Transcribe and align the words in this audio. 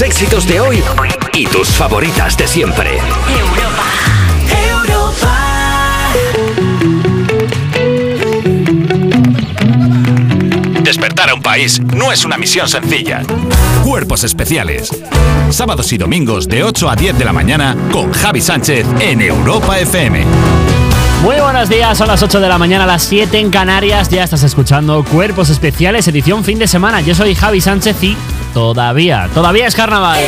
Los 0.00 0.08
éxitos 0.08 0.48
de 0.48 0.60
hoy 0.60 0.82
y 1.34 1.44
tus 1.44 1.68
favoritas 1.68 2.34
de 2.34 2.46
siempre. 2.46 2.98
Despertar 10.82 11.28
a 11.28 11.34
un 11.34 11.42
país 11.42 11.82
no 11.94 12.12
es 12.12 12.24
una 12.24 12.38
misión 12.38 12.66
sencilla. 12.66 13.20
Cuerpos 13.84 14.24
especiales. 14.24 14.88
Sábados 15.50 15.92
y 15.92 15.98
domingos 15.98 16.48
de 16.48 16.64
8 16.64 16.88
a 16.88 16.96
10 16.96 17.18
de 17.18 17.24
la 17.26 17.34
mañana 17.34 17.76
con 17.92 18.10
Javi 18.10 18.40
Sánchez 18.40 18.86
en 19.00 19.20
Europa 19.20 19.78
FM. 19.80 20.24
Muy 21.22 21.36
buenos 21.36 21.68
días, 21.68 21.98
son 21.98 22.08
las 22.08 22.22
8 22.22 22.40
de 22.40 22.48
la 22.48 22.56
mañana, 22.56 22.86
las 22.86 23.02
7 23.02 23.38
en 23.38 23.50
Canarias. 23.50 24.08
Ya 24.08 24.24
estás 24.24 24.44
escuchando 24.44 25.04
Cuerpos 25.04 25.50
Especiales, 25.50 26.08
edición 26.08 26.42
fin 26.42 26.58
de 26.58 26.66
semana. 26.66 27.02
Yo 27.02 27.14
soy 27.14 27.34
Javi 27.34 27.60
Sánchez 27.60 28.02
y 28.02 28.16
todavía, 28.52 29.28
todavía 29.34 29.66
es 29.66 29.74
carnaval. 29.74 30.20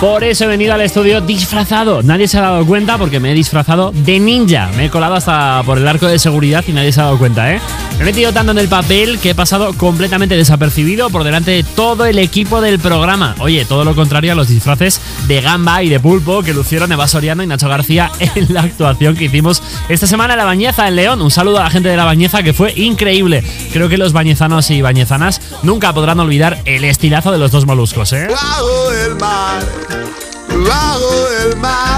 Por 0.00 0.24
eso 0.24 0.44
he 0.44 0.46
venido 0.46 0.74
al 0.74 0.82
estudio 0.82 1.22
disfrazado. 1.22 2.02
Nadie 2.02 2.28
se 2.28 2.36
ha 2.36 2.42
dado 2.42 2.66
cuenta 2.66 2.98
porque 2.98 3.18
me 3.18 3.32
he 3.32 3.34
disfrazado 3.34 3.92
de 3.92 4.20
ninja. 4.20 4.68
Me 4.76 4.84
he 4.84 4.90
colado 4.90 5.14
hasta 5.14 5.62
por 5.64 5.78
el 5.78 5.88
arco 5.88 6.06
de 6.06 6.18
seguridad 6.18 6.62
y 6.68 6.72
nadie 6.72 6.92
se 6.92 7.00
ha 7.00 7.04
dado 7.04 7.18
cuenta, 7.18 7.50
¿eh? 7.50 7.60
Me 7.96 8.02
he 8.02 8.04
metido 8.04 8.30
tanto 8.30 8.52
en 8.52 8.58
el 8.58 8.68
papel 8.68 9.18
que 9.18 9.30
he 9.30 9.34
pasado 9.34 9.72
completamente 9.72 10.36
desapercibido 10.36 11.08
por 11.08 11.24
delante 11.24 11.52
de 11.52 11.62
todo 11.62 12.04
el 12.04 12.18
equipo 12.18 12.60
del 12.60 12.78
programa. 12.78 13.34
Oye, 13.38 13.64
todo 13.64 13.86
lo 13.86 13.94
contrario 13.94 14.32
a 14.32 14.34
los 14.34 14.48
disfraces 14.48 15.00
de 15.28 15.40
gamba 15.40 15.82
y 15.82 15.88
de 15.88 15.98
pulpo 15.98 16.42
que 16.42 16.52
lucieron 16.52 16.92
Eva 16.92 17.08
Soriano 17.08 17.42
y 17.42 17.46
Nacho 17.46 17.70
García 17.70 18.10
en 18.34 18.52
la 18.52 18.62
actuación 18.62 19.16
que 19.16 19.24
hicimos 19.24 19.62
esta 19.88 20.06
semana 20.06 20.34
en 20.34 20.38
La 20.38 20.44
Bañeza, 20.44 20.88
en 20.88 20.96
León. 20.96 21.22
Un 21.22 21.30
saludo 21.30 21.58
a 21.58 21.64
la 21.64 21.70
gente 21.70 21.88
de 21.88 21.96
La 21.96 22.04
Bañeza 22.04 22.42
que 22.42 22.52
fue 22.52 22.74
increíble. 22.76 23.42
Creo 23.72 23.88
que 23.88 23.96
los 23.96 24.12
bañezanos 24.12 24.70
y 24.70 24.82
bañezanas 24.82 25.40
nunca 25.62 25.94
podrán 25.94 26.20
olvidar 26.20 26.60
el 26.66 26.84
estilazo 26.84 27.32
de 27.32 27.38
los 27.38 27.50
dos 27.50 27.64
moluscos, 27.64 28.12
¿eh? 28.12 28.28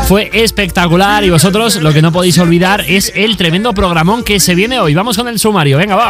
Fue 0.06 0.30
espectacular 0.32 1.22
y 1.24 1.30
vosotros 1.30 1.76
lo 1.76 1.92
que 1.92 2.00
no 2.00 2.12
podéis 2.12 2.38
olvidar 2.38 2.84
es 2.88 3.12
el 3.14 3.36
tremendo 3.36 3.74
programón 3.74 4.24
que 4.24 4.40
se 4.40 4.54
viene 4.54 4.80
hoy. 4.80 4.94
Vamos 4.94 5.16
con 5.16 5.28
el 5.28 5.38
sumario, 5.38 5.76
venga, 5.76 5.96
va. 5.96 6.08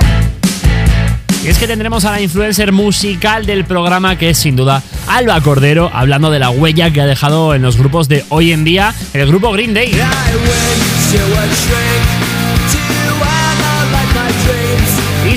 Y 1.43 1.49
es 1.49 1.59
que 1.59 1.67
tendremos 1.67 2.05
a 2.05 2.13
la 2.13 2.21
influencer 2.21 2.73
musical 2.73 3.47
del 3.47 3.65
programa 3.65 4.17
que 4.17 4.31
es 4.31 4.39
sin 4.39 4.57
duda 4.57 4.83
Alba 5.09 5.41
Cordero, 5.41 5.91
hablando 5.93 6.31
de 6.31 6.39
la 6.39 6.51
huella 6.51 6.93
que 6.93 7.01
ha 7.01 7.07
dejado 7.07 7.55
en 7.55 7.63
los 7.63 7.77
grupos 7.77 8.09
de 8.09 8.25
hoy 8.29 8.53
en 8.53 8.65
día 8.65 8.95
el 9.13 9.27
grupo 9.27 9.53
Green 9.53 9.75
Day. 9.75 9.93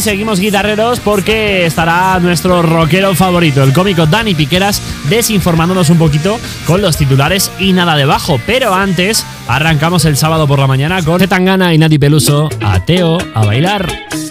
Seguimos 0.02 0.40
guitarreros 0.40 1.00
porque 1.00 1.64
estará 1.68 2.20
nuestro 2.20 2.64
rockero 2.64 3.14
favorito, 3.14 3.62
el 3.62 3.72
cómico 3.72 4.08
Dani 4.08 4.34
Piqueras, 4.34 4.82
desinformándonos 5.10 5.92
un 5.92 6.00
poquito 6.00 6.40
con 6.66 6.82
los 6.82 6.98
titulares 6.98 7.52
y 7.60 7.72
nada 7.72 7.96
debajo. 7.96 8.42
Pero 8.48 8.74
antes, 8.74 9.24
arrancamos 9.48 10.06
el 10.06 10.18
sábado 10.18 10.48
por 10.48 10.58
la 10.58 10.66
mañana 10.66 11.04
con 11.04 11.20
Zetangana 11.20 11.76
y 11.76 11.78
Nati 11.78 12.00
Peluso, 12.00 12.50
Ateo, 12.62 13.20
a 13.36 13.46
bailar. 13.46 14.31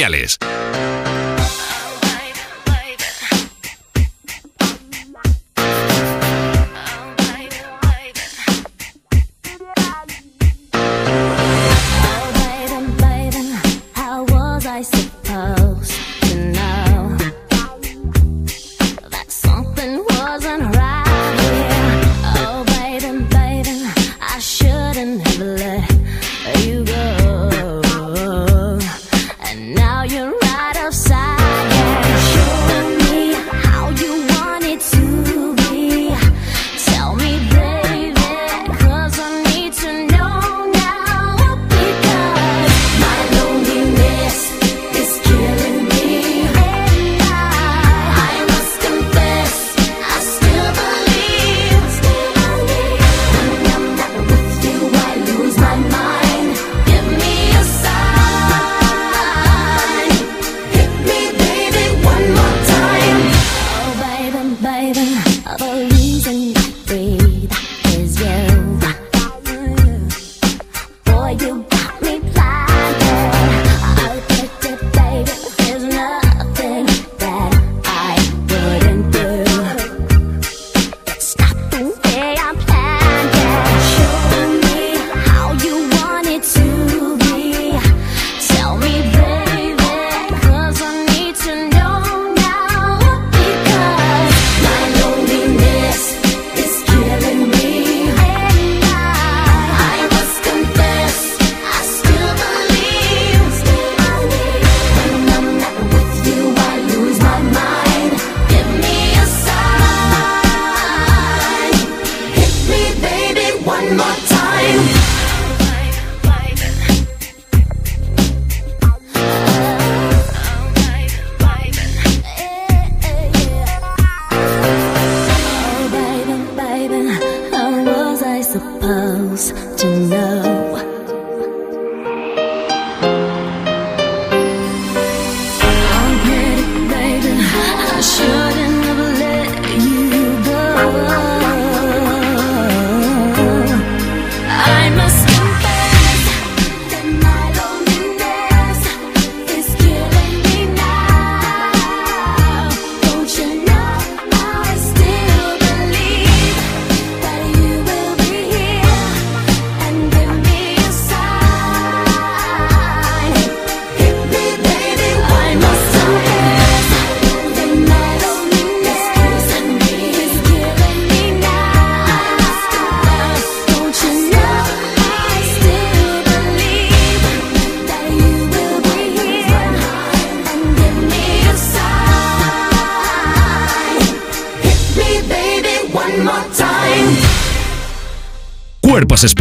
sociales. 0.06 0.35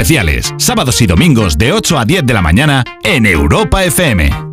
especiales, 0.05 0.53
sábados 0.59 1.01
y 1.01 1.07
domingos 1.07 1.57
de 1.57 1.73
8 1.73 1.99
a 1.99 2.05
10 2.05 2.27
de 2.27 2.35
la 2.35 2.43
mañana 2.43 2.85
en 3.03 3.25
Europa 3.25 3.85
FM. 3.85 4.44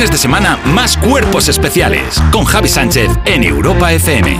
Fines 0.00 0.12
de 0.12 0.16
semana 0.16 0.56
más 0.64 0.96
cuerpos 0.96 1.50
especiales 1.50 2.22
con 2.32 2.46
Javi 2.46 2.70
Sánchez 2.70 3.10
en 3.26 3.44
Europa 3.44 3.92
FM. 3.92 4.38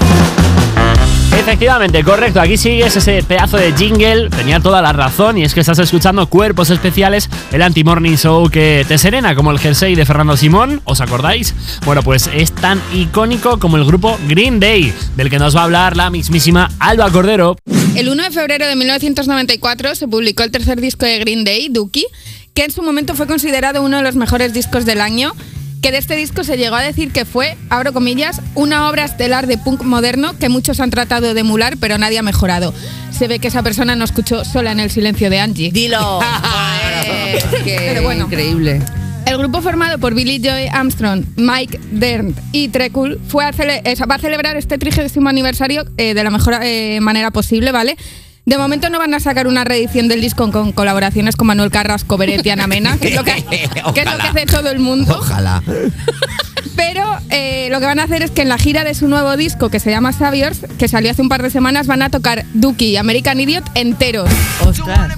Efectivamente, 1.38 2.02
correcto. 2.02 2.40
Aquí 2.40 2.56
sigues 2.56 2.96
ese 2.96 3.22
pedazo 3.22 3.58
de 3.58 3.74
jingle. 3.74 4.30
Tenía 4.30 4.60
toda 4.60 4.80
la 4.80 4.94
razón 4.94 5.36
y 5.36 5.44
es 5.44 5.52
que 5.52 5.60
estás 5.60 5.78
escuchando 5.78 6.26
Cuerpos 6.28 6.70
Especiales, 6.70 7.28
el 7.52 7.60
anti-morning 7.60 8.16
show 8.16 8.48
que 8.48 8.86
te 8.88 8.96
serena 8.96 9.34
como 9.34 9.50
el 9.50 9.58
jersey 9.58 9.94
de 9.94 10.06
Fernando 10.06 10.34
Simón. 10.38 10.80
¿Os 10.84 11.02
acordáis? 11.02 11.54
Bueno, 11.84 12.02
pues 12.02 12.30
es 12.32 12.52
tan 12.52 12.80
icónico 12.94 13.58
como 13.58 13.76
el 13.76 13.84
grupo 13.84 14.18
Green 14.28 14.60
Day, 14.60 14.94
del 15.16 15.28
que 15.28 15.38
nos 15.38 15.54
va 15.54 15.60
a 15.60 15.64
hablar 15.64 15.94
la 15.94 16.08
mismísima 16.08 16.70
Alba 16.78 17.10
Cordero. 17.10 17.58
El 17.96 18.08
1 18.08 18.22
de 18.22 18.30
febrero 18.30 18.66
de 18.66 18.76
1994 18.76 19.94
se 19.94 20.08
publicó 20.08 20.42
el 20.42 20.50
tercer 20.50 20.80
disco 20.80 21.04
de 21.04 21.18
Green 21.18 21.44
Day, 21.44 21.68
Dookie, 21.68 22.06
que 22.60 22.66
en 22.66 22.72
su 22.72 22.82
momento 22.82 23.14
fue 23.14 23.26
considerado 23.26 23.80
uno 23.80 23.96
de 23.96 24.02
los 24.02 24.16
mejores 24.16 24.52
discos 24.52 24.84
del 24.84 25.00
año 25.00 25.34
que 25.80 25.92
de 25.92 25.96
este 25.96 26.14
disco 26.14 26.44
se 26.44 26.58
llegó 26.58 26.76
a 26.76 26.82
decir 26.82 27.10
que 27.10 27.24
fue, 27.24 27.56
abro 27.70 27.94
comillas, 27.94 28.42
una 28.54 28.90
obra 28.90 29.06
estelar 29.06 29.46
de 29.46 29.56
punk 29.56 29.82
moderno 29.82 30.38
que 30.38 30.50
muchos 30.50 30.78
han 30.78 30.90
tratado 30.90 31.32
de 31.32 31.40
emular, 31.40 31.78
pero 31.78 31.96
nadie 31.96 32.18
ha 32.18 32.22
mejorado. 32.22 32.74
Se 33.18 33.28
ve 33.28 33.38
que 33.38 33.48
esa 33.48 33.62
persona 33.62 33.96
no 33.96 34.04
escuchó 34.04 34.44
sola 34.44 34.72
en 34.72 34.80
el 34.80 34.90
silencio 34.90 35.30
de 35.30 35.40
Angie. 35.40 35.72
Dilo. 35.72 36.20
Pero 37.64 38.02
bueno. 38.02 38.26
Increíble. 38.26 38.82
El 39.24 39.38
grupo 39.38 39.62
formado 39.62 39.98
por 39.98 40.12
Billy 40.12 40.38
Joy 40.38 40.66
Armstrong, 40.70 41.24
Mike 41.36 41.80
Dern 41.92 42.34
y 42.52 42.68
Trekul 42.68 43.18
fue 43.26 43.46
a 43.46 43.52
va 43.52 44.14
a 44.16 44.18
celebrar 44.18 44.58
este 44.58 44.76
trigésimo 44.76 45.30
aniversario 45.30 45.86
eh, 45.96 46.12
de 46.12 46.24
la 46.24 46.30
mejor 46.30 46.58
eh, 46.62 47.00
manera 47.00 47.30
posible, 47.30 47.72
¿vale? 47.72 47.96
De 48.47 48.59
momento 48.59 48.90
no 48.90 48.99
van 48.99 49.14
a 49.14 49.20
sacar 49.20 49.47
una 49.47 49.64
reedición 49.64 50.09
del 50.09 50.20
disco 50.20 50.50
con 50.50 50.73
colaboraciones 50.73 51.37
con 51.37 51.47
Manuel 51.47 51.70
Carrasco, 51.70 52.16
Beret 52.16 52.44
y 52.44 52.50
Ana 52.50 52.66
Mena, 52.66 52.97
que 52.99 53.09
es 53.09 53.14
lo 53.16 53.23
que, 53.25 53.32
que 53.50 53.64
es 53.64 53.85
lo 53.85 53.92
que 53.92 54.00
Ojalá. 54.02 54.25
hace 54.25 54.47
todo 54.47 54.70
el 54.70 54.78
mundo. 54.80 55.16
Ojalá. 55.18 55.62
Pero 56.76 57.04
eh, 57.28 57.68
lo 57.70 57.78
que 57.80 57.87
van 57.87 58.00
a 58.00 58.04
hacer 58.04 58.23
es 58.23 58.30
que 58.30 58.42
en 58.42 58.49
la 58.49 58.59
gira 58.59 58.85
de 58.85 58.94
su 58.94 59.06
nuevo 59.09 59.37
disco, 59.37 59.68
que 59.68 59.78
se 59.80 59.90
llama 59.90 60.12
Saviors, 60.12 60.61
que 60.78 60.88
salió 60.88 61.11
hace 61.11 61.23
un 61.23 61.28
par 61.28 61.42
de 61.42 61.50
semanas, 61.50 61.87
van 61.87 62.02
a 62.02 62.09
tocar 62.11 62.44
Dookie 62.54 62.87
y 62.92 62.97
American 62.97 63.38
Idiot 63.40 63.64
enteros. 63.75 64.30
Ostras. 64.64 65.16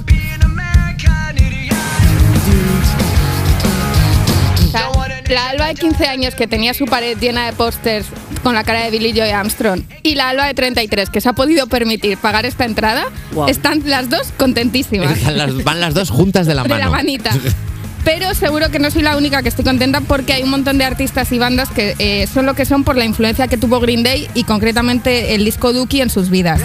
La 5.32 5.48
Alba 5.48 5.66
de 5.66 5.74
15 5.74 6.06
años 6.06 6.34
que 6.34 6.46
tenía 6.46 6.74
su 6.74 6.84
pared 6.86 7.16
llena 7.18 7.46
de 7.46 7.52
pósters 7.52 8.06
con 8.42 8.54
la 8.54 8.64
cara 8.64 8.84
de 8.84 8.90
Billy 8.90 9.12
Joy 9.12 9.30
Armstrong 9.30 9.82
y 10.02 10.14
la 10.14 10.28
Alba 10.30 10.46
de 10.46 10.54
33 10.54 11.10
que 11.10 11.20
se 11.20 11.28
ha 11.28 11.32
podido 11.32 11.66
permitir 11.66 12.18
pagar 12.18 12.44
esta 12.44 12.64
entrada, 12.64 13.04
están 13.48 13.82
las 13.86 14.10
dos 14.10 14.32
contentísimas. 14.36 15.24
Van 15.24 15.38
las, 15.38 15.64
van 15.64 15.80
las 15.80 15.94
dos 15.94 16.10
juntas 16.10 16.46
de 16.46 16.54
la 16.54 16.62
de 16.64 16.68
mano. 16.68 16.84
la 16.84 16.90
manita. 16.90 17.30
Pero 18.04 18.34
seguro 18.34 18.68
que 18.70 18.80
no 18.80 18.90
soy 18.90 19.02
la 19.02 19.16
única 19.16 19.42
que 19.42 19.48
estoy 19.48 19.64
contenta 19.64 20.00
porque 20.00 20.32
hay 20.32 20.42
un 20.42 20.50
montón 20.50 20.76
de 20.76 20.84
artistas 20.84 21.30
y 21.30 21.38
bandas 21.38 21.68
que 21.70 21.94
eh, 21.98 22.26
son 22.26 22.46
lo 22.46 22.54
que 22.54 22.64
son 22.64 22.82
por 22.82 22.96
la 22.96 23.04
influencia 23.04 23.46
que 23.46 23.56
tuvo 23.56 23.78
Green 23.78 24.02
Day 24.02 24.28
y 24.34 24.42
concretamente 24.42 25.36
el 25.36 25.44
disco 25.44 25.72
Dookie 25.72 26.00
en 26.00 26.10
sus 26.10 26.28
vidas. 26.28 26.60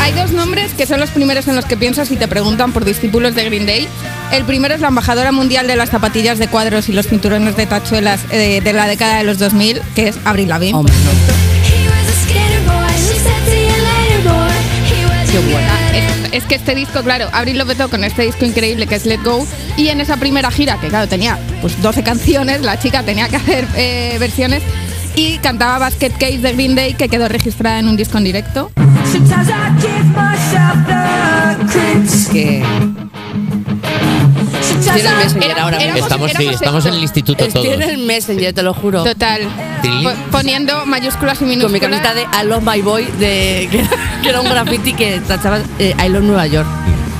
Hay 0.00 0.12
dos 0.12 0.32
nombres 0.32 0.72
que 0.74 0.86
son 0.86 1.00
los 1.00 1.10
primeros 1.10 1.48
en 1.48 1.56
los 1.56 1.64
que 1.64 1.76
piensas 1.76 2.10
y 2.10 2.16
te 2.16 2.28
preguntan 2.28 2.72
por 2.72 2.84
discípulos 2.84 3.34
de 3.34 3.44
Green 3.44 3.66
Day. 3.66 3.88
El 4.32 4.44
primero 4.44 4.74
es 4.74 4.80
la 4.80 4.88
embajadora 4.88 5.32
mundial 5.32 5.66
de 5.66 5.76
las 5.76 5.90
zapatillas 5.90 6.38
de 6.38 6.48
cuadros 6.48 6.88
y 6.88 6.92
los 6.92 7.06
cinturones 7.06 7.56
de 7.56 7.66
tachuelas 7.66 8.20
eh, 8.30 8.60
de 8.62 8.72
la 8.72 8.86
década 8.86 9.18
de 9.18 9.24
los 9.24 9.38
2000, 9.38 9.80
que 9.94 10.08
es 10.08 10.18
Avril 10.24 10.48
Lavigne. 10.48 10.78
Hombre, 10.78 10.94
no. 11.04 11.10
Qué 15.30 15.38
buena. 15.40 15.78
Es 16.32 16.44
que 16.44 16.54
este 16.54 16.74
disco, 16.74 17.02
claro, 17.02 17.28
Abril 17.32 17.58
lo 17.58 17.66
petó 17.66 17.88
con 17.88 18.04
este 18.04 18.22
disco 18.22 18.44
increíble 18.44 18.86
que 18.86 18.94
es 18.94 19.06
Let 19.06 19.22
Go. 19.24 19.46
Y 19.76 19.88
en 19.88 20.00
esa 20.00 20.16
primera 20.16 20.50
gira, 20.50 20.78
que 20.80 20.88
claro, 20.88 21.08
tenía 21.08 21.38
pues 21.60 21.80
12 21.82 22.02
canciones, 22.02 22.62
la 22.62 22.78
chica 22.78 23.02
tenía 23.02 23.28
que 23.28 23.36
hacer 23.36 23.66
eh, 23.76 24.16
versiones. 24.18 24.62
Y 25.14 25.38
cantaba 25.38 25.78
Basket 25.78 26.12
Case 26.12 26.38
de 26.38 26.52
Green 26.52 26.74
Day, 26.74 26.94
que 26.94 27.08
quedó 27.08 27.28
registrada 27.28 27.78
en 27.78 27.88
un 27.88 27.96
disco 27.96 28.18
en 28.18 28.24
directo. 28.24 28.70
Es 32.04 32.28
que. 32.28 32.64
Tiene 34.94 35.08
el 35.10 35.16
Messenger 35.16 35.50
Era- 35.50 35.62
ahora 35.64 35.78
mismo. 35.78 35.96
Estamos, 35.98 36.30
sí, 36.32 36.46
estamos 36.48 36.86
en 36.86 36.94
el 36.94 37.02
instituto 37.02 37.46
todos. 37.48 37.62
Tiene 37.66 37.84
el 37.92 37.98
Messenger, 37.98 38.52
te 38.54 38.62
lo 38.62 38.74
juro. 38.74 39.04
Total. 39.04 39.42
Po- 40.02 40.12
poniendo 40.30 40.86
mayúsculas 40.86 41.36
y 41.36 41.38
Con 41.40 41.48
mi 41.48 41.56
minúsculas. 41.56 42.00
camiseta 42.00 42.14
de 42.14 42.22
I 42.22 42.46
Love 42.48 42.62
My 42.64 42.80
Boy, 42.82 43.04
de, 43.18 43.68
que, 43.70 43.84
que 44.22 44.28
era 44.28 44.40
un 44.40 44.48
graffiti 44.48 44.92
que 44.94 45.20
tachaba 45.20 45.58
eh, 45.78 45.94
I 46.04 46.08
Love 46.08 46.22
Nueva 46.24 46.46
York. 46.46 46.66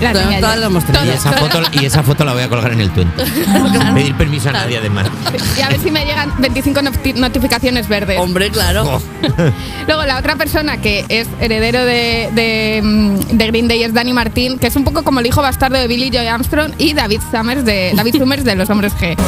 La 0.00 0.12
Todas- 0.12 0.26
niña 0.28 0.40
todas 0.40 0.54
yo. 0.56 0.60
las 0.62 0.70
mostré. 0.70 0.98
Y 1.04 1.08
esa, 1.10 1.32
foto, 1.32 1.60
y 1.72 1.84
esa 1.84 2.02
foto 2.02 2.24
la 2.24 2.32
voy 2.32 2.42
a 2.42 2.48
colgar 2.48 2.72
en 2.72 2.80
el 2.80 2.90
Twitter. 2.90 3.12
Pedir 3.94 4.14
permiso 4.16 4.48
a 4.50 4.52
nadie, 4.52 4.78
además. 4.78 5.08
Y 5.56 5.60
a 5.60 5.68
ver 5.68 5.80
si 5.80 5.90
me 5.90 6.04
llegan 6.04 6.32
25 6.38 6.80
noti- 6.82 7.14
notificaciones 7.14 7.88
verdes. 7.88 8.18
Hombre, 8.20 8.50
claro. 8.50 8.84
Oh. 8.84 9.02
Luego 9.86 10.04
la 10.04 10.18
otra 10.18 10.36
persona 10.36 10.76
que 10.80 11.04
es 11.08 11.26
heredero 11.40 11.84
de, 11.84 12.28
de, 12.32 12.80
mm, 12.82 13.36
de 13.36 13.46
Green 13.48 13.66
Day 13.68 13.82
es 13.82 13.92
Danny 13.92 14.12
Martín, 14.12 14.58
que 14.58 14.68
es 14.68 14.76
un 14.76 14.84
poco 14.84 15.02
como 15.02 15.20
el 15.20 15.26
hijo 15.26 15.42
bastardo 15.42 15.76
de 15.78 15.88
Billy 15.88 16.10
Joy 16.10 16.26
Armstrong 16.28 16.72
y 16.78 16.92
David 16.94 17.20
Summers 17.32 17.64
de 17.64 17.92
David 17.96 18.16
Summers 18.18 18.44
de 18.44 18.54
Los 18.54 18.70
Hombres 18.70 18.92
G. 18.94 19.16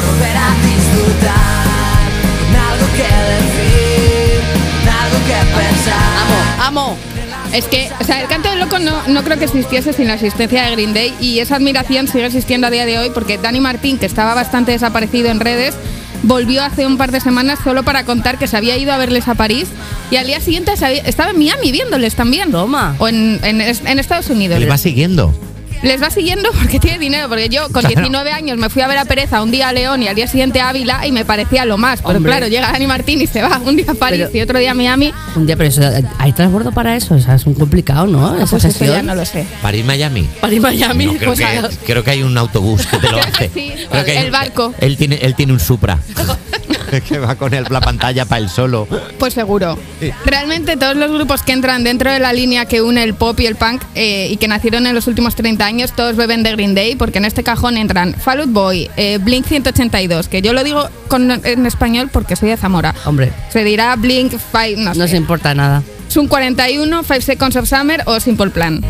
Amo, 6.61 6.67
amo. 6.67 7.10
Es 7.53 7.65
que, 7.65 7.89
o 7.99 8.03
sea, 8.05 8.21
el 8.21 8.27
canto 8.27 8.49
del 8.49 8.59
loco 8.59 8.79
no, 8.79 9.07
no 9.07 9.23
creo 9.23 9.37
que 9.37 9.45
existiese 9.45 9.91
sin 9.93 10.07
la 10.07 10.13
existencia 10.13 10.63
de 10.63 10.71
Green 10.71 10.93
Day 10.93 11.13
y 11.19 11.39
esa 11.39 11.57
admiración 11.57 12.07
sigue 12.07 12.25
existiendo 12.25 12.67
a 12.67 12.69
día 12.69 12.85
de 12.85 12.97
hoy 12.97 13.11
porque 13.13 13.37
Danny 13.37 13.59
Martín, 13.59 13.97
que 13.97 14.05
estaba 14.05 14.33
bastante 14.33 14.71
desaparecido 14.71 15.29
en 15.29 15.39
redes, 15.41 15.75
volvió 16.23 16.63
hace 16.63 16.85
un 16.87 16.97
par 16.97 17.11
de 17.11 17.19
semanas 17.19 17.59
solo 17.63 17.83
para 17.83 18.05
contar 18.05 18.37
que 18.37 18.47
se 18.47 18.55
había 18.55 18.77
ido 18.77 18.93
a 18.93 18.97
verles 18.97 19.27
a 19.27 19.35
París 19.35 19.67
y 20.11 20.15
al 20.15 20.27
día 20.27 20.39
siguiente 20.39 20.71
había- 20.81 21.01
estaba 21.01 21.31
en 21.31 21.39
Miami 21.39 21.71
viéndoles 21.73 22.15
también. 22.15 22.51
Toma. 22.51 22.95
O 22.99 23.07
en, 23.09 23.39
en- 23.43 23.59
en 23.61 23.99
Estados 23.99 24.29
Unidos. 24.29 24.57
Le 24.59 24.67
va 24.67 24.77
siguiendo. 24.77 25.33
Les 25.83 26.01
va 26.01 26.09
siguiendo 26.11 26.49
porque 26.53 26.79
tiene 26.79 26.99
dinero, 26.99 27.27
porque 27.27 27.49
yo 27.49 27.63
con 27.63 27.81
Claro. 27.81 27.89
19 27.89 28.31
años 28.31 28.57
me 28.57 28.69
fui 28.69 28.81
a 28.83 28.87
ver 28.87 28.97
a 28.99 29.05
Pereza 29.05 29.41
un 29.41 29.49
día 29.51 29.69
a 29.69 29.73
León 29.73 30.03
y 30.03 30.07
al 30.07 30.15
día 30.15 30.27
siguiente 30.27 30.61
a 30.61 30.69
Ávila 30.69 31.07
y 31.07 31.11
me 31.11 31.25
parecía 31.25 31.65
lo 31.65 31.77
más. 31.77 32.01
Pero 32.01 32.17
Hombre. 32.17 32.31
claro, 32.31 32.47
llega 32.47 32.71
Dani 32.71 32.85
Martín 32.87 33.19
y 33.21 33.27
se 33.27 33.41
va 33.41 33.59
un 33.65 33.75
día 33.75 33.85
a 33.89 33.93
París 33.95 34.25
Pero- 34.27 34.37
y 34.37 34.41
otro 34.41 34.59
día 34.59 34.71
a 34.71 34.73
Miami. 34.75 35.11
Un 35.35 35.45
día, 35.47 35.57
pero 35.57 35.69
eso, 35.69 35.81
hay 36.19 36.33
transbordo 36.33 36.71
para 36.71 36.95
eso. 36.95 37.15
O 37.15 37.19
sea, 37.19 37.35
es 37.35 37.45
un 37.45 37.55
complicado, 37.55 38.05
¿no? 38.07 38.35
Esa 38.37 38.45
Pues 38.51 38.65
eso 38.65 38.85
ya 38.85 39.01
no 39.01 39.15
lo 39.15 39.25
sé. 39.25 39.45
París, 39.61 39.83
Miami. 39.85 40.27
Para 40.39 40.53
ir 40.53 40.59
a 40.59 40.69
Miami. 40.69 41.05
No, 41.05 41.13
creo, 41.15 41.33
pues 41.33 41.39
que, 41.39 41.77
creo 41.85 42.03
que 42.03 42.11
hay 42.11 42.23
un 42.23 42.37
autobús 42.37 42.85
que 42.85 42.97
te 42.97 43.09
lo 43.09 43.17
hace. 43.21 43.49
sí, 43.53 43.73
Creo 43.89 44.05
que 44.05 44.11
hay- 44.11 44.25
el 44.25 44.31
barco. 44.31 44.73
Él 44.79 44.97
tiene, 44.97 45.15
él 45.15 45.33
tiene 45.35 45.53
un 45.53 45.59
Supra. 45.59 45.97
que 47.07 47.19
va 47.19 47.35
con 47.35 47.53
él 47.53 47.65
la 47.69 47.79
pantalla 47.79 48.25
para 48.25 48.41
él 48.41 48.49
solo. 48.49 48.85
Pues 49.17 49.33
seguro. 49.33 49.79
Sí. 50.01 50.11
Realmente 50.25 50.75
todos 50.75 50.95
los 50.97 51.09
grupos 51.11 51.41
que 51.41 51.53
entran 51.53 51.83
dentro 51.85 52.11
de 52.11 52.19
la 52.19 52.33
línea 52.33 52.65
que 52.65 52.81
une 52.81 53.01
el 53.03 53.13
pop 53.13 53.39
y 53.39 53.45
el 53.45 53.55
punk 53.55 53.81
eh, 53.95 54.27
y 54.29 54.35
que 54.37 54.49
nacieron 54.49 54.85
en 54.85 54.93
los 54.93 55.07
últimos 55.07 55.35
30 55.35 55.65
años, 55.65 55.70
todos 55.95 56.15
beben 56.17 56.43
de 56.43 56.51
Green 56.51 56.75
Day, 56.75 56.95
porque 56.95 57.17
en 57.19 57.25
este 57.25 57.43
cajón 57.43 57.77
entran 57.77 58.13
Fall 58.13 58.41
Out 58.41 58.49
Boy, 58.51 58.89
eh, 58.97 59.17
Blink 59.21 59.45
182, 59.45 60.27
que 60.27 60.41
yo 60.41 60.53
lo 60.53 60.63
digo 60.63 60.87
con- 61.07 61.31
en 61.31 61.65
español 61.65 62.09
porque 62.11 62.35
soy 62.35 62.49
de 62.49 62.57
Zamora. 62.57 62.93
Hombre, 63.05 63.31
Se 63.49 63.63
dirá 63.63 63.95
Blink 63.95 64.33
5, 64.33 64.81
no 64.81 64.93
no 64.93 65.03
sé. 65.05 65.07
se 65.11 65.17
importa 65.17 65.53
nada. 65.55 65.81
Sun 66.09 66.27
41, 66.27 67.03
5 67.03 67.21
Seconds 67.21 67.55
of 67.55 67.67
Summer 67.69 68.03
o 68.05 68.19
Simple 68.19 68.49
Plan. 68.49 68.81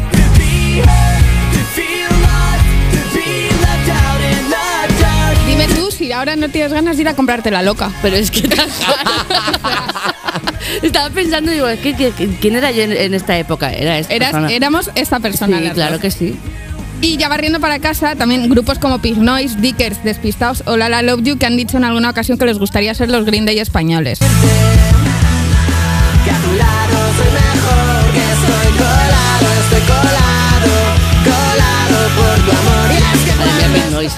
Dime 5.47 5.67
tú 5.75 5.91
si 5.91 6.11
ahora 6.11 6.35
no 6.35 6.49
tienes 6.49 6.71
ganas 6.73 6.95
de 6.97 7.01
ir 7.03 7.07
a 7.09 7.13
comprarte 7.15 7.51
la 7.51 7.61
loca. 7.61 7.91
Pero 8.01 8.15
es 8.15 8.31
que. 8.31 8.47
Estaba 10.81 11.09
pensando, 11.09 11.51
digo, 11.51 11.67
¿qué- 11.83 11.95
qué- 11.95 12.11
qué- 12.17 12.29
¿quién 12.39 12.55
era 12.55 12.71
yo 12.71 12.83
en, 12.83 13.13
esta 13.13 13.37
época? 13.37 13.71
Era 13.73 13.97
esta 13.97 14.13
Eras- 14.13 14.31
persona. 14.31 14.51
éramos 14.51 14.89
esta 14.95 15.19
persona. 15.19 15.59
Sí, 15.59 15.69
claro 15.71 15.93
dos. 15.93 16.01
que 16.01 16.11
sí. 16.11 16.37
Y 17.01 17.17
ya 17.17 17.29
barriendo 17.29 17.59
para 17.59 17.79
casa, 17.79 18.15
también 18.15 18.47
grupos 18.47 18.77
como 18.77 18.99
Pig 19.01 19.17
Noise, 19.17 19.57
Dickers, 19.59 20.03
Despistados 20.03 20.63
o 20.67 20.77
Lala 20.77 21.01
Love 21.01 21.23
You 21.23 21.37
que 21.37 21.47
han 21.47 21.57
dicho 21.57 21.77
en 21.77 21.83
alguna 21.83 22.11
ocasión 22.11 22.37
que 22.37 22.45
les 22.45 22.59
gustaría 22.59 22.93
ser 22.93 23.09
los 23.09 23.25
Green 23.25 23.45
Day 23.45 23.59
españoles. 23.59 24.19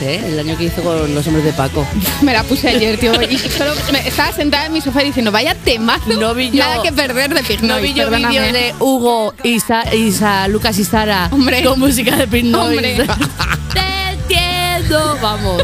¿Eh? 0.02 0.22
El 0.26 0.40
año 0.40 0.58
que 0.58 0.66
hizo 0.66 0.82
con 0.82 1.14
los 1.14 1.28
hombres 1.28 1.46
de 1.46 1.54
Paco. 1.54 1.86
Me 2.22 2.34
la 2.34 2.44
puse 2.44 2.70
ayer, 2.70 2.98
tío, 3.00 3.12
y 3.30 3.38
solo 3.38 3.74
me- 3.92 4.08
estaba 4.08 4.32
sentada 4.32 4.66
en 4.68 4.74
mi 4.74 4.82
sofá 4.82 5.02
diciendo, 5.02 5.32
vaya 5.32 5.56
temazo, 5.56 6.10
No 6.20 6.34
vi 6.34 6.52
yo- 6.52 6.64
nada 6.64 6.82
que 6.82 6.92
perder 6.92 7.34
de 7.34 7.44
Pig 7.44 7.62
No 7.64 7.80
vi 7.80 7.94
yo 7.94 8.10
vídeo 8.10 8.42
de 8.54 8.74
Hugo, 8.80 9.34
Isa, 9.44 9.84
Isa, 9.94 10.48
Lucas 10.48 10.78
y 10.80 10.84
Sara 10.86 11.28
Hombre. 11.32 11.64
con 11.64 11.80
música 11.80 12.16
de 12.16 12.44
Noise. 12.44 13.02
Hombre. 13.02 13.06
Te 13.74 14.12
entiendo. 14.14 15.18
Vamos, 15.22 15.64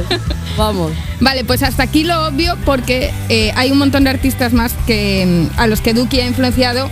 vamos. 0.57 0.91
Vale, 1.19 1.43
pues 1.43 1.63
hasta 1.63 1.83
aquí 1.83 2.03
lo 2.03 2.27
obvio 2.27 2.57
porque 2.65 3.11
eh, 3.29 3.51
hay 3.55 3.71
un 3.71 3.77
montón 3.77 4.03
de 4.05 4.09
artistas 4.11 4.53
más 4.53 4.73
que 4.87 5.25
mm, 5.53 5.59
a 5.59 5.67
los 5.67 5.81
que 5.81 5.93
Duki 5.93 6.19
ha 6.21 6.25
influenciado 6.25 6.89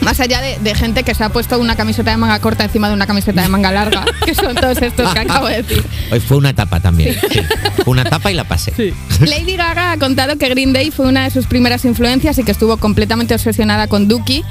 Más 0.00 0.20
allá 0.20 0.40
de, 0.40 0.58
de 0.58 0.74
gente 0.74 1.02
que 1.02 1.14
se 1.14 1.24
ha 1.24 1.30
puesto 1.30 1.58
una 1.58 1.76
camiseta 1.76 2.10
de 2.10 2.16
manga 2.16 2.38
corta 2.40 2.64
encima 2.64 2.88
de 2.88 2.94
una 2.94 3.06
camiseta 3.06 3.42
de 3.42 3.48
manga 3.48 3.72
larga, 3.72 4.04
que 4.24 4.34
son 4.34 4.54
todos 4.54 4.80
estos 4.82 5.12
que 5.14 5.20
acabo 5.20 5.46
de 5.46 5.62
decir. 5.62 5.84
Hoy 6.10 6.20
fue 6.20 6.36
una 6.36 6.50
etapa 6.50 6.80
también. 6.80 7.16
sí. 7.30 7.40
Una 7.86 8.02
etapa 8.02 8.30
y 8.30 8.34
la 8.34 8.44
pasé. 8.44 8.72
Lady 9.20 9.56
Gaga 9.56 9.92
ha 9.92 9.98
contado 9.98 10.36
que 10.36 10.48
Green 10.48 10.72
Day 10.72 10.90
fue 10.90 11.06
una 11.06 11.24
de 11.24 11.30
sus 11.30 11.46
primeras 11.46 11.84
influencias 11.84 12.38
y 12.38 12.44
que 12.44 12.52
estuvo 12.52 12.76
completamente 12.76 13.34
obsesionada 13.34 13.86
con 13.86 14.08
Dookie. 14.08 14.44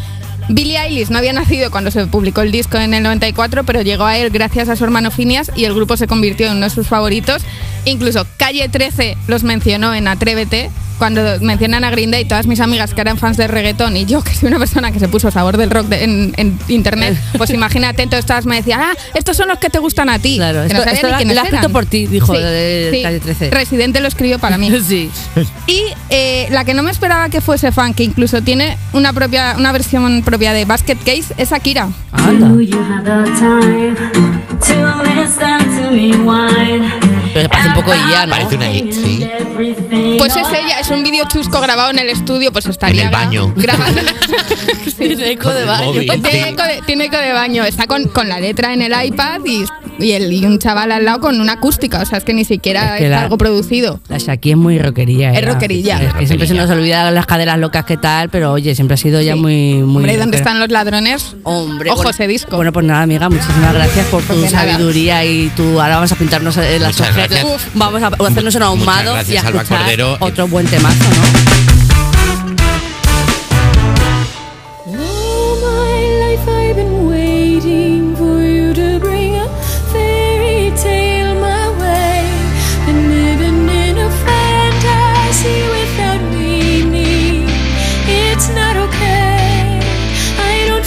Billie 0.49 0.77
Eilish 0.77 1.09
no 1.09 1.17
había 1.19 1.31
nacido 1.31 1.71
cuando 1.71 1.89
se 1.89 2.05
publicó 2.07 2.41
el 2.41 2.51
disco 2.51 2.77
en 2.77 2.93
el 2.93 3.01
94, 3.03 3.63
pero 3.63 3.81
llegó 3.81 4.05
a 4.05 4.17
él 4.17 4.29
gracias 4.29 4.67
a 4.69 4.75
su 4.75 4.83
hermano 4.83 5.09
Phineas 5.09 5.51
y 5.55 5.65
el 5.65 5.73
grupo 5.73 5.95
se 5.95 6.05
convirtió 6.07 6.47
en 6.47 6.57
uno 6.57 6.65
de 6.65 6.69
sus 6.69 6.87
favoritos. 6.87 7.43
Incluso 7.85 8.27
Calle 8.37 8.67
13 8.67 9.17
los 9.27 9.43
mencionó 9.43 9.93
en 9.93 10.07
Atrévete. 10.07 10.69
Cuando 10.97 11.21
mencionan 11.41 11.83
a 11.83 11.89
Green 11.89 12.11
Day, 12.11 12.25
todas 12.25 12.47
mis 12.47 12.59
amigas 12.59 12.93
que 12.93 13.01
eran 13.01 13.17
fans 13.17 13.37
de 13.37 13.47
reggaetón 13.47 13.97
y 13.97 14.05
yo, 14.05 14.21
que 14.23 14.33
soy 14.33 14.47
una 14.49 14.59
persona 14.59 14.91
que 14.91 14.99
se 14.99 15.07
puso 15.07 15.29
sabor 15.31 15.57
del 15.57 15.69
rock 15.69 15.87
de- 15.87 16.03
en, 16.03 16.33
en 16.37 16.57
internet, 16.67 17.17
pues 17.37 17.49
imagínate, 17.49 18.03
entonces 18.03 18.25
todas 18.25 18.45
me 18.45 18.55
decían, 18.57 18.79
ah, 18.81 18.93
estos 19.13 19.35
son 19.37 19.47
los 19.49 19.57
que 19.59 19.69
te 19.69 19.79
gustan 19.79 20.09
a 20.09 20.19
ti. 20.19 20.37
Claro, 20.37 20.67
Que 20.67 20.73
no 20.73 20.83
esto- 20.83 21.07
ni 21.19 21.25
lo 21.25 21.33
lo 21.33 21.41
ha 21.41 21.43
escrito 21.43 21.69
por 21.69 21.85
ti, 21.85 22.07
dijo 22.07 22.33
de 22.33 22.99
Calle 23.03 23.19
13. 23.19 23.49
Residente 23.51 23.99
lo 23.99 24.07
escribió 24.07 24.39
para 24.39 24.57
mí. 24.57 24.71
Sí. 24.83 25.09
Y 25.67 25.81
eh, 26.09 26.47
la 26.51 26.65
que 26.65 26.73
no 26.73 26.83
me 26.83 26.91
esperaba 26.91 27.29
que 27.29 27.41
fuese 27.41 27.71
fan, 27.71 27.93
que 27.93 28.03
incluso 28.03 28.41
tiene 28.41 28.77
una 28.91 29.13
propia 29.13 29.55
una 29.57 29.71
versión 29.71 30.21
propia 30.23 30.53
de 30.53 30.65
Basket 30.65 30.97
Case, 30.97 31.33
es 31.37 31.51
Akira. 31.51 31.89
Pero 37.33 37.49
parece 37.49 37.69
un 37.69 37.75
poco 37.75 37.93
ya, 37.93 38.25
¿no? 38.25 38.31
Parece 38.31 38.55
una 38.55 38.67
hit, 38.67 38.91
sí. 38.91 39.27
Pues 40.17 40.35
es 40.35 40.47
ella, 40.49 40.79
es 40.79 40.89
un 40.89 41.03
vídeo 41.03 41.25
chusco 41.27 41.59
grabado 41.61 41.91
en 41.91 41.99
el 41.99 42.09
estudio, 42.09 42.51
pues 42.51 42.65
estaría 42.65 43.01
En 43.01 43.07
el 43.07 43.13
baño. 43.13 43.53
grabando. 43.55 44.01
Tiene 44.97 45.31
eco 45.31 45.49
de 45.49 45.65
baño. 45.65 45.91
tiene, 45.91 46.49
eco 46.49 46.63
de, 46.63 46.81
tiene 46.85 47.05
eco 47.05 47.17
de 47.17 47.31
baño, 47.33 47.63
está 47.65 47.87
con, 47.87 48.05
con 48.07 48.29
la 48.29 48.39
letra 48.39 48.73
en 48.73 48.81
el 48.81 48.93
iPad 49.05 49.41
y, 49.45 49.65
y, 49.99 50.11
el, 50.13 50.31
y 50.31 50.45
un 50.45 50.59
chaval 50.59 50.91
al 50.91 51.03
lado 51.05 51.19
con 51.19 51.39
una 51.41 51.53
acústica, 51.53 52.01
o 52.01 52.05
sea, 52.05 52.17
es 52.19 52.23
que 52.23 52.33
ni 52.33 52.45
siquiera 52.45 52.93
Es 52.95 52.99
que 52.99 53.05
es 53.05 53.11
la- 53.11 53.23
algo 53.23 53.37
producido. 53.37 53.99
La 54.09 54.17
Shaki 54.17 54.51
es 54.51 54.57
muy 54.57 54.79
rockerilla. 54.79 55.31
Es 55.31 55.39
ella. 55.39 55.51
rockerilla. 55.53 56.01
Es 56.03 56.13
que 56.13 56.27
siempre 56.27 56.47
se 56.47 56.53
nos 56.53 56.69
olvida 56.69 57.09
las 57.11 57.25
caderas 57.25 57.57
locas 57.59 57.85
que 57.85 57.97
tal, 57.97 58.29
pero 58.29 58.51
oye, 58.53 58.75
siempre 58.75 58.93
ha 58.95 58.97
sido 58.97 59.21
ya 59.21 59.33
Sí. 59.33 59.39
muy, 59.39 59.73
muy. 59.83 59.97
Hombre, 60.03 60.17
¿dónde 60.17 60.37
rockera. 60.37 60.37
están 60.37 60.59
los 60.59 60.69
ladrones? 60.69 61.35
Hombre, 61.43 61.89
Ojo 61.89 61.97
bueno, 61.97 62.11
ese 62.11 62.27
disco. 62.27 62.55
Bueno, 62.55 62.71
pues 62.71 62.85
nada, 62.85 63.01
amiga, 63.01 63.29
muchísimas 63.29 63.73
gracias 63.73 64.05
por 64.07 64.21
tu 64.23 64.33
Pues 64.39 64.51
nada. 64.53 64.71
sabiduría 64.71 65.25
y 65.25 65.49
tu. 65.55 65.81
Ahora 65.81 65.95
vamos 65.95 66.11
a 66.11 66.15
pintarnos 66.15 66.55
eh, 66.57 66.77
las 66.79 66.97
Muchas 66.99 67.15
Uf, 67.45 67.67
Vamos 67.73 68.01
a 68.01 68.07
hacernos 68.07 68.55
un 68.55 68.63
ahumado 68.63 69.03
y 69.03 69.07
a 69.09 69.13
gracias, 69.13 69.45
Alba 69.45 69.61
escuchar 69.61 69.79
Cordero. 69.81 70.17
otro 70.19 70.47
buen 70.47 70.67
temazo, 70.67 71.03
¿no? 71.09 71.63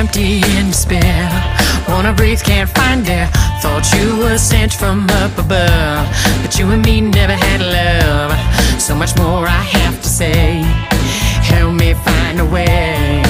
empty, 0.10 0.41
in 0.58 0.67
despair. 0.67 1.30
Wanna 1.88 2.13
breathe, 2.13 2.41
can't 2.41 2.69
find 2.69 3.08
air. 3.08 3.28
Thought 3.62 3.86
you 3.93 4.17
were 4.17 4.38
sent 4.38 4.74
from 4.74 5.08
up 5.24 5.38
above, 5.38 6.08
but 6.41 6.58
you 6.58 6.69
and 6.72 6.84
me 6.84 7.02
never 7.02 7.34
had 7.34 7.62
love. 7.62 8.32
So 8.80 8.95
much 8.95 9.15
more 9.17 9.45
I 9.45 9.63
have 9.78 10.02
to 10.02 10.08
say. 10.08 10.62
Help 11.52 11.74
me 11.74 11.93
find 11.93 12.39
a 12.39 12.45
way. 12.45 13.22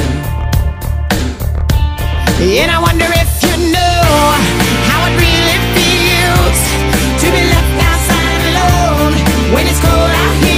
And 2.61 2.71
I 2.71 2.79
wonder 2.81 3.07
if 3.23 3.31
you 3.43 3.55
know 3.75 4.03
how 4.89 4.99
it 5.07 5.15
really 5.25 5.59
feels 5.75 6.59
to 7.21 7.27
be 7.35 7.41
left 7.53 7.75
outside 7.89 8.41
alone 8.51 9.13
when 9.53 9.67
it's 9.67 9.79
cold 9.81 10.13
out 10.23 10.35
here. 10.43 10.48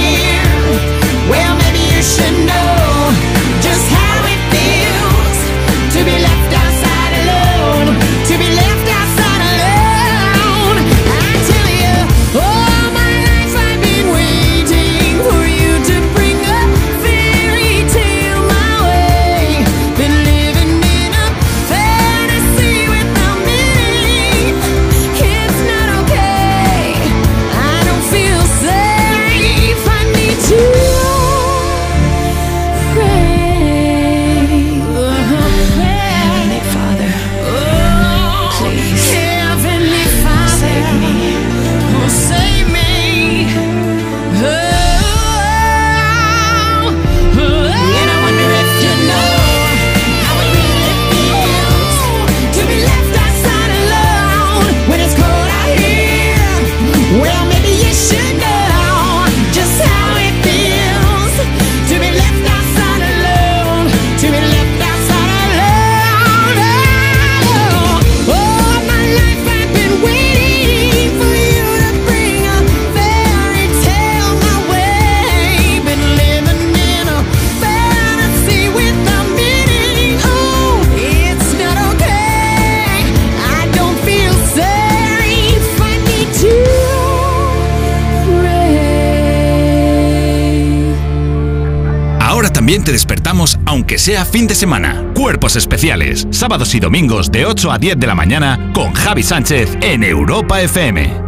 Sea 94.02 94.24
fin 94.24 94.48
de 94.48 94.56
semana. 94.56 95.12
Cuerpos 95.14 95.54
especiales, 95.54 96.26
sábados 96.32 96.74
y 96.74 96.80
domingos 96.80 97.30
de 97.30 97.46
8 97.46 97.70
a 97.70 97.78
10 97.78 98.00
de 98.00 98.06
la 98.08 98.16
mañana 98.16 98.72
con 98.74 98.92
Javi 98.92 99.22
Sánchez 99.22 99.78
en 99.80 100.02
Europa 100.02 100.60
FM. 100.60 101.21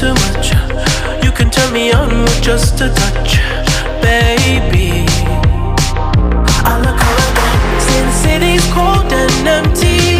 Too 0.00 0.14
much. 0.14 0.52
You 1.22 1.30
can 1.30 1.50
turn 1.50 1.74
me 1.74 1.92
on 1.92 2.22
with 2.22 2.42
just 2.42 2.80
a 2.80 2.88
touch, 2.88 3.36
baby. 4.00 5.04
I 6.64 6.72
look 6.84 7.00
around, 7.10 7.80
since 7.86 8.14
city's 8.22 8.64
cold 8.72 9.12
and 9.12 9.46
empty. 9.46 10.19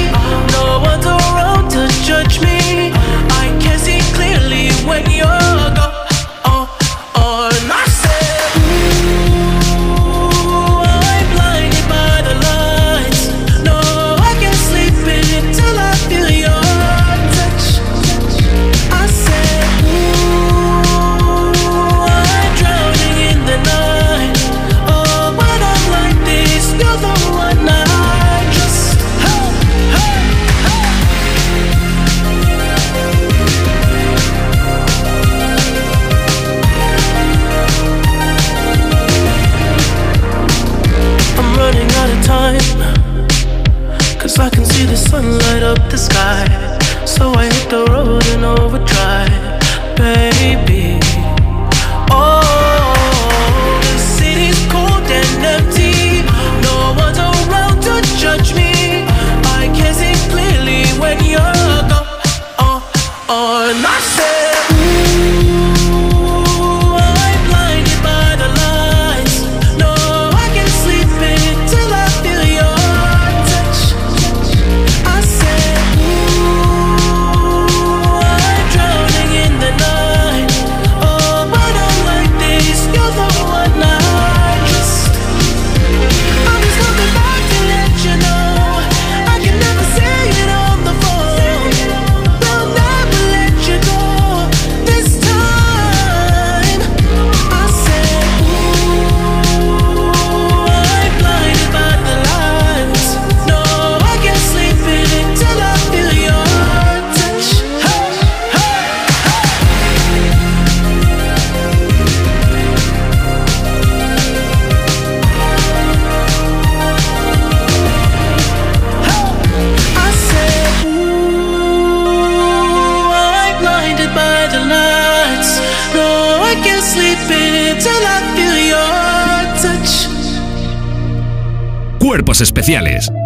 Especiales. 132.61 133.20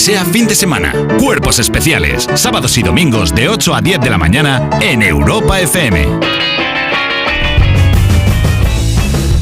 Sea 0.00 0.24
fin 0.24 0.46
de 0.46 0.54
semana. 0.54 0.94
Cuerpos 1.18 1.58
especiales. 1.58 2.26
Sábados 2.34 2.78
y 2.78 2.82
domingos 2.82 3.34
de 3.34 3.50
8 3.50 3.74
a 3.74 3.82
10 3.82 4.00
de 4.00 4.08
la 4.08 4.16
mañana 4.16 4.70
en 4.80 5.02
Europa 5.02 5.60
FM. 5.60 6.06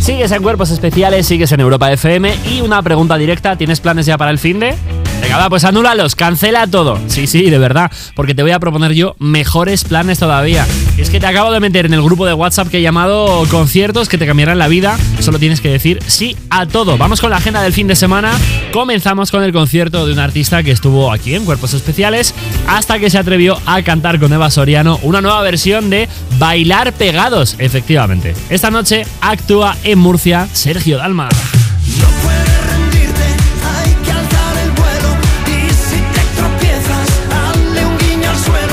Sigues 0.01 0.33
en 0.33 0.43
Cuerpos 0.43 0.71
Especiales, 0.71 1.27
sigues 1.29 1.53
en 1.53 1.61
Europa 1.61 1.93
FM 1.93 2.35
y 2.51 2.61
una 2.63 2.83
pregunta 2.83 3.17
directa, 3.17 3.57
¿tienes 3.57 3.79
planes 3.81 4.07
ya 4.07 4.19
para 4.19 4.33
el 4.33 4.39
fin 4.39 4.59
de? 4.59 4.75
Venga, 5.21 5.37
va, 5.37 5.49
pues 5.49 5.65
anúlalos, 5.65 6.17
cancela 6.17 6.67
todo. 6.67 6.99
Sí, 7.07 7.27
sí, 7.27 7.51
de 7.51 7.59
verdad, 7.59 7.93
porque 8.17 8.35
te 8.35 8.43
voy 8.43 8.51
a 8.51 8.59
proponer 8.59 8.95
yo 8.95 9.15
mejores 9.19 9.85
planes 9.85 10.19
todavía. 10.19 10.67
Es 10.97 11.11
que 11.11 11.21
te 11.21 11.27
acabo 11.27 11.53
de 11.53 11.61
meter 11.61 11.87
en 11.87 11.95
el 11.95 12.03
grupo 12.03 12.27
de 12.27 12.35
WhatsApp 12.35 12.69
que 12.69 12.79
he 12.79 12.83
llamado 12.83 13.45
conciertos 13.49 14.09
que 14.09 14.19
te 14.19 14.27
cambiarán 14.27 14.59
la 14.59 14.67
vida. 14.67 14.99
Solo 15.21 15.39
tienes 15.39 15.61
que 15.61 15.69
decir 15.69 16.01
sí 16.07 16.37
a 16.51 16.67
todo. 16.67 16.99
Vamos 16.99 17.21
con 17.21 17.31
la 17.31 17.37
agenda 17.37 17.63
del 17.63 17.73
fin 17.73 17.87
de 17.87 17.95
semana. 17.95 18.33
Comenzamos 18.73 19.31
con 19.31 19.43
el 19.43 19.53
concierto 19.53 20.07
de 20.07 20.13
un 20.13 20.19
artista 20.19 20.63
que 20.63 20.71
estuvo 20.71 21.11
aquí 21.11 21.35
en 21.35 21.45
Cuerpos 21.45 21.73
Especiales 21.73 22.35
hasta 22.67 22.99
que 22.99 23.09
se 23.11 23.19
atrevió 23.19 23.59
a 23.67 23.83
cantar 23.83 24.21
con 24.21 24.33
Eva 24.33 24.51
Soriano 24.51 24.99
una 25.03 25.21
nueva 25.21 25.41
versión 25.43 25.91
de 25.91 26.09
Bailar 26.39 26.93
Pegados, 26.93 27.57
efectivamente. 27.59 28.35
Esta 28.51 28.71
noche 28.71 29.07
actúa 29.21 29.77
en 29.85 29.99
Murcia 29.99 30.49
Sergio 30.53 30.99
Dalma. 30.99 31.29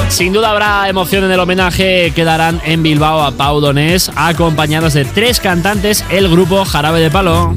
Sin 0.10 0.31
duda 0.31 0.51
habrá 0.51 0.88
emoción 0.88 1.25
en 1.25 1.31
el 1.31 1.39
homenaje 1.39 2.12
que 2.15 2.23
darán 2.23 2.62
en 2.63 2.84
Bilbao 2.84 3.21
a 3.21 3.31
Pau 3.31 3.60
Donés, 3.60 4.12
acompañados 4.15 4.93
de 4.93 5.03
tres 5.03 5.41
cantantes, 5.41 6.05
el 6.10 6.29
grupo 6.29 6.63
Jarabe 6.63 7.01
de 7.01 7.12
Palo. 7.12 7.55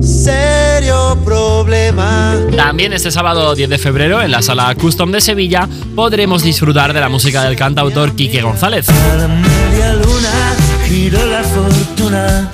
Serio 0.00 1.18
problema. 1.26 2.36
También 2.56 2.94
este 2.94 3.10
sábado 3.10 3.54
10 3.54 3.68
de 3.68 3.76
febrero 3.76 4.22
en 4.22 4.30
la 4.30 4.40
sala 4.40 4.74
Custom 4.74 5.12
de 5.12 5.20
Sevilla 5.20 5.68
podremos 5.94 6.42
disfrutar 6.42 6.94
de 6.94 7.00
la 7.00 7.10
música 7.10 7.44
del 7.44 7.54
cantautor 7.54 8.14
Quique 8.14 8.40
González. 8.40 8.88
A 8.88 9.16
la 9.16 9.28
media 9.28 9.92
luna 9.92 10.54
giró 10.88 11.26
la 11.26 11.42
fortuna. 11.42 12.50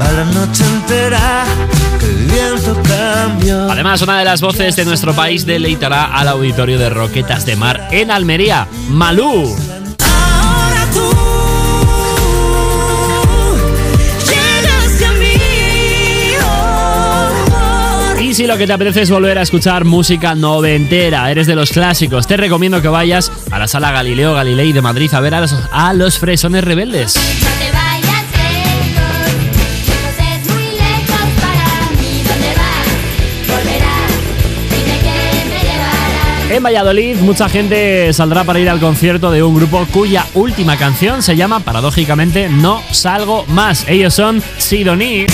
A 0.00 0.12
la 0.12 0.24
noche 0.24 0.64
entera 0.64 1.44
que 2.00 2.06
el 2.06 2.16
viento 2.28 2.82
cambió. 2.82 3.70
Además, 3.70 4.00
una 4.00 4.18
de 4.18 4.24
las 4.24 4.40
voces 4.40 4.74
de 4.74 4.86
nuestro 4.86 5.14
país 5.14 5.44
deleitará 5.44 6.06
al 6.16 6.28
auditorio 6.28 6.78
de 6.78 6.88
Roquetas 6.88 7.44
de 7.44 7.56
Mar 7.56 7.88
en 7.90 8.10
Almería, 8.10 8.66
Malú. 8.88 9.54
Si 18.36 18.46
lo 18.46 18.58
que 18.58 18.66
te 18.66 18.74
apetece 18.74 19.00
es 19.00 19.10
volver 19.10 19.38
a 19.38 19.42
escuchar 19.42 19.86
música 19.86 20.34
noventera, 20.34 21.30
eres 21.30 21.46
de 21.46 21.54
los 21.54 21.70
clásicos, 21.70 22.26
te 22.26 22.36
recomiendo 22.36 22.82
que 22.82 22.88
vayas 22.88 23.32
a 23.50 23.58
la 23.58 23.66
sala 23.66 23.92
Galileo 23.92 24.34
Galilei 24.34 24.74
de 24.74 24.82
Madrid 24.82 25.08
a 25.14 25.20
ver 25.20 25.34
a 25.34 25.40
los, 25.40 25.54
a 25.72 25.94
los 25.94 26.18
fresones 26.18 26.62
rebeldes. 26.62 27.14
En 36.50 36.62
Valladolid, 36.62 37.16
mucha 37.16 37.48
gente 37.48 38.12
saldrá 38.12 38.44
para 38.44 38.58
ir 38.58 38.68
al 38.68 38.80
concierto 38.80 39.30
de 39.30 39.42
un 39.42 39.54
grupo 39.54 39.86
cuya 39.90 40.26
última 40.34 40.76
canción 40.76 41.22
se 41.22 41.36
llama, 41.36 41.60
paradójicamente, 41.60 42.50
No 42.50 42.82
Salgo 42.90 43.46
Más. 43.46 43.86
Ellos 43.88 44.12
son 44.12 44.42
Sidoní. 44.58 45.24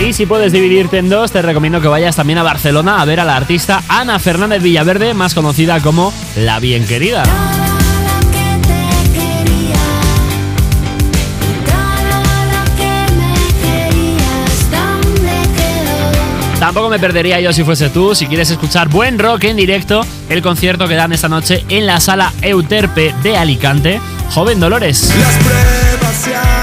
Y 0.00 0.14
si 0.14 0.24
puedes 0.24 0.50
dividirte 0.52 0.96
en 0.96 1.10
dos, 1.10 1.30
te 1.30 1.42
recomiendo 1.42 1.80
que 1.80 1.88
vayas 1.88 2.16
también 2.16 2.38
a 2.38 2.42
Barcelona 2.42 3.02
a 3.02 3.04
ver 3.04 3.20
a 3.20 3.24
la 3.24 3.36
artista 3.36 3.82
Ana 3.86 4.18
Fernández 4.18 4.62
Villaverde, 4.62 5.12
más 5.12 5.34
conocida 5.34 5.80
como 5.80 6.12
La 6.36 6.58
Bien 6.58 6.86
Querida. 6.86 7.22
Tampoco 16.58 16.88
me 16.88 16.98
perdería 16.98 17.40
yo 17.40 17.52
si 17.52 17.62
fuese 17.62 17.90
tú, 17.90 18.14
si 18.14 18.26
quieres 18.26 18.50
escuchar 18.50 18.88
buen 18.88 19.18
rock 19.18 19.44
en 19.44 19.56
directo, 19.56 20.04
el 20.28 20.40
concierto 20.40 20.88
que 20.88 20.94
dan 20.94 21.12
esta 21.12 21.28
noche 21.28 21.64
en 21.68 21.86
la 21.86 22.00
sala 22.00 22.32
Euterpe 22.42 23.14
de 23.22 23.36
Alicante, 23.36 24.00
Joven 24.30 24.60
Dolores. 24.60 25.12
Las 25.18 25.36
pruebas 25.36 26.59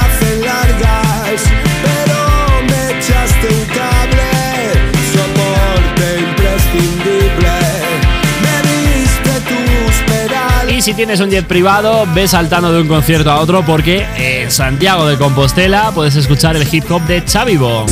si 10.88 10.94
tienes 10.94 11.20
un 11.20 11.30
jet 11.30 11.46
privado, 11.46 12.08
ve 12.16 12.30
saltando 12.30 12.72
de 12.72 12.80
un 12.80 12.88
concierto 12.88 13.30
a 13.30 13.42
otro 13.42 13.62
porque 13.66 14.06
en 14.16 14.50
Santiago 14.50 15.06
de 15.06 15.18
Compostela 15.18 15.92
puedes 15.94 16.16
escuchar 16.16 16.56
el 16.56 16.66
hip 16.74 16.90
hop 16.90 17.02
de 17.02 17.26
Chavivo. 17.26 17.86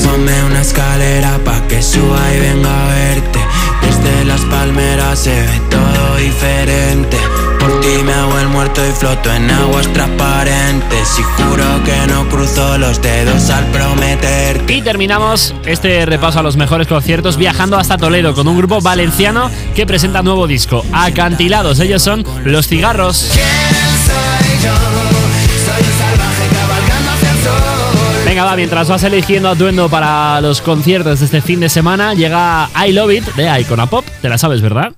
Ti 7.86 8.02
me 8.02 8.14
hago 8.14 8.40
el 8.40 8.48
muerto 8.48 8.82
y 8.84 8.92
floto 8.94 9.32
en 9.32 9.48
aguas 9.52 9.88
transparentes. 9.94 11.20
Y 11.20 11.22
juro 11.22 11.84
que 11.84 12.08
no 12.08 12.28
cruzo 12.30 12.80
los 12.80 13.00
dedos 13.00 13.52
al 13.52 13.64
prometerte. 13.66 14.74
Y 14.74 14.82
terminamos 14.82 15.54
este 15.68 16.04
repaso 16.08 16.40
a 16.40 16.42
los 16.42 16.58
mejores 16.58 16.88
conciertos 16.88 17.38
viajando 17.38 17.78
hasta 17.78 18.00
Toledo 18.00 18.34
con 18.34 18.48
un 18.48 18.58
grupo 18.58 18.82
valenciano 18.82 19.52
que 19.76 19.86
presenta 19.86 20.24
nuevo 20.24 20.48
disco, 20.48 20.84
Acantilados. 20.94 21.80
Ellos 21.80 22.02
son 22.02 22.26
Los 22.44 22.68
Cigarros. 22.68 23.30
Venga, 28.26 28.46
va, 28.46 28.56
mientras 28.56 28.90
vas 28.90 29.04
eligiendo 29.04 29.50
atuendo 29.50 29.90
para 29.90 30.42
los 30.42 30.60
conciertos 30.60 31.20
de 31.20 31.26
este 31.26 31.40
fin 31.40 31.60
de 31.60 31.70
semana, 31.70 32.16
llega 32.16 32.68
I 32.84 32.94
Love 32.94 33.12
It 33.12 33.26
de 33.36 33.62
Icona 33.62 33.86
Pop. 33.86 34.04
Te 34.24 34.30
la 34.30 34.40
sabes, 34.40 34.64
¿verdad? 34.64 34.92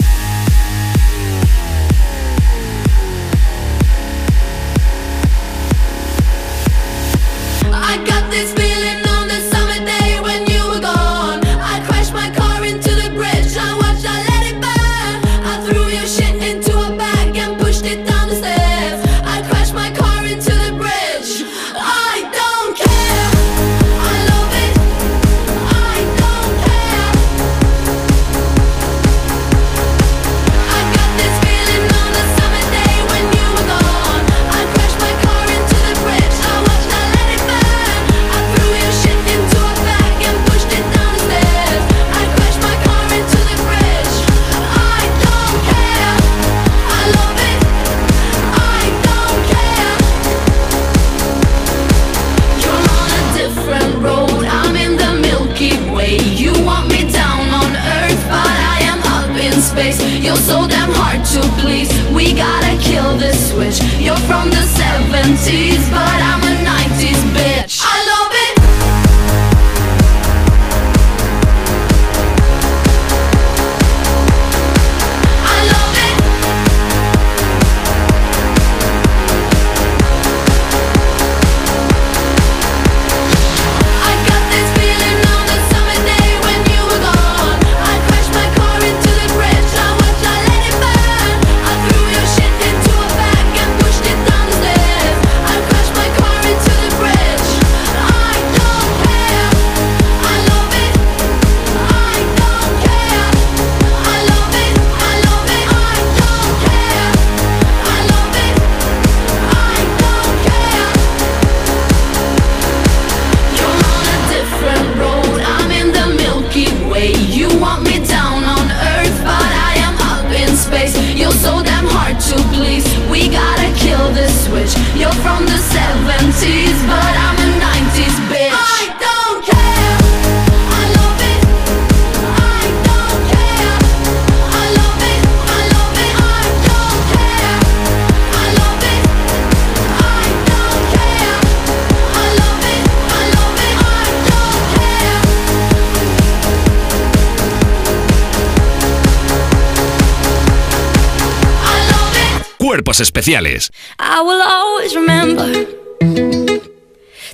especiales. 152.99 153.69
I 153.99 154.21
will 154.21 154.41
always 154.41 154.95
remember 154.95 155.47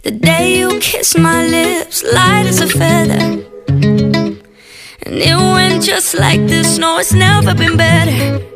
the 0.03 0.11
day 0.11 0.59
you 0.59 0.79
kissed 0.79 1.17
my 1.17 1.45
lips, 1.45 2.03
light 2.03 2.45
as 2.45 2.61
a 2.61 2.67
feather. 2.67 3.43
And 5.05 5.17
it 5.17 5.35
went 5.35 5.83
just 5.83 6.13
like 6.15 6.41
this, 6.47 6.77
no, 6.77 6.97
it's 6.97 7.13
never 7.13 7.53
been 7.53 7.77
better. 7.77 8.52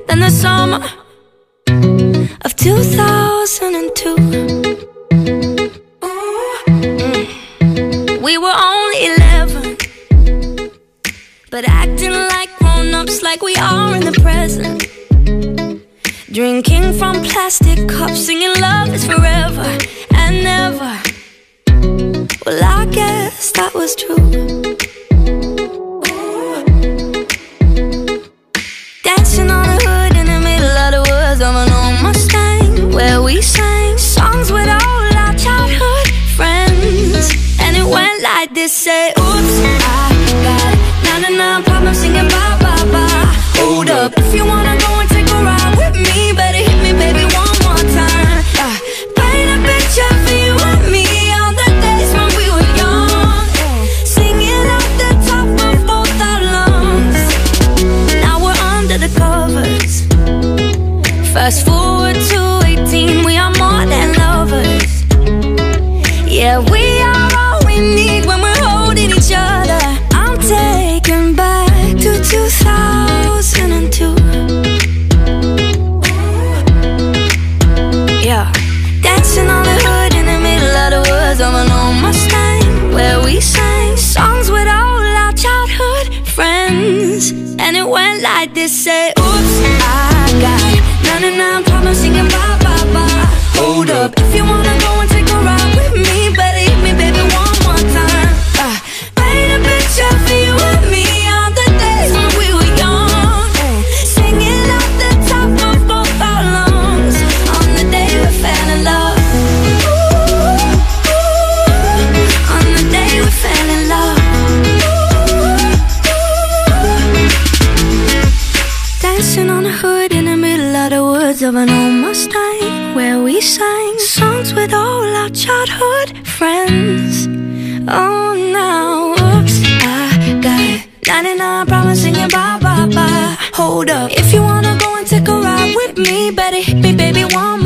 hold 133.68 133.90
up 133.90 134.10
If 134.12 134.34
you 134.34 134.42
wanna 134.42 134.74
go 134.84 134.90
and 134.98 135.06
take 135.08 135.28
a 135.28 135.36
ride 135.48 135.74
with 135.80 135.98
me, 136.08 136.32
better 136.32 136.62
hit 136.68 136.78
me, 136.86 136.92
baby, 136.96 137.24
one 137.44 137.57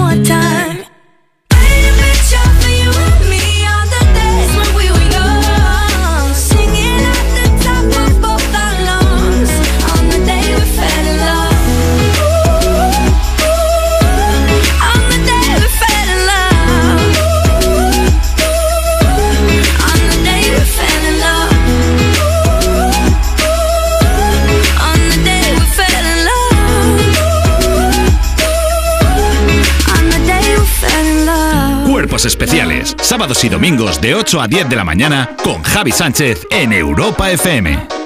sábados 33.31 33.43
y 33.43 33.49
domingos 33.49 34.01
de 34.01 34.15
8 34.15 34.41
a 34.41 34.47
10 34.47 34.69
de 34.69 34.75
la 34.75 34.83
mañana 34.83 35.35
con 35.43 35.61
Javi 35.63 35.91
Sánchez 35.91 36.47
en 36.49 36.73
Europa 36.73 37.31
FM. 37.31 38.00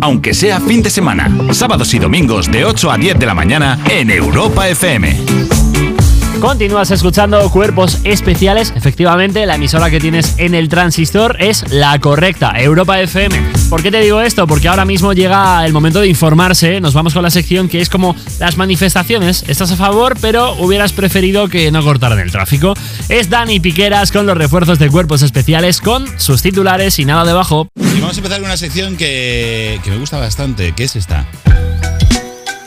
Aunque 0.00 0.34
sea 0.34 0.60
fin 0.60 0.82
de 0.82 0.90
semana. 0.90 1.30
Sábados 1.52 1.94
y 1.94 1.98
domingos 1.98 2.50
de 2.50 2.64
8 2.64 2.90
a 2.90 2.96
10 2.96 3.18
de 3.18 3.26
la 3.26 3.34
mañana 3.34 3.78
en 3.88 4.10
Europa 4.10 4.68
FM. 4.68 5.16
Continúas 6.40 6.90
escuchando 6.90 7.50
Cuerpos 7.50 7.98
Especiales. 8.02 8.72
Efectivamente, 8.74 9.44
la 9.44 9.56
emisora 9.56 9.90
que 9.90 10.00
tienes 10.00 10.36
en 10.38 10.54
el 10.54 10.70
transistor 10.70 11.36
es 11.38 11.70
la 11.70 11.98
correcta, 11.98 12.52
Europa 12.58 12.98
FM. 12.98 13.38
¿Por 13.68 13.82
qué 13.82 13.90
te 13.90 14.00
digo 14.00 14.22
esto? 14.22 14.46
Porque 14.46 14.68
ahora 14.68 14.86
mismo 14.86 15.12
llega 15.12 15.64
el 15.66 15.74
momento 15.74 16.00
de 16.00 16.08
informarse. 16.08 16.80
Nos 16.80 16.94
vamos 16.94 17.12
con 17.12 17.22
la 17.22 17.30
sección 17.30 17.68
que 17.68 17.82
es 17.82 17.90
como 17.90 18.16
las 18.38 18.56
manifestaciones. 18.56 19.44
Estás 19.48 19.70
a 19.72 19.76
favor, 19.76 20.16
pero 20.20 20.54
hubieras 20.54 20.94
preferido 20.94 21.48
que 21.48 21.70
no 21.70 21.84
cortaran 21.84 22.18
el 22.18 22.32
tráfico. 22.32 22.72
Es 23.10 23.28
Dani 23.28 23.60
Piqueras 23.60 24.10
con 24.10 24.24
los 24.24 24.36
refuerzos 24.36 24.78
de 24.78 24.88
Cuerpos 24.88 25.20
Especiales 25.20 25.82
con 25.82 26.06
sus 26.18 26.40
titulares 26.40 26.98
y 26.98 27.04
nada 27.04 27.26
debajo. 27.26 27.68
Vamos 28.10 28.18
a 28.18 28.22
empezar 28.22 28.40
con 28.40 28.46
una 28.46 28.56
sección 28.56 28.96
que, 28.96 29.80
que 29.84 29.90
me 29.92 29.96
gusta 29.98 30.18
bastante, 30.18 30.72
que 30.72 30.82
es 30.82 30.96
esta. 30.96 31.24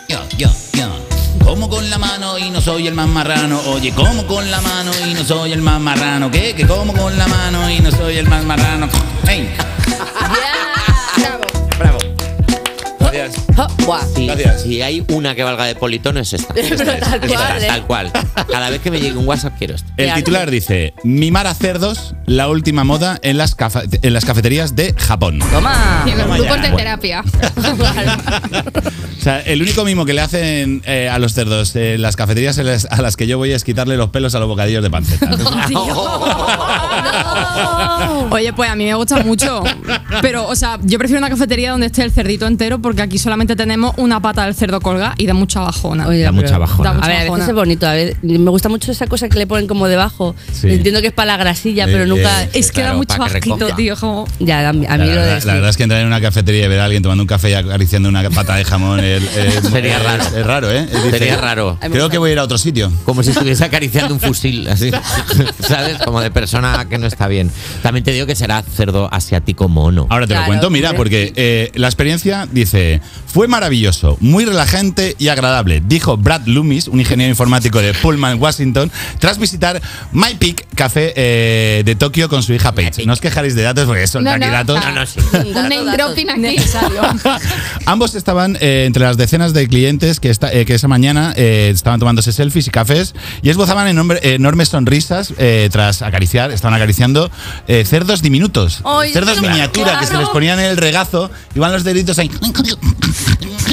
Yo, 0.07 0.17
yo, 0.37 0.49
yo. 0.71 0.87
Como 1.43 1.69
con 1.69 1.89
la 1.89 1.97
mano 1.97 2.39
y 2.39 2.49
no 2.49 2.61
soy 2.61 2.87
el 2.87 2.93
más 2.93 3.09
marrano. 3.09 3.59
Oye, 3.65 3.91
como 3.91 4.25
con 4.25 4.49
la 4.49 4.61
mano 4.61 4.93
y 5.05 5.13
no 5.13 5.25
soy 5.25 5.51
el 5.51 5.61
más 5.61 5.81
marrano. 5.81 6.31
¿Qué? 6.31 6.55
Que 6.55 6.65
como 6.65 6.93
con 6.93 7.17
la 7.17 7.27
mano 7.27 7.69
y 7.69 7.81
no 7.81 7.91
soy 7.91 8.19
el 8.19 8.29
más 8.29 8.45
marrano. 8.45 8.87
¡Ey! 9.27 9.53
Bravo. 11.77 11.97
Gracias. 13.01 13.52
Sí, 14.15 14.25
Gracias. 14.25 14.61
Si 14.63 14.81
hay 14.81 15.05
una 15.09 15.35
que 15.35 15.43
valga 15.43 15.65
de 15.65 15.75
politono 15.75 16.19
es 16.19 16.33
esta. 16.33 16.53
Pero 16.53 16.75
Esta 16.75 16.93
es, 16.95 16.99
tal 17.01 17.23
esta, 17.23 17.27
cual, 17.27 17.63
¿eh? 17.63 17.67
tal 17.67 17.85
cual. 17.85 18.11
Cada 18.49 18.69
vez 18.69 18.81
que 18.81 18.91
me 18.91 18.99
llegue 18.99 19.17
un 19.17 19.27
WhatsApp 19.27 19.53
quiero 19.57 19.75
esto. 19.75 19.89
El 19.97 20.13
titular 20.13 20.49
dice: 20.49 20.93
Mimar 21.03 21.47
a 21.47 21.53
cerdos, 21.53 22.15
la 22.25 22.49
última 22.49 22.83
moda 22.83 23.19
en 23.21 23.37
las, 23.37 23.55
en 24.01 24.13
las 24.13 24.25
cafeterías 24.25 24.75
de 24.75 24.93
Japón. 24.97 25.39
Toma. 25.51 26.03
En 26.07 26.17
los 26.17 26.23
Toma 26.23 26.37
grupos 26.37 26.57
ya. 26.57 26.69
de 26.69 26.77
terapia. 26.77 27.23
O 29.13 29.21
sea, 29.23 29.39
el 29.39 29.61
único 29.61 29.85
mimo 29.85 30.05
que 30.05 30.11
le 30.11 30.19
hacen 30.19 30.81
eh, 30.85 31.07
a 31.07 31.17
los 31.17 31.33
cerdos 31.33 31.73
en 31.77 32.01
las 32.01 32.17
cafeterías 32.17 32.59
a 32.59 33.01
las 33.01 33.15
que 33.15 33.25
yo 33.25 33.37
voy 33.37 33.53
es 33.53 33.63
quitarle 33.63 33.95
los 33.95 34.09
pelos 34.09 34.35
a 34.35 34.39
los 34.39 34.49
bocadillos 34.49 34.83
de 34.83 34.89
panceta. 34.91 35.29
Oye, 38.31 38.51
pues 38.51 38.69
a 38.69 38.75
mí 38.75 38.83
me 38.85 38.93
gusta 38.95 39.23
mucho. 39.23 39.63
Pero, 40.21 40.47
o 40.47 40.55
sea, 40.55 40.77
yo 40.83 40.97
prefiero 40.97 41.19
una 41.19 41.29
cafetería 41.29 41.71
donde 41.71 41.85
esté 41.85 42.03
el 42.03 42.11
cerdito 42.11 42.47
entero 42.47 42.81
porque 42.81 43.01
aquí 43.01 43.17
solamente 43.17 43.42
tenemos 43.47 43.93
una 43.97 44.19
pata 44.21 44.45
del 44.45 44.55
cerdo 44.55 44.79
colga 44.81 45.13
y 45.17 45.25
da 45.25 45.33
mucha 45.33 45.59
bajona. 45.61 46.07
Oye, 46.07 46.21
Da 46.23 46.31
pero- 46.31 46.41
mucha 46.41 46.57
bajona. 46.57 46.89
Da 46.89 46.93
mucha 46.95 47.05
A 47.05 47.09
ver, 47.09 47.17
a 47.17 47.21
bajona. 47.23 47.37
veces 47.37 47.49
es 47.49 47.55
bonito. 47.55 47.87
A 47.87 47.93
ver, 47.93 48.17
me 48.21 48.49
gusta 48.49 48.69
mucho 48.69 48.91
esa 48.91 49.07
cosa 49.07 49.29
que 49.29 49.37
le 49.39 49.47
ponen 49.47 49.67
como 49.67 49.87
debajo. 49.87 50.35
Sí. 50.51 50.69
Entiendo 50.71 51.01
que 51.01 51.07
es 51.07 51.13
para 51.13 51.27
la 51.33 51.37
grasilla, 51.37 51.85
pero 51.85 52.05
nunca. 52.05 52.47
Es 52.53 52.71
que 52.71 52.81
da 52.81 52.93
mucho 52.93 53.21
asquito, 53.21 53.55
recoja. 53.57 53.75
tío. 53.75 53.95
como- 53.97 54.27
Ya, 54.39 54.69
a 54.69 54.73
mí, 54.73 54.85
a 54.87 54.97
La 54.97 55.05
lo 55.05 55.21
de. 55.21 55.41
la 55.45 55.53
verdad 55.53 55.69
es 55.69 55.77
que 55.77 55.83
entrar 55.83 56.01
en 56.01 56.07
una 56.07 56.21
cafetería 56.21 56.65
y 56.65 56.67
ver 56.67 56.79
a 56.79 56.85
alguien 56.85 57.03
tomando 57.03 57.21
un 57.23 57.27
café 57.27 57.51
y 57.51 57.53
acariciando 57.53 58.09
una 58.09 58.27
pata 58.29 58.55
de 58.55 58.65
jamón 58.65 58.99
eh, 59.03 59.19
Sería 59.71 59.97
es- 59.97 60.03
raro. 60.03 60.23
Es, 60.23 60.45
raro, 60.45 60.71
¿eh? 60.71 60.85
Dice, 60.85 61.11
Sería 61.19 61.37
raro. 61.37 61.77
Creo 61.91 62.09
que 62.09 62.17
voy 62.17 62.29
a 62.31 62.33
ir 62.33 62.39
a 62.39 62.43
otro 62.43 62.57
sitio. 62.57 62.91
Como 63.05 63.23
si 63.23 63.31
estuviese 63.31 63.63
acariciando 63.65 64.13
un 64.13 64.19
fusil, 64.19 64.67
así. 64.67 64.91
¿Sabes? 65.59 65.97
Como 65.99 66.21
de 66.21 66.31
persona 66.31 66.85
que 66.89 66.97
no 66.97 67.07
está 67.07 67.27
bien. 67.27 67.51
También 67.81 68.03
te 68.03 68.11
digo 68.11 68.25
que 68.25 68.35
será 68.35 68.61
cerdo 68.61 69.09
asiático 69.11 69.67
mono. 69.69 70.07
Ahora 70.09 70.27
te 70.27 70.33
lo 70.35 70.45
cuento, 70.45 70.69
mira, 70.69 70.93
porque 70.93 71.33
eh, 71.35 71.71
la 71.75 71.87
experiencia 71.87 72.47
dice, 72.51 73.01
fue 73.33 73.47
maravilloso, 73.47 74.15
muy 74.19 74.45
relajante 74.45 75.15
y 75.17 75.29
agradable, 75.29 75.81
dijo 75.83 76.17
Brad 76.17 76.45
Loomis, 76.45 76.87
un 76.87 76.99
ingeniero 76.99 77.31
informático 77.31 77.81
de 77.81 77.93
Pullman, 77.95 78.39
Washington, 78.39 78.91
tras 79.17 79.39
visitar 79.39 79.81
My 80.11 80.35
Peak 80.35 80.67
Café 80.75 81.13
eh, 81.15 81.81
de 81.83 81.95
Tokio 81.95 82.29
con 82.29 82.43
su 82.43 82.53
hija 82.53 82.73
Paige. 82.73 83.05
No 83.07 83.13
os 83.13 83.19
quejaréis 83.21 83.55
de 83.55 83.63
datos 83.63 83.85
porque 83.87 84.05
son 84.05 84.23
No, 84.23 84.29
aquí 84.31 84.41
no, 84.45 84.51
datos. 84.51 84.79
No, 84.85 84.91
no, 84.91 85.05
sí. 85.07 85.19
Un 85.33 85.53
name 85.53 85.83
dropping 85.97 86.29
aquí. 86.29 86.39
Necesario. 86.41 87.01
Ambos 87.87 88.13
estaban 88.13 88.55
eh, 88.61 88.83
entre 88.85 89.03
las 89.03 89.17
decenas 89.17 89.53
de 89.53 89.67
clientes 89.67 90.19
que, 90.19 90.29
esta- 90.29 90.53
eh, 90.53 90.65
que 90.65 90.75
esa 90.75 90.87
mañana 90.87 91.33
eh, 91.35 91.71
estaban 91.73 91.99
tomándose 91.99 92.31
selfies 92.33 92.67
y 92.67 92.69
cafés 92.69 93.15
y 93.41 93.49
esbozaban 93.49 93.87
enorme- 93.87 94.19
enormes 94.21 94.69
sonrisas 94.69 95.33
eh, 95.39 95.69
tras 95.71 96.03
acariciar, 96.03 96.51
estaban 96.51 96.75
acariciando 96.75 97.31
eh, 97.67 97.83
cerdos 97.85 98.21
diminutos, 98.21 98.81
Ay, 98.83 99.11
cerdos 99.11 99.39
claro. 99.39 99.53
miniatura 99.55 99.99
que 99.99 100.05
se 100.05 100.17
les 100.17 100.29
ponían 100.29 100.59
en 100.59 100.65
el 100.65 100.77
regazo, 100.77 101.31
iban 101.55 101.71
los 101.71 101.83
deditos 101.83 102.19
ahí. 102.19 102.29
Yeah. 103.23 103.72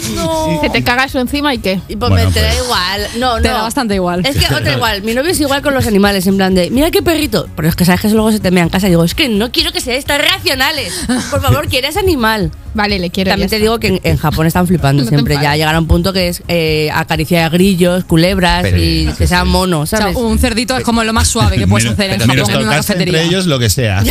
Se 0.63 0.71
te 0.71 0.83
caga 0.83 1.05
eso 1.05 1.19
encima 1.21 1.55
y 1.55 1.59
qué. 1.59 1.81
Y 1.89 1.97
pues 1.97 2.11
Bueno, 2.11 2.29
me 2.29 2.33
te 2.35 2.41
da 2.41 2.49
pues- 2.51 2.63
igual. 2.65 3.01
No, 3.19 3.37
Te 3.43 3.49
no. 3.49 3.55
da 3.55 3.63
bastante 3.63 3.95
igual. 3.95 4.25
Es 4.27 4.37
que 4.37 4.47
otra 4.55 4.73
igual. 4.73 5.03
Mi 5.03 5.15
novio 5.15 5.31
es 5.31 5.41
igual 5.41 5.63
con 5.63 5.75
los 5.75 5.87
animales, 5.87 6.27
en 6.27 6.37
plan 6.37 6.55
de, 6.55 6.71
mira 6.71 6.91
qué 6.91 7.03
perrito. 7.03 7.49
Pero 7.57 7.69
es 7.69 7.77
que 7.77 7.85
sabes 7.85 8.01
que 8.01 8.07
eso 8.09 8.17
luego 8.17 8.33
se 8.33 8.41
te 8.41 8.51
mea 8.51 8.63
en 8.65 8.69
casa 8.71 8.87
y 8.87 8.91
digo, 8.91 9.05
es 9.05 9.15
que 9.15 9.29
no 9.29 9.51
quiero 9.53 9.73
que 9.73 9.81
seáis 9.81 10.05
tan 10.05 10.21
racionales. 10.21 11.07
Por 11.31 11.41
favor, 11.43 11.69
¿quieres 11.69 11.97
animal? 11.97 12.51
Vale, 12.73 13.01
le 13.01 13.11
quiero. 13.11 13.31
También 13.31 13.51
te 13.51 13.57
está. 13.57 13.63
digo 13.65 13.81
que 13.81 13.89
en, 13.89 14.01
en 14.05 14.17
Japón 14.17 14.47
están 14.47 14.67
flipando 14.69 15.03
No 15.05 15.11
te 15.11 15.17
siempre. 15.17 15.35
Ya 15.43 15.71
a 15.71 15.79
un 15.79 15.87
punto 15.89 16.13
que 16.13 16.29
es 16.29 16.43
eh, 16.47 16.89
acariciar 16.95 17.51
grillos, 17.51 18.05
culebras 18.05 18.63
Pero- 18.63 18.77
y 18.79 19.13
que 19.19 19.27
sean 19.27 19.49
monos, 19.49 19.93
O 19.93 19.97
sea, 19.97 20.09
un 20.09 20.39
cerdito 20.39 20.77
es 20.77 20.85
como 20.85 21.03
lo 21.03 21.13
más 21.13 21.27
suave 21.29 21.57
que 21.57 21.67
puedes 21.67 21.89
hacer 21.91 22.11
en 22.13 22.21
Japón 22.21 22.39
en 22.39 22.59
una 22.67 22.77
cafetería. 22.77 23.15
entre 23.19 23.25
ellos 23.29 23.47
lo 23.47 23.59
que 23.59 23.69
sea. 23.71 24.03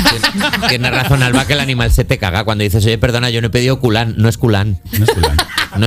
Tienes 0.67 0.91
razón, 0.91 1.23
Alba, 1.23 1.45
que 1.47 1.53
el 1.53 1.59
animal 1.61 1.91
se 1.91 2.03
te 2.03 2.17
caga 2.17 2.43
cuando 2.43 2.63
dices, 2.63 2.85
oye, 2.85 2.97
perdona, 2.97 3.29
yo 3.29 3.41
no 3.41 3.47
he 3.47 3.49
pedido 3.49 3.79
culán. 3.79 4.15
No 4.17 4.27
es 4.29 4.37
culán. 4.37 4.79
No 4.97 5.05
es 5.05 5.11
culán. 5.11 5.37
No 5.77 5.85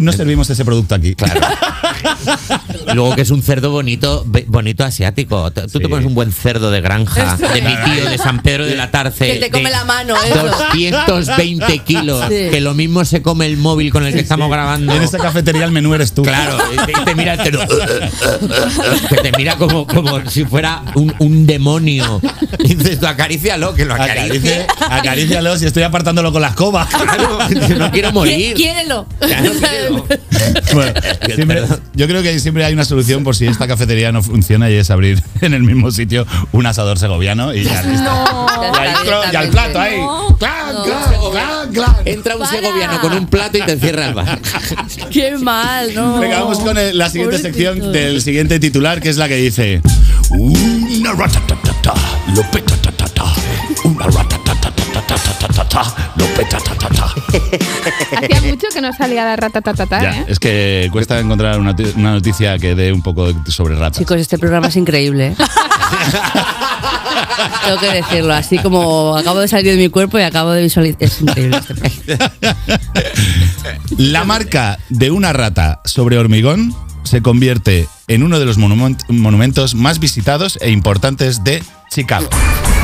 no 0.00 0.12
servimos 0.12 0.48
ese 0.50 0.64
producto 0.64 0.94
aquí. 0.94 1.14
Claro. 1.14 1.40
Y 2.90 2.92
luego 2.94 3.14
que 3.14 3.22
es 3.22 3.30
un 3.30 3.42
cerdo 3.42 3.70
bonito, 3.70 4.24
bonito 4.46 4.84
asiático. 4.84 5.50
Tú 5.50 5.62
Sí. 5.68 5.78
te 5.78 5.88
pones 5.88 6.06
un 6.06 6.14
buen 6.14 6.32
cerdo 6.32 6.70
de 6.70 6.80
granja, 6.80 7.36
de 7.36 7.62
mi 7.62 7.74
tío, 7.84 8.08
de 8.08 8.18
San 8.18 8.42
Pedro 8.42 8.66
de 8.66 8.76
la 8.76 8.90
Tarce. 8.90 9.26
Que 9.26 9.38
te 9.40 9.50
come 9.50 9.64
de 9.64 9.70
la 9.70 9.84
mano, 9.84 10.14
eso. 10.22 10.44
220 11.06 11.78
kilos. 11.80 12.24
Sí. 12.28 12.48
Que 12.50 12.60
lo 12.60 12.74
mismo 12.74 13.04
se 13.04 13.22
come 13.22 13.46
el 13.46 13.56
móvil 13.56 13.90
con 13.92 14.04
el 14.06 14.12
que 14.12 14.20
estamos 14.20 14.50
grabando. 14.50 14.94
En 14.94 15.02
esa 15.02 15.18
cafetería 15.18 15.64
el 15.64 15.70
menú 15.72 15.94
eres 15.94 16.12
tú. 16.12 16.22
Claro, 16.22 16.58
y 16.72 16.76
te, 16.86 16.92
te 17.04 17.14
mira 17.14 17.36
cerdo. 17.36 17.60
Que 19.08 19.16
te 19.16 19.32
mira 19.36 19.56
como, 19.56 19.86
como 19.86 20.28
si 20.30 20.44
fuera 20.44 20.82
un, 20.94 21.14
un 21.18 21.46
demonio. 21.46 22.20
Y 22.60 22.74
dices, 22.74 23.00
tú 23.00 23.06
acarícialo, 23.06 23.74
que 23.74 23.84
lo 23.84 23.94
acaricie. 23.94 24.24
Acaricie, 24.24 24.66
acarícialo 24.88 25.58
si 25.58 25.66
estoy 25.66 25.82
apartándolo 25.82 26.32
con 26.32 26.42
la 26.42 26.48
escoba. 26.48 26.86
Claro, 26.86 27.38
no 27.78 27.90
quiero 27.90 28.12
morir. 28.12 28.54
Quiérelo. 28.54 29.06
Claro, 29.42 30.06
quiero. 30.08 30.74
Bueno, 30.74 30.92
siempre- 31.34 31.62
yo 31.94 32.06
creo 32.06 32.22
que 32.22 32.38
siempre 32.40 32.64
hay 32.64 32.72
una 32.74 32.84
solución 32.84 33.24
por 33.24 33.34
si 33.36 33.46
esta 33.46 33.66
cafetería 33.66 34.12
no 34.12 34.22
funciona 34.22 34.70
y 34.70 34.74
es 34.74 34.90
abrir 34.90 35.22
en 35.40 35.54
el 35.54 35.62
mismo 35.62 35.90
sitio 35.90 36.26
un 36.52 36.66
asador 36.66 36.98
segoviano 36.98 37.54
y 37.54 37.64
ya 37.64 37.82
listo. 37.82 38.10
Y, 38.74 38.78
ahí, 38.78 38.94
y 39.32 39.36
al 39.36 39.48
plato 39.48 39.80
ahí. 39.80 39.96
¡Clan, 40.38 40.74
clan, 40.84 41.30
clan, 41.32 41.72
clan! 41.72 41.96
Entra 42.04 42.34
un 42.36 42.40
Para. 42.42 42.52
segoviano 42.52 43.00
con 43.00 43.12
un 43.12 43.26
plato 43.26 43.58
y 43.58 43.62
te 43.62 43.78
cierra 43.78 44.06
el 44.08 44.14
bar. 44.14 44.38
Qué 45.10 45.36
mal, 45.38 45.94
¿no? 45.94 46.18
Venga, 46.18 46.40
vamos 46.40 46.58
con 46.60 46.76
el- 46.78 46.96
la 46.98 47.08
siguiente 47.10 47.38
Pobrecito. 47.38 47.54
sección 47.74 47.92
del 47.92 48.20
siguiente 48.22 48.58
titular, 48.60 49.00
que 49.00 49.08
es 49.08 49.16
la 49.16 49.28
que 49.28 49.36
dice: 49.36 49.80
Una 50.30 51.12
ratatatata, 51.12 51.94
lo 52.34 52.42
petatatata, 52.50 53.24
una 53.84 54.06
ratatatata, 54.06 55.94
lo 56.16 56.26
petatatata. 56.26 57.14
Hacía 58.16 58.40
mucho 58.42 58.66
que 58.72 58.80
no 58.80 58.92
salía 58.92 59.24
la 59.24 59.36
ratatatata, 59.36 60.02
Ya, 60.02 60.20
¿eh? 60.20 60.24
es 60.28 60.38
que 60.38 60.88
cuesta 60.92 61.18
encontrar 61.18 61.58
una, 61.58 61.74
una 61.96 62.12
noticia 62.12 62.58
que 62.58 62.74
dé 62.74 62.92
un 62.92 63.02
poco 63.02 63.32
sobre 63.48 63.74
ratas. 63.76 63.98
Chicos, 63.98 64.18
este 64.20 64.38
programa 64.38 64.68
es 64.68 64.76
increíble. 64.76 65.28
¿eh? 65.28 65.36
Tengo 67.64 67.78
que 67.80 67.92
decirlo, 67.92 68.32
así 68.34 68.58
como 68.58 69.16
acabo 69.16 69.40
de 69.40 69.48
salir 69.48 69.72
de 69.72 69.76
mi 69.82 69.88
cuerpo 69.88 70.18
y 70.18 70.22
acabo 70.22 70.50
de 70.52 70.62
visualizar. 70.62 71.02
Es 71.02 71.20
increíble 71.20 71.56
este 71.58 71.74
país. 71.74 72.00
La 73.96 74.24
marca 74.24 74.78
de 74.88 75.10
una 75.10 75.32
rata 75.32 75.80
sobre 75.84 76.18
hormigón 76.18 76.74
se 77.04 77.22
convierte 77.22 77.88
en 78.08 78.22
uno 78.22 78.38
de 78.38 78.44
los 78.44 78.58
monument- 78.58 79.02
monumentos 79.08 79.74
más 79.74 79.98
visitados 79.98 80.58
e 80.60 80.70
importantes 80.70 81.42
de 81.44 81.62
Chicago. 81.90 82.28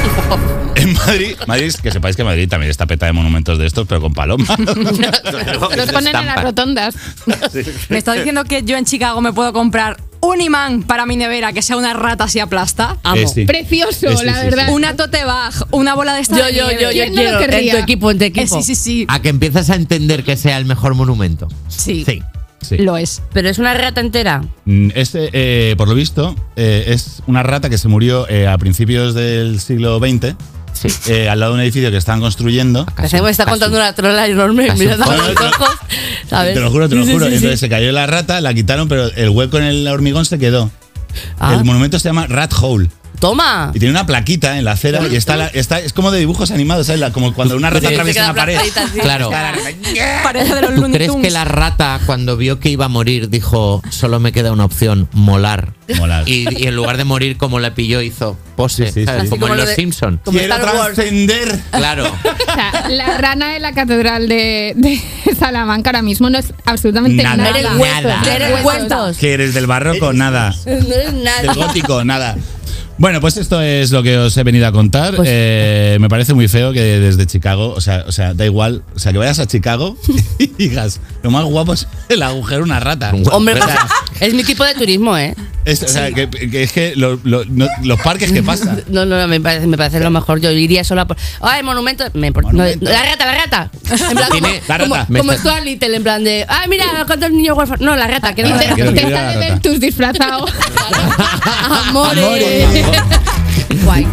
En 0.76 0.94
Madrid, 0.94 1.34
Madrid, 1.46 1.74
que 1.82 1.90
sepáis 1.90 2.16
que 2.16 2.24
Madrid 2.24 2.48
también 2.48 2.70
está 2.70 2.86
peta 2.86 3.04
de 3.04 3.12
monumentos 3.12 3.58
de 3.58 3.66
estos, 3.66 3.86
pero 3.86 4.00
con 4.00 4.14
palomas. 4.14 4.48
Los 5.76 5.92
ponen 5.92 6.16
en 6.16 6.26
las 6.26 6.42
rotondas. 6.42 6.94
Me 7.90 7.98
está 7.98 8.14
diciendo 8.14 8.44
que 8.44 8.62
yo 8.62 8.76
en 8.78 8.86
Chicago 8.86 9.20
me 9.20 9.32
puedo 9.32 9.52
comprar 9.52 9.98
un 10.20 10.40
imán 10.40 10.82
para 10.84 11.04
mi 11.06 11.16
nevera 11.16 11.52
que 11.52 11.60
sea 11.60 11.76
una 11.76 11.92
rata 11.92 12.28
si 12.28 12.40
aplasta. 12.40 12.96
Eh, 13.14 13.26
sí. 13.26 13.44
Precioso, 13.44 14.08
Eh, 14.08 14.16
sí, 14.16 14.24
la 14.24 14.36
sí, 14.40 14.44
verdad. 14.46 14.66
sí. 14.68 14.72
Una 14.72 14.96
tote 14.96 15.24
bag, 15.24 15.52
una 15.70 15.94
bola 15.94 16.14
de 16.14 16.20
esta 16.22 16.36
Yo, 16.36 16.48
yo, 16.48 16.70
yo, 16.70 16.80
yo 16.80 16.90
¿Quién 16.90 17.14
no 17.14 17.20
quiero. 17.20 17.52
En 17.52 17.70
tu 17.70 17.76
equipo, 17.76 18.10
en 18.10 18.18
tu 18.18 18.24
equipo. 18.24 18.58
Eh, 18.58 18.62
sí, 18.62 18.62
sí, 18.62 18.74
sí. 18.74 19.06
A 19.08 19.20
que 19.20 19.28
empiezas 19.28 19.68
a 19.70 19.74
entender 19.74 20.24
que 20.24 20.36
sea 20.38 20.56
el 20.56 20.64
mejor 20.64 20.94
monumento. 20.94 21.48
Sí, 21.68 22.04
Sí. 22.06 22.22
Sí. 22.60 22.76
lo 22.78 22.96
es. 22.96 23.22
Pero 23.32 23.48
es 23.48 23.58
una 23.58 23.74
rata 23.74 24.00
entera. 24.00 24.42
Mm, 24.66 24.90
Este, 24.94 25.30
eh, 25.32 25.74
por 25.76 25.88
lo 25.88 25.94
visto, 25.94 26.36
eh, 26.56 26.84
es 26.88 27.22
una 27.26 27.42
rata 27.42 27.70
que 27.70 27.78
se 27.78 27.88
murió 27.88 28.28
eh, 28.28 28.46
a 28.46 28.56
principios 28.58 29.14
del 29.14 29.60
siglo 29.60 29.98
XX. 29.98 30.34
eh, 31.08 31.28
al 31.28 31.40
lado 31.40 31.52
de 31.52 31.58
un 31.58 31.62
edificio 31.62 31.90
que 31.90 31.96
estaban 31.96 32.20
construyendo. 32.20 32.86
Que 32.86 33.20
me 33.20 33.30
está 33.30 33.44
contando 33.44 33.76
una 33.76 33.92
trola 33.94 34.26
enorme 34.26 34.66
Casi. 34.68 34.80
mirando 34.80 35.04
a 35.04 35.06
Bueno, 35.08 35.24
los 35.26 35.34
no, 35.34 35.48
ojos. 35.48 35.68
¿sabes? 36.28 36.54
Te 36.54 36.60
lo 36.60 36.70
juro, 36.70 36.88
te 36.88 36.94
lo 36.94 37.04
Sí, 37.04 37.12
juro. 37.12 37.24
sí, 37.26 37.30
sí. 37.32 37.36
Entonces 37.36 37.60
se 37.60 37.68
cayó 37.68 37.90
la 37.92 38.06
rata, 38.06 38.40
la 38.40 38.54
quitaron, 38.54 38.88
pero 38.88 39.06
el 39.12 39.28
hueco 39.30 39.58
en 39.58 39.64
el 39.64 39.88
hormigón 39.88 40.24
se 40.24 40.38
quedó. 40.38 40.70
Ah. 41.38 41.54
El 41.58 41.64
monumento 41.64 41.98
se 41.98 42.08
llama 42.08 42.26
Rat 42.28 42.52
Hole. 42.60 42.88
Toma. 43.20 43.70
Y 43.74 43.78
tiene 43.78 43.92
una 43.92 44.06
plaquita 44.06 44.58
en 44.58 44.64
la 44.64 44.72
acera 44.72 45.00
y 45.10 45.14
está, 45.16 45.36
la- 45.36 45.46
está 45.48 45.78
es 45.78 45.92
como 45.92 46.10
de 46.10 46.18
dibujos 46.18 46.50
animados, 46.50 46.86
¿sabes? 46.86 47.00
La- 47.00 47.12
Como 47.12 47.34
cuando 47.34 47.56
una 47.56 47.70
rata 47.70 47.88
atraviesa 47.88 48.24
una 48.24 48.34
pared. 48.34 48.58
Claro. 49.00 49.30
Parece 50.22 50.54
de 50.54 50.62
los 50.62 50.74
¿Tú 50.74 50.90
crees 50.90 51.12
que 51.20 51.30
la 51.30 51.44
rata, 51.44 52.00
cuando 52.06 52.36
vio 52.36 52.58
que 52.60 52.70
iba 52.70 52.86
a 52.86 52.88
morir, 52.88 53.28
dijo, 53.30 53.82
solo 53.90 54.20
me 54.20 54.32
queda 54.32 54.52
una 54.52 54.64
opción, 54.64 55.08
molar? 55.12 55.74
Molar. 55.96 56.28
Y, 56.28 56.46
y 56.62 56.66
en 56.68 56.76
lugar 56.76 56.96
de 56.96 57.04
morir 57.04 57.36
como 57.36 57.58
la 57.58 57.74
pilló, 57.74 58.00
hizo 58.00 58.38
pose, 58.56 58.86
Sí, 58.88 59.00
sí, 59.00 59.04
¿sabes? 59.06 59.24
sí. 59.24 59.28
como, 59.30 59.40
como 59.42 59.52
en 59.54 59.58
lo 59.58 59.64
Los 59.64 59.70
de- 59.70 59.76
Simpsons. 59.76 60.20
Quiero 60.24 60.56
trascender. 60.60 61.60
Claro. 61.70 62.04
O 62.50 62.52
sea, 62.52 62.88
la 62.88 63.16
rana 63.18 63.52
de 63.52 63.60
la 63.60 63.72
catedral 63.72 64.28
de, 64.28 64.72
de 64.76 65.00
Salamanca 65.38 65.90
ahora 65.90 66.02
mismo 66.02 66.30
no 66.30 66.38
es 66.38 66.52
absolutamente 66.64 67.22
Nada. 67.22 67.36
nada. 67.36 67.50
Eres 67.50 67.62
Nada. 67.64 68.62
huesos. 68.64 69.16
Que 69.18 69.32
eres 69.34 69.54
del 69.54 69.66
barroco, 69.66 70.12
nada. 70.12 70.54
No 70.66 70.72
eres 70.94 71.12
nada. 71.14 71.42
Del 71.42 71.54
gótico, 71.54 72.04
nada. 72.04 72.36
Bueno, 73.00 73.18
pues 73.22 73.38
esto 73.38 73.62
es 73.62 73.92
lo 73.92 74.02
que 74.02 74.18
os 74.18 74.36
he 74.36 74.42
venido 74.44 74.66
a 74.66 74.72
contar. 74.72 75.16
Pues- 75.16 75.26
Eh, 75.32 75.96
me 76.00 76.10
parece 76.10 76.34
muy 76.34 76.48
feo 76.48 76.70
que 76.72 76.80
desde 76.82 77.26
Chicago, 77.26 77.72
o 77.74 77.80
sea, 77.80 78.04
o 78.06 78.12
sea, 78.12 78.34
da 78.34 78.44
igual, 78.44 78.82
o 78.94 78.98
sea, 78.98 79.10
que 79.10 79.16
vayas 79.18 79.38
a 79.38 79.46
Chicago 79.46 79.96
y 80.38 80.48
digas, 80.48 81.00
lo 81.22 81.30
más 81.30 81.44
guapo 81.44 81.72
es 81.72 81.86
el 82.10 82.22
agujero 82.22 82.62
una 82.62 82.78
rata. 82.78 83.10
Hombre, 83.32 83.54
O 83.54 83.64
sea, 83.64 83.88
es 84.20 84.34
mi 84.34 84.44
tipo 84.44 84.64
de 84.64 84.74
turismo, 84.74 85.16
¿eh? 85.16 85.34
es, 85.64 85.82
o 85.82 85.88
sea, 85.88 86.10
que, 86.12 86.28
que 86.28 86.62
es 86.62 86.72
que 86.72 86.94
lo- 86.96 87.18
lo- 87.24 87.44
no- 87.46 87.68
los 87.84 87.98
parques 88.00 88.32
que 88.32 88.42
pasan. 88.42 88.82
No, 88.90 89.06
no, 89.06 89.26
me 89.28 89.40
parece, 89.40 89.66
me 89.66 89.76
parece 89.78 90.00
lo 90.00 90.10
mejor. 90.10 90.40
Yo 90.40 90.50
iría 90.50 90.84
sola 90.84 91.06
por. 91.06 91.16
¡Ay, 91.40 91.62
monumento! 91.62 92.04
Me 92.14 92.30
import- 92.32 92.42
no, 92.52 92.58
Monumento. 92.58 92.84
la 92.90 93.02
rata, 93.02 93.24
la 93.26 93.34
rata. 93.34 93.70
En 93.90 94.16
plan, 94.16 94.28
como, 94.30 94.48
la 94.68 94.78
como, 94.78 94.94
rata. 94.96 95.06
como 95.18 95.32
está- 95.32 95.38
Stuart 95.50 95.64
Little, 95.64 95.96
en 95.96 96.02
plan 96.02 96.24
de. 96.24 96.44
¡Ay, 96.48 96.68
mira, 96.68 96.84
cuántos 97.06 97.30
niños 97.30 97.56
huérfanos! 97.56 97.80
No, 97.82 97.94
la 97.96 98.06
rata, 98.08 98.34
que 98.34 98.42
no 98.42 98.54
Ah, 98.54 98.58
quiero- 98.74 98.92
Te 98.92 99.00
quiero 99.00 99.08
está 99.08 99.28
de 99.28 99.34
rata. 99.36 99.48
Ventus 99.48 99.80
disfrazado. 99.80 100.46
Amores. 101.88 102.24
Amores. 102.24 102.89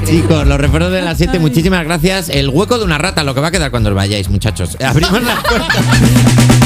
Chicos, 0.05 0.47
los 0.47 0.59
recuerdos 0.59 0.91
de 0.91 1.01
las 1.01 1.17
7, 1.17 1.39
muchísimas 1.39 1.83
gracias. 1.83 2.29
El 2.29 2.49
hueco 2.49 2.77
de 2.77 2.85
una 2.85 2.97
rata, 2.97 3.23
lo 3.23 3.35
que 3.35 3.41
va 3.41 3.47
a 3.47 3.51
quedar 3.51 3.71
cuando 3.71 3.89
os 3.89 3.95
vayáis, 3.95 4.29
muchachos. 4.29 4.77
Abrimos 4.81 5.21
las 5.21 5.43
puertas. 5.43 6.65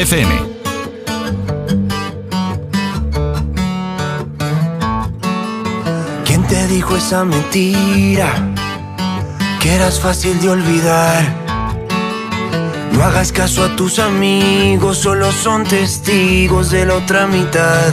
FM. 0.00 0.32
¿Quién 6.24 6.42
te 6.46 6.66
dijo 6.68 6.96
esa 6.96 7.26
mentira? 7.26 8.32
Que 9.60 9.74
eras 9.74 10.00
fácil 10.00 10.40
de 10.40 10.48
olvidar. 10.48 11.22
No 12.92 13.04
hagas 13.04 13.30
caso 13.30 13.62
a 13.62 13.76
tus 13.76 13.98
amigos, 13.98 14.96
solo 14.96 15.30
son 15.32 15.64
testigos 15.64 16.70
de 16.70 16.86
la 16.86 16.94
otra 16.94 17.26
mitad. 17.26 17.92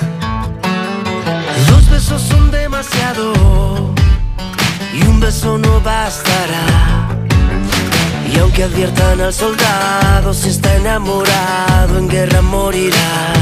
que 8.58 8.64
adviertan 8.64 9.22
al 9.22 9.32
soldado, 9.32 10.34
si 10.34 10.50
está 10.50 10.76
enamorado 10.78 12.00
en 12.00 12.08
guerra 12.08 12.42
morirá. 12.42 13.34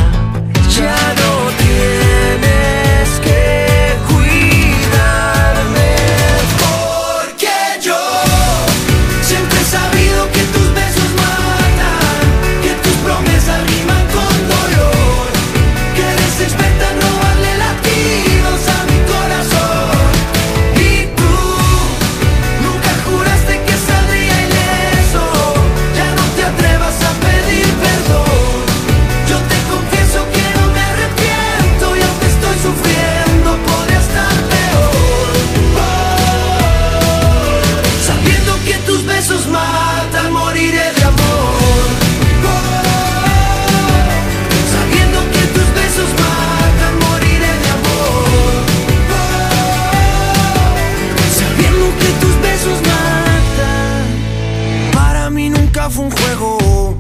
fue 55.90 56.06
un 56.06 56.12
juego, 56.12 56.98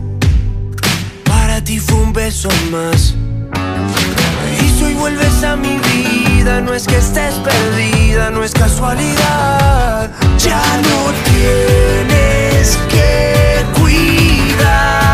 para 1.26 1.64
ti 1.64 1.80
fue 1.80 1.98
un 1.98 2.14
beso 2.14 2.50
más. 2.72 3.16
Y 4.62 4.70
si 4.78 4.84
hoy 4.84 4.94
vuelves 4.94 5.44
a 5.44 5.56
mi 5.56 5.78
vida, 5.78 6.62
no 6.62 6.74
es 6.74 6.86
que 6.86 6.98
estés 6.98 7.34
perdida, 7.36 8.30
no 8.30 8.44
es 8.44 8.54
casualidad. 8.54 10.12
Ya 10.38 10.62
no 10.84 11.12
tienes 11.32 12.78
que 12.90 13.66
cuidar. 13.80 15.05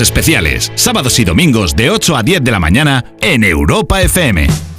especiales, 0.00 0.72
sábados 0.74 1.18
y 1.18 1.24
domingos 1.24 1.74
de 1.76 1.90
8 1.90 2.16
a 2.16 2.22
10 2.22 2.44
de 2.44 2.50
la 2.50 2.60
mañana 2.60 3.04
en 3.20 3.44
Europa 3.44 4.02
FM. 4.02 4.73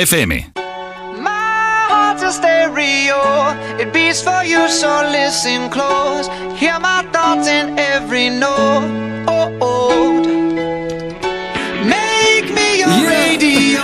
FM. 0.00 0.32
My 1.20 1.86
heart's 1.90 2.22
a 2.22 2.32
stereo, 2.32 3.20
it 3.78 3.92
beats 3.92 4.22
for 4.22 4.42
you, 4.42 4.66
so 4.70 4.88
listen 5.12 5.68
close. 5.68 6.26
Hear 6.58 6.80
my 6.80 7.02
thoughts 7.12 7.46
in 7.46 7.78
every 7.78 8.30
note. 8.30 8.88
Oh, 9.28 9.58
oh. 9.60 10.20
Make 11.84 12.46
me 12.56 12.68
your 12.78 12.88
yeah. 12.88 13.18
radio 13.18 13.82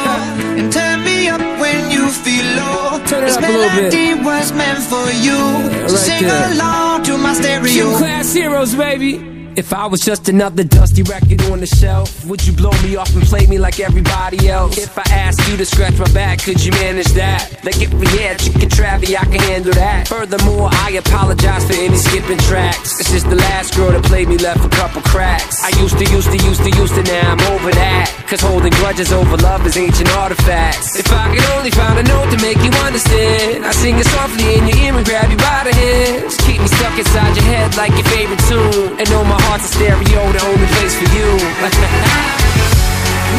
and 0.59 0.73
turn 0.73 1.05
me 1.05 1.29
up 1.29 1.43
when 1.61 1.91
you 1.91 2.09
feel 2.09 2.47
low. 2.61 2.97
It 2.97 3.09
this 3.09 3.37
up 3.37 3.43
melody 3.43 4.13
a 4.13 4.25
was 4.25 4.53
meant 4.53 4.83
for 4.93 5.07
you. 5.27 5.37
Yeah, 5.37 5.81
right 5.83 5.91
so 5.91 5.97
sing 5.97 6.23
there. 6.23 6.53
along 6.53 7.03
to 7.05 7.19
my 7.19 7.35
stereo. 7.35 7.95
Class 7.99 8.33
heroes, 8.33 8.75
baby. 8.75 9.37
If 9.57 9.75
I 9.75 9.87
was 9.87 10.01
just 10.01 10.31
another 10.31 10.65
dusty 10.65 11.03
record 11.03 11.36
on 11.57 11.61
the 11.61 11.67
shelf, 11.67 12.25
would 12.27 12.47
you 12.47 12.53
blow 12.53 12.71
me 12.83 12.97
off 12.97 13.09
and 13.17 13.23
play 13.23 13.47
me 13.47 13.59
like 13.59 13.81
everybody 13.81 14.49
else? 14.51 14.77
If 14.77 14.99
I 14.99 15.05
asked 15.09 15.49
you 15.49 15.57
to 15.57 15.65
scratch 15.65 15.97
my 15.99 16.11
back, 16.13 16.43
could 16.43 16.63
you 16.63 16.71
manage 16.73 17.09
that? 17.17 17.65
Like 17.65 17.81
if 17.81 17.93
we 17.95 18.07
had 18.21 18.39
chicken 18.39 18.69
travy, 18.69 19.17
I 19.17 19.25
can 19.25 19.41
handle 19.41 19.73
that. 19.73 20.07
Furthermore, 20.07 20.69
I 20.71 21.01
apologize 21.01 21.65
for 21.65 21.73
any 21.73 21.97
skipping 21.97 22.39
tracks. 22.45 22.99
This 22.99 23.15
is 23.15 23.25
the 23.25 23.37
last 23.37 23.75
girl 23.75 23.91
that 23.93 24.05
played 24.05 24.29
me 24.29 24.37
left 24.37 24.67
a 24.67 24.69
couple 24.69 25.01
cracks. 25.01 25.65
I 25.65 25.71
used 25.81 25.97
to, 25.97 26.05
used 26.13 26.29
to, 26.29 26.37
used 26.37 26.63
to, 26.63 26.71
used 26.77 26.95
to, 26.95 27.03
now 27.05 27.33
I'm 27.33 27.41
over 27.53 27.71
that. 27.73 28.13
Cause 28.27 28.41
holding 28.41 28.73
grudges 28.83 29.13
over 29.13 29.37
love 29.37 29.65
is 29.67 29.77
ancient 29.77 30.11
artifacts. 30.19 30.99
If 30.99 31.07
I 31.13 31.31
could 31.31 31.47
only 31.55 31.71
find 31.71 31.97
a 31.97 32.03
note 32.03 32.29
to 32.35 32.39
make 32.43 32.59
you 32.59 32.75
understand, 32.83 33.65
I 33.65 33.71
sing 33.71 33.97
it 33.99 34.07
softly 34.07 34.59
in 34.59 34.67
your 34.67 34.77
ear 34.83 34.97
and 34.99 35.07
grab 35.07 35.31
you 35.31 35.37
by 35.37 35.63
the 35.63 35.71
hands. 35.71 36.35
Keep 36.43 36.59
me 36.59 36.67
stuck 36.67 36.99
inside 36.99 37.37
your 37.37 37.47
head 37.47 37.77
like 37.77 37.95
your 37.95 38.03
favorite 38.11 38.43
tune. 38.51 38.99
And 38.99 39.07
know 39.15 39.23
my 39.23 39.41
heart's 39.47 39.71
a 39.71 39.79
stereo, 39.79 40.27
the 40.35 40.43
only 40.43 40.67
place 40.75 40.99
for 40.99 41.07
you. 41.15 41.31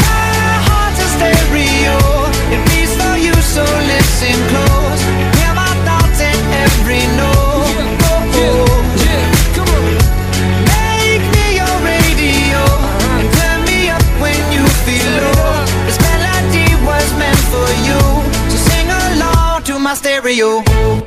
My 0.08 0.56
heart's 0.72 1.04
a 1.04 1.08
stereo. 1.20 1.98
It 2.56 2.64
beats 2.72 2.96
for 2.96 3.16
you, 3.20 3.36
so 3.44 3.68
listen 3.92 4.40
close. 4.48 5.02
Hear 5.36 5.52
my 5.52 5.74
thoughts 5.84 6.20
in 6.24 6.40
every 6.64 7.04
note. 7.20 7.97
My 19.88 19.94
stereo. 19.94 21.07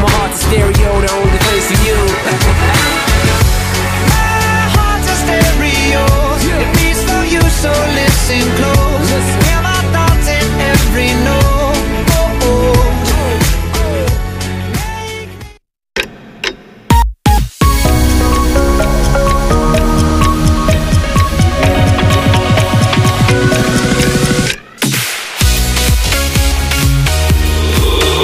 my 0.00 0.10
heart's 0.10 0.42
a 0.42 0.46
stereo, 0.46 1.00
the 1.00 1.10
only 1.12 1.38
place 1.46 1.66
for 1.70 1.78
you. 1.86 1.98
My 4.10 4.70
heart's 4.74 5.08
a 5.10 5.16
stereo. 5.24 6.04
It 6.62 6.68
beats 6.76 7.02
for 7.02 7.22
you, 7.24 7.42
so 7.62 7.70
listen 7.98 8.44
close. 8.58 9.10
Hear 9.46 9.60
my 9.62 9.80
thoughts 9.94 10.26
in 10.28 10.46
every 10.72 11.10
note. 11.26 11.78
Oh, 12.14 12.46
oh. 12.46 12.74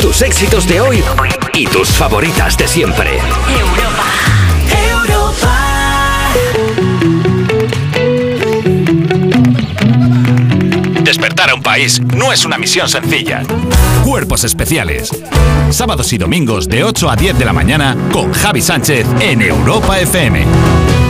Tus 0.00 0.22
éxitos 0.22 0.66
de 0.68 0.80
hoy 0.80 1.02
y 1.56 1.66
tus 1.66 1.88
favoritas 1.88 2.56
de 2.56 2.66
siempre. 2.66 3.18
Despertar 11.02 11.50
a 11.50 11.54
un 11.54 11.62
país 11.62 12.00
no 12.00 12.32
es 12.32 12.44
una 12.44 12.58
misión 12.58 12.88
sencilla. 12.88 13.42
Cuerpos 14.04 14.44
especiales. 14.44 15.10
Sábados 15.70 16.12
y 16.12 16.18
domingos 16.18 16.68
de 16.68 16.82
8 16.82 17.10
a 17.10 17.16
10 17.16 17.38
de 17.38 17.44
la 17.44 17.52
mañana 17.52 17.96
con 18.12 18.32
Javi 18.32 18.60
Sánchez 18.60 19.06
en 19.20 19.42
Europa 19.42 20.00
FM. 20.00 21.03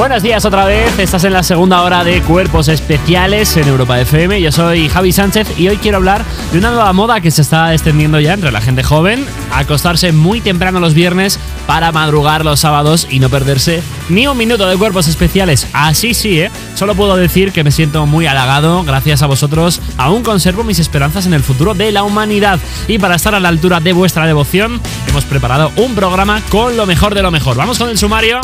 Buenos 0.00 0.22
días 0.22 0.46
otra 0.46 0.64
vez, 0.64 0.98
estás 0.98 1.24
en 1.24 1.34
la 1.34 1.42
segunda 1.42 1.82
hora 1.82 2.02
de 2.04 2.22
Cuerpos 2.22 2.68
Especiales 2.68 3.54
en 3.58 3.68
Europa 3.68 4.00
FM. 4.00 4.40
Yo 4.40 4.50
soy 4.50 4.88
Javi 4.88 5.12
Sánchez 5.12 5.58
y 5.58 5.68
hoy 5.68 5.76
quiero 5.76 5.98
hablar 5.98 6.24
de 6.52 6.58
una 6.58 6.70
nueva 6.70 6.90
moda 6.94 7.20
que 7.20 7.30
se 7.30 7.42
está 7.42 7.74
extendiendo 7.74 8.18
ya 8.18 8.32
entre 8.32 8.50
la 8.50 8.62
gente 8.62 8.82
joven, 8.82 9.26
acostarse 9.52 10.12
muy 10.12 10.40
temprano 10.40 10.80
los 10.80 10.94
viernes 10.94 11.38
para 11.66 11.92
madrugar 11.92 12.46
los 12.46 12.60
sábados 12.60 13.08
y 13.10 13.20
no 13.20 13.28
perderse 13.28 13.82
ni 14.08 14.26
un 14.26 14.38
minuto 14.38 14.66
de 14.66 14.78
Cuerpos 14.78 15.06
Especiales. 15.06 15.66
Así 15.74 16.14
sí, 16.14 16.40
¿eh? 16.40 16.50
Solo 16.76 16.94
puedo 16.94 17.16
decir 17.16 17.52
que 17.52 17.62
me 17.62 17.70
siento 17.70 18.06
muy 18.06 18.26
halagado, 18.26 18.82
gracias 18.84 19.20
a 19.20 19.26
vosotros 19.26 19.82
aún 19.98 20.22
conservo 20.22 20.64
mis 20.64 20.78
esperanzas 20.78 21.26
en 21.26 21.34
el 21.34 21.42
futuro 21.42 21.74
de 21.74 21.92
la 21.92 22.04
humanidad. 22.04 22.58
Y 22.88 22.98
para 22.98 23.16
estar 23.16 23.34
a 23.34 23.40
la 23.40 23.50
altura 23.50 23.80
de 23.80 23.92
vuestra 23.92 24.26
devoción, 24.26 24.80
hemos 25.08 25.26
preparado 25.26 25.70
un 25.76 25.94
programa 25.94 26.40
con 26.48 26.78
lo 26.78 26.86
mejor 26.86 27.14
de 27.14 27.20
lo 27.20 27.30
mejor. 27.30 27.58
Vamos 27.58 27.76
con 27.76 27.90
el 27.90 27.98
sumario. 27.98 28.40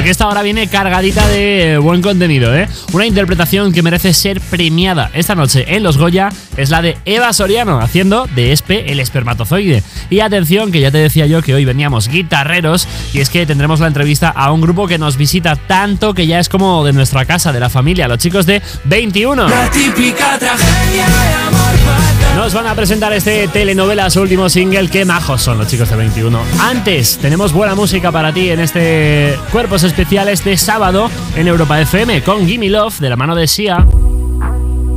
Porque 0.00 0.12
esta 0.12 0.28
hora 0.28 0.40
viene 0.40 0.66
cargadita 0.66 1.28
de 1.28 1.76
buen 1.76 2.00
contenido, 2.00 2.56
¿eh? 2.56 2.66
Una 2.94 3.04
interpretación 3.04 3.70
que 3.70 3.82
merece 3.82 4.14
ser 4.14 4.40
premiada 4.40 5.10
esta 5.12 5.34
noche 5.34 5.76
en 5.76 5.82
Los 5.82 5.98
Goya 5.98 6.30
es 6.56 6.70
la 6.70 6.80
de 6.80 6.96
Eva 7.04 7.34
Soriano, 7.34 7.80
haciendo 7.80 8.26
de 8.34 8.52
Espe 8.52 8.90
el 8.90 8.98
espermatozoide. 8.98 9.82
Y 10.08 10.20
atención, 10.20 10.72
que 10.72 10.80
ya 10.80 10.90
te 10.90 10.96
decía 10.96 11.26
yo 11.26 11.42
que 11.42 11.52
hoy 11.52 11.66
veníamos 11.66 12.08
guitarreros, 12.08 12.88
y 13.12 13.20
es 13.20 13.28
que 13.28 13.44
tendremos 13.44 13.80
la 13.80 13.88
entrevista 13.88 14.30
a 14.30 14.52
un 14.52 14.62
grupo 14.62 14.88
que 14.88 14.96
nos 14.96 15.18
visita 15.18 15.56
tanto 15.56 16.14
que 16.14 16.26
ya 16.26 16.38
es 16.38 16.48
como 16.48 16.82
de 16.82 16.94
nuestra 16.94 17.26
casa, 17.26 17.52
de 17.52 17.60
la 17.60 17.68
familia, 17.68 18.08
los 18.08 18.16
chicos 18.16 18.46
de 18.46 18.62
21. 18.84 19.50
La 19.50 19.70
típica 19.70 20.38
tragedia 20.38 21.04
de 21.04 21.34
amor 21.46 22.36
Nos 22.36 22.54
van 22.54 22.68
a 22.68 22.74
presentar 22.74 23.12
este 23.12 23.48
telenovela, 23.48 24.08
su 24.08 24.22
último 24.22 24.48
single. 24.48 24.88
Qué 24.88 25.04
majos 25.04 25.42
son 25.42 25.58
los 25.58 25.68
chicos 25.68 25.90
de 25.90 25.96
21. 25.96 26.40
Antes, 26.58 27.18
tenemos 27.18 27.52
buena 27.52 27.74
música 27.74 28.10
para 28.10 28.32
ti 28.32 28.48
en 28.48 28.60
este 28.60 29.38
Cuerpos 29.52 29.89
Especiales 29.90 30.44
de 30.44 30.56
sábado 30.56 31.10
en 31.34 31.48
Europa 31.48 31.80
FM 31.80 32.22
con 32.22 32.46
Gimme 32.46 32.70
Love 32.70 33.00
de 33.00 33.10
la 33.10 33.16
mano 33.16 33.34
de 33.34 33.48
Sia. 33.48 33.84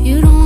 You 0.04 0.22
don't 0.22 0.44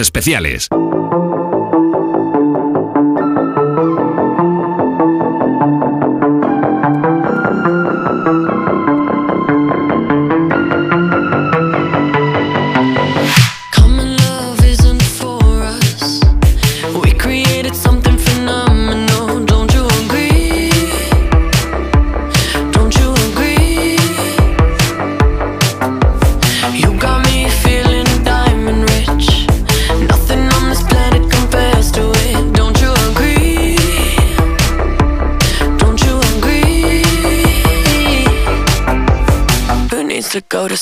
especiales. 0.00 0.68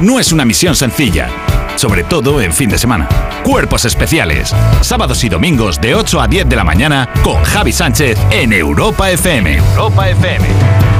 No 0.00 0.18
es 0.18 0.32
una 0.32 0.44
misión 0.44 0.74
sencilla, 0.74 1.28
sobre 1.76 2.04
todo 2.04 2.40
en 2.40 2.52
fin 2.52 2.70
de 2.70 2.78
semana. 2.78 3.08
Cuerpos 3.42 3.84
especiales, 3.84 4.54
sábados 4.80 5.22
y 5.24 5.28
domingos 5.28 5.80
de 5.80 5.94
8 5.94 6.20
a 6.20 6.28
10 6.28 6.48
de 6.48 6.56
la 6.56 6.64
mañana 6.64 7.08
con 7.22 7.42
Javi 7.42 7.72
Sánchez 7.72 8.18
en 8.30 8.52
Europa 8.52 9.10
FM. 9.10 9.56
Europa 9.56 10.08
FM. 10.08 10.93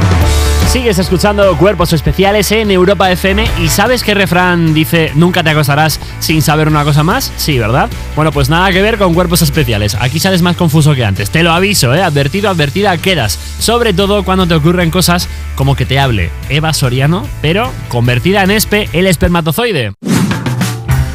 Sigues 0.75 0.99
escuchando 0.99 1.57
Cuerpos 1.57 1.93
Especiales 1.93 2.51
en 2.51 2.68
Europa 2.68 3.09
FM 3.09 3.49
y 3.62 3.68
¿sabes 3.68 4.03
qué 4.03 4.12
refrán 4.12 4.75
dice 4.75 5.12
nunca 5.14 5.45
te 5.45 5.51
acostarás 5.51 6.01
sin 6.18 6.43
saber 6.43 6.66
una 6.66 6.83
cosa 6.83 7.05
más? 7.05 7.33
Sí, 7.37 7.61
¿verdad? 7.61 7.89
Bueno, 8.16 8.33
pues 8.33 8.49
nada 8.49 8.72
que 8.72 8.83
ver 8.83 8.99
con 8.99 9.14
Cuerpos 9.14 9.41
Especiales. 9.43 9.95
Aquí 9.95 10.18
sales 10.18 10.43
más 10.43 10.57
confuso 10.57 10.93
que 10.97 11.05
antes. 11.05 11.31
Te 11.31 11.45
lo 11.45 11.53
aviso, 11.53 11.95
¿eh? 11.95 12.03
Advertido, 12.03 12.51
advertida 12.51 12.99
quedas. 12.99 13.39
Sobre 13.61 13.93
todo 13.93 14.25
cuando 14.25 14.49
te 14.49 14.55
ocurren 14.55 14.91
cosas 14.91 15.29
como 15.55 15.77
que 15.77 15.87
te 15.87 16.01
hable 16.01 16.31
Eva 16.49 16.72
Soriano, 16.72 17.25
pero 17.41 17.70
convertida 17.89 18.43
en 18.43 18.51
espe 18.51 18.89
el 18.93 19.07
espermatozoide. 19.07 19.93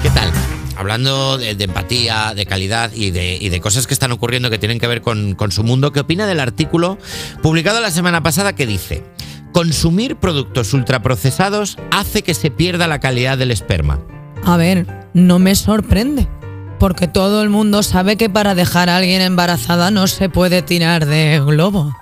¿Qué 0.01 0.09
tal? 0.11 0.31
Hablando 0.77 1.37
de, 1.37 1.49
empatía, 1.49 2.33
de 2.33 2.45
calidad 2.45 2.93
y 2.93 3.11
de, 3.11 3.35
y 3.35 3.49
de 3.49 3.59
cosas 3.59 3.87
que 3.87 3.93
están 3.93 4.13
ocurriendo 4.13 4.49
que 4.49 4.57
tienen 4.57 4.79
que 4.79 4.87
ver 4.87 5.01
con, 5.01 5.35
con 5.35 5.51
su 5.51 5.65
mundo, 5.65 5.91
¿qué 5.91 5.99
opina 5.99 6.27
del 6.27 6.39
artículo 6.39 6.97
publicado 7.41 7.81
la 7.81 7.91
semana 7.91 8.23
pasada 8.23 8.55
que 8.55 8.65
dice, 8.65 9.03
consumir 9.51 10.15
productos 10.15 10.73
ultraprocesados 10.73 11.77
hace 11.91 12.21
que 12.21 12.33
se 12.33 12.51
pierda 12.51 12.87
la 12.87 12.99
calidad 12.99 13.37
del 13.37 13.51
esperma? 13.51 13.99
A 14.43 14.57
ver, 14.57 14.85
no 15.13 15.39
me 15.39 15.55
sorprende. 15.55 16.27
Porque 16.79 17.07
todo 17.09 17.43
el 17.43 17.49
mundo 17.49 17.83
sabe 17.83 18.15
que 18.15 18.29
para 18.29 18.55
dejar 18.55 18.89
a 18.89 18.97
alguien 18.97 19.21
embarazada 19.21 19.91
no 19.91 20.07
se 20.07 20.29
puede 20.29 20.61
tirar 20.61 21.05
de 21.05 21.41
globo. 21.45 21.93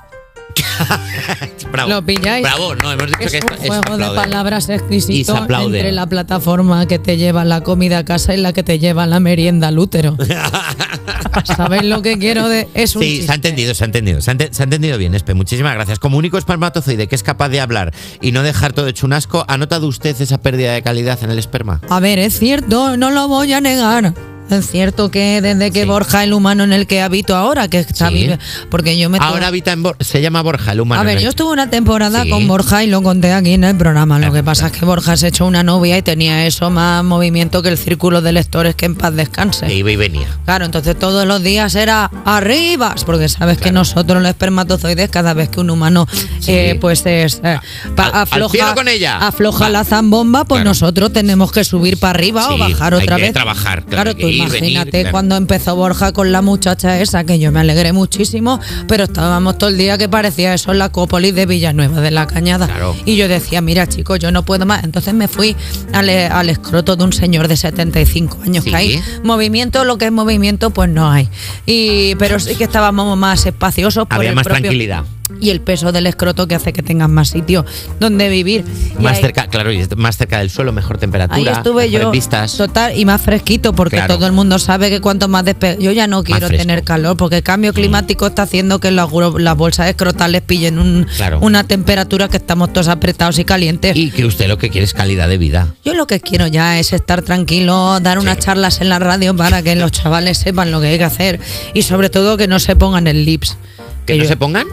Bravo. 1.71 1.89
¿Lo 1.89 2.05
pilláis? 2.05 2.43
Bravo, 2.43 2.75
no, 2.75 2.91
hemos 2.91 3.07
dicho 3.07 3.19
Es 3.19 3.31
que 3.31 3.37
un 3.39 3.43
esto 3.43 3.55
es 3.63 3.67
juego 3.67 3.97
de 3.97 4.05
aplaude. 4.05 4.15
palabras 4.15 4.69
exquisito 4.69 5.37
entre 5.49 5.91
la 5.91 6.05
plataforma 6.07 6.85
que 6.87 6.97
te 6.99 7.17
lleva 7.17 7.43
la 7.45 7.61
comida 7.61 7.99
a 7.99 8.05
casa 8.05 8.33
y 8.33 8.37
la 8.37 8.53
que 8.53 8.63
te 8.63 8.79
lleva 8.79 9.05
la 9.05 9.19
merienda 9.19 9.67
al 9.67 9.77
útero. 9.79 10.15
¿Sabéis 11.57 11.83
lo 11.83 12.01
que 12.01 12.17
quiero 12.17 12.47
de...? 12.47 12.67
Es 12.73 12.95
un 12.95 13.01
Sí, 13.03 13.21
se 13.23 13.31
ha 13.31 13.35
entendido, 13.35 13.73
se 13.75 13.83
ha 13.83 13.85
entendido. 13.85 14.21
Se 14.21 14.31
ha, 14.31 14.33
ente- 14.33 14.49
se 14.51 14.63
ha 14.63 14.65
entendido 14.65 14.97
bien, 14.97 15.13
Espe. 15.13 15.33
Muchísimas 15.33 15.73
gracias. 15.75 15.99
Como 15.99 16.17
único 16.17 16.37
espermatozoide 16.37 17.07
que 17.07 17.15
es 17.15 17.23
capaz 17.23 17.49
de 17.49 17.59
hablar 17.59 17.93
y 18.21 18.31
no 18.31 18.43
dejar 18.43 18.73
todo 18.73 18.87
hecho 18.87 19.05
un 19.05 19.13
asco, 19.13 19.45
¿ha 19.47 19.57
notado 19.57 19.87
usted 19.87 20.19
esa 20.19 20.37
pérdida 20.39 20.73
de 20.73 20.81
calidad 20.81 21.19
en 21.23 21.31
el 21.31 21.39
esperma? 21.39 21.81
A 21.89 21.99
ver, 21.99 22.19
es 22.19 22.39
cierto, 22.39 22.97
no 22.97 23.11
lo 23.11 23.27
voy 23.27 23.53
a 23.53 23.61
negar. 23.61 24.13
Es 24.49 24.69
cierto 24.69 25.11
que 25.11 25.41
desde 25.41 25.71
que 25.71 25.85
Borja 25.85 26.23
el 26.23 26.33
humano 26.33 26.63
en 26.63 26.73
el 26.73 26.87
que 26.87 27.01
habito 27.01 27.35
ahora, 27.35 27.67
que 27.67 27.79
está 27.79 28.09
Sí. 28.09 28.13
vive- 28.15 28.39
porque 28.69 28.97
yo 28.97 29.09
me 29.09 29.17
Ahora 29.19 29.47
habita 29.47 29.71
en 29.73 29.83
Bor- 29.83 29.97
se 29.99 30.21
llama 30.21 30.41
Borja, 30.41 30.71
el 30.71 30.81
humano. 30.81 31.01
a 31.01 31.03
ver, 31.03 31.19
yo 31.19 31.29
estuve 31.29 31.51
una 31.51 31.69
temporada 31.69 32.23
Sí. 32.23 32.29
con 32.29 32.47
Borja 32.47 32.83
y 32.83 32.87
lo 32.87 33.01
conté 33.03 33.33
aquí 33.33 33.53
en 33.53 33.63
el 33.63 33.75
programa. 33.75 34.19
Lo 34.19 34.31
que 34.31 34.43
pasa 34.43 34.67
es 34.67 34.71
que 34.73 34.85
Borja 34.85 35.17
se 35.17 35.27
echó 35.27 35.45
una 35.45 35.63
novia 35.63 35.97
y 35.97 36.01
tenía 36.01 36.45
eso 36.45 36.69
más 36.69 37.03
movimiento 37.03 37.61
que 37.61 37.69
el 37.69 37.77
círculo 37.77 38.21
de 38.21 38.31
lectores 38.31 38.75
que 38.75 38.85
en 38.85 38.95
paz 38.95 39.13
descanse. 39.15 39.67
Que 39.67 39.75
iba 39.75 39.91
y 39.91 39.95
venía. 39.95 40.27
Claro, 40.45 40.65
entonces 40.65 40.97
todos 40.97 41.25
los 41.27 41.43
días 41.43 41.75
era 41.75 42.09
arribas, 42.25 43.03
porque 43.03 43.27
sabes 43.29 43.57
que 43.57 43.71
nosotros 43.71 44.21
los 44.21 44.29
espermatozoides, 44.29 45.09
cada 45.09 45.33
vez 45.33 45.49
que 45.49 45.59
un 45.59 45.69
humano 45.69 46.07
eh, 46.47 46.77
pues 46.79 47.05
es, 47.05 47.41
eh, 47.43 47.59
afloja, 47.97 48.73
con 48.75 48.87
ella. 48.87 49.17
afloja 49.17 49.69
la 49.69 49.83
zambomba, 49.83 50.45
pues 50.45 50.63
nosotros 50.63 51.11
tenemos 51.11 51.51
que 51.51 51.63
subir 51.63 51.99
para 51.99 52.11
arriba 52.11 52.49
o 52.53 52.57
bajar 52.57 52.93
hay 52.93 53.01
otra 53.03 53.15
que 53.17 53.21
vez. 53.23 53.33
trabajar, 53.33 53.83
claro, 53.85 54.15
Claro, 54.15 54.27
hay 54.27 54.36
ir, 54.37 54.43
imagínate 54.47 54.91
venir, 54.91 54.91
claro. 54.91 55.11
cuando 55.11 55.35
empezó 55.35 55.75
Borja 55.75 56.11
con 56.11 56.31
la 56.31 56.41
muchacha 56.41 56.99
esa, 56.99 57.23
que 57.23 57.39
yo 57.39 57.51
me 57.51 57.59
alegré 57.59 57.93
muchísimo, 57.93 58.59
pero 58.87 59.05
estábamos 59.05 59.57
todo 59.57 59.69
el 59.69 59.77
día 59.77 59.97
que 59.97 60.07
parecía 60.09 60.53
eso 60.53 60.71
en 60.71 60.79
la 60.79 60.89
Cópolis 60.89 61.33
de 61.35 61.45
Villanueva 61.45 62.01
de 62.01 62.11
la 62.11 62.27
Cañada. 62.27 62.69
Y 63.05 63.15
yo 63.15 63.27
decía, 63.27 63.61
mira 63.61 63.87
chicos, 63.87 64.19
yo 64.19 64.31
no 64.31 64.43
puedo 64.43 64.65
más. 64.65 64.83
Entonces 64.83 65.13
me 65.13 65.27
fui 65.27 65.55
al, 65.93 66.09
al 66.09 66.49
escroto 66.49 66.95
de 66.95 67.03
un 67.03 67.13
señor 67.13 67.47
de 67.47 67.57
75 67.57 68.39
años 68.43 68.63
Sí. 68.63 68.69
que 68.71 68.75
hay 68.75 69.01
movimiento, 69.23 69.83
lo 69.85 69.97
que 69.97 70.05
es 70.05 70.11
movimiento, 70.11 70.69
pues 70.71 70.89
no 70.89 71.09
hay. 71.11 71.29
Y, 71.65 72.15
pero 72.15 72.39
sí 72.39 72.55
que 72.55 72.63
estábamos 72.65 73.17
más 73.17 73.45
espaciosos 73.45 74.05
por 74.07 74.17
Había 74.17 74.29
el 74.29 74.35
más 74.35 74.45
propio- 74.45 74.61
tranquilidad. 74.61 75.03
Y 75.41 75.49
el 75.49 75.61
peso 75.61 75.91
del 75.91 76.07
escroto 76.07 76.47
que 76.47 76.55
hace 76.55 76.73
que 76.73 76.81
tengas 76.81 77.09
más 77.09 77.29
sitio 77.29 77.65
donde 77.99 78.29
vivir. 78.29 78.63
Más 78.99 79.17
ahí- 79.17 79.21
cerca, 79.21 79.47
claro, 79.47 79.71
y 79.71 79.85
más 79.95 80.17
cerca 80.17 80.39
del 80.39 80.49
suelo, 80.49 80.71
mejor 80.71 80.97
temperatura. 80.97 81.37
Ahí 81.39 81.47
estuve 81.57 81.89
yo, 81.91 82.11
vistas. 82.11 82.55
total, 82.57 82.97
y 82.97 83.05
más 83.05 83.21
fresquito, 83.21 83.73
porque 83.73 83.97
Claro. 83.97 84.15
todo 84.15 84.25
el 84.25 84.31
mundo 84.31 84.57
sabe 84.57 84.89
que 84.89 85.01
cuanto 85.01 85.27
más 85.27 85.43
despe 85.45 85.77
Yo 85.79 85.91
ya 85.91 86.07
no 86.07 86.23
quiero 86.23 86.47
tener 86.49 86.83
calor, 86.83 87.17
porque 87.17 87.37
el 87.37 87.43
cambio 87.43 87.73
climático 87.73 88.27
está 88.27 88.43
haciendo 88.43 88.79
que 88.79 88.89
las, 88.91 89.09
gro- 89.09 89.37
las 89.37 89.55
bolsas 89.57 89.89
escrotales 89.89 90.41
pillen 90.41 90.79
un- 90.79 91.05
Claro. 91.17 91.39
una 91.41 91.63
temperatura 91.65 92.27
que 92.29 92.37
estamos 92.37 92.71
todos 92.73 92.87
apretados 92.87 93.37
y 93.39 93.45
calientes. 93.45 93.95
Y 93.95 94.11
que 94.11 94.25
usted 94.25 94.47
lo 94.47 94.57
que 94.57 94.69
quiere 94.69 94.85
es 94.85 94.93
calidad 94.93 95.27
de 95.27 95.37
vida. 95.37 95.67
Yo 95.83 95.93
lo 95.93 96.07
que 96.07 96.19
quiero 96.21 96.47
ya 96.47 96.79
es 96.79 96.93
estar 96.93 97.21
tranquilo, 97.21 97.99
dar 97.99 98.17
unas 98.19 98.39
charlas 98.39 98.81
en 98.81 98.89
la 98.89 98.99
radio 98.99 99.35
para 99.35 99.61
que 99.61 99.75
los 99.75 99.91
chavales 99.91 100.37
sepan 100.37 100.71
lo 100.71 100.79
que 100.81 100.87
hay 100.87 100.97
que 100.97 101.03
hacer 101.03 101.39
y 101.73 101.81
sobre 101.83 102.09
todo 102.09 102.37
que 102.37 102.47
no 102.47 102.59
se 102.59 102.75
pongan 102.75 103.07
el 103.07 103.25
lips. 103.25 103.57
¿Que 104.05 104.15
no 104.17 104.25
se 104.25 104.37
pongan? 104.37 104.67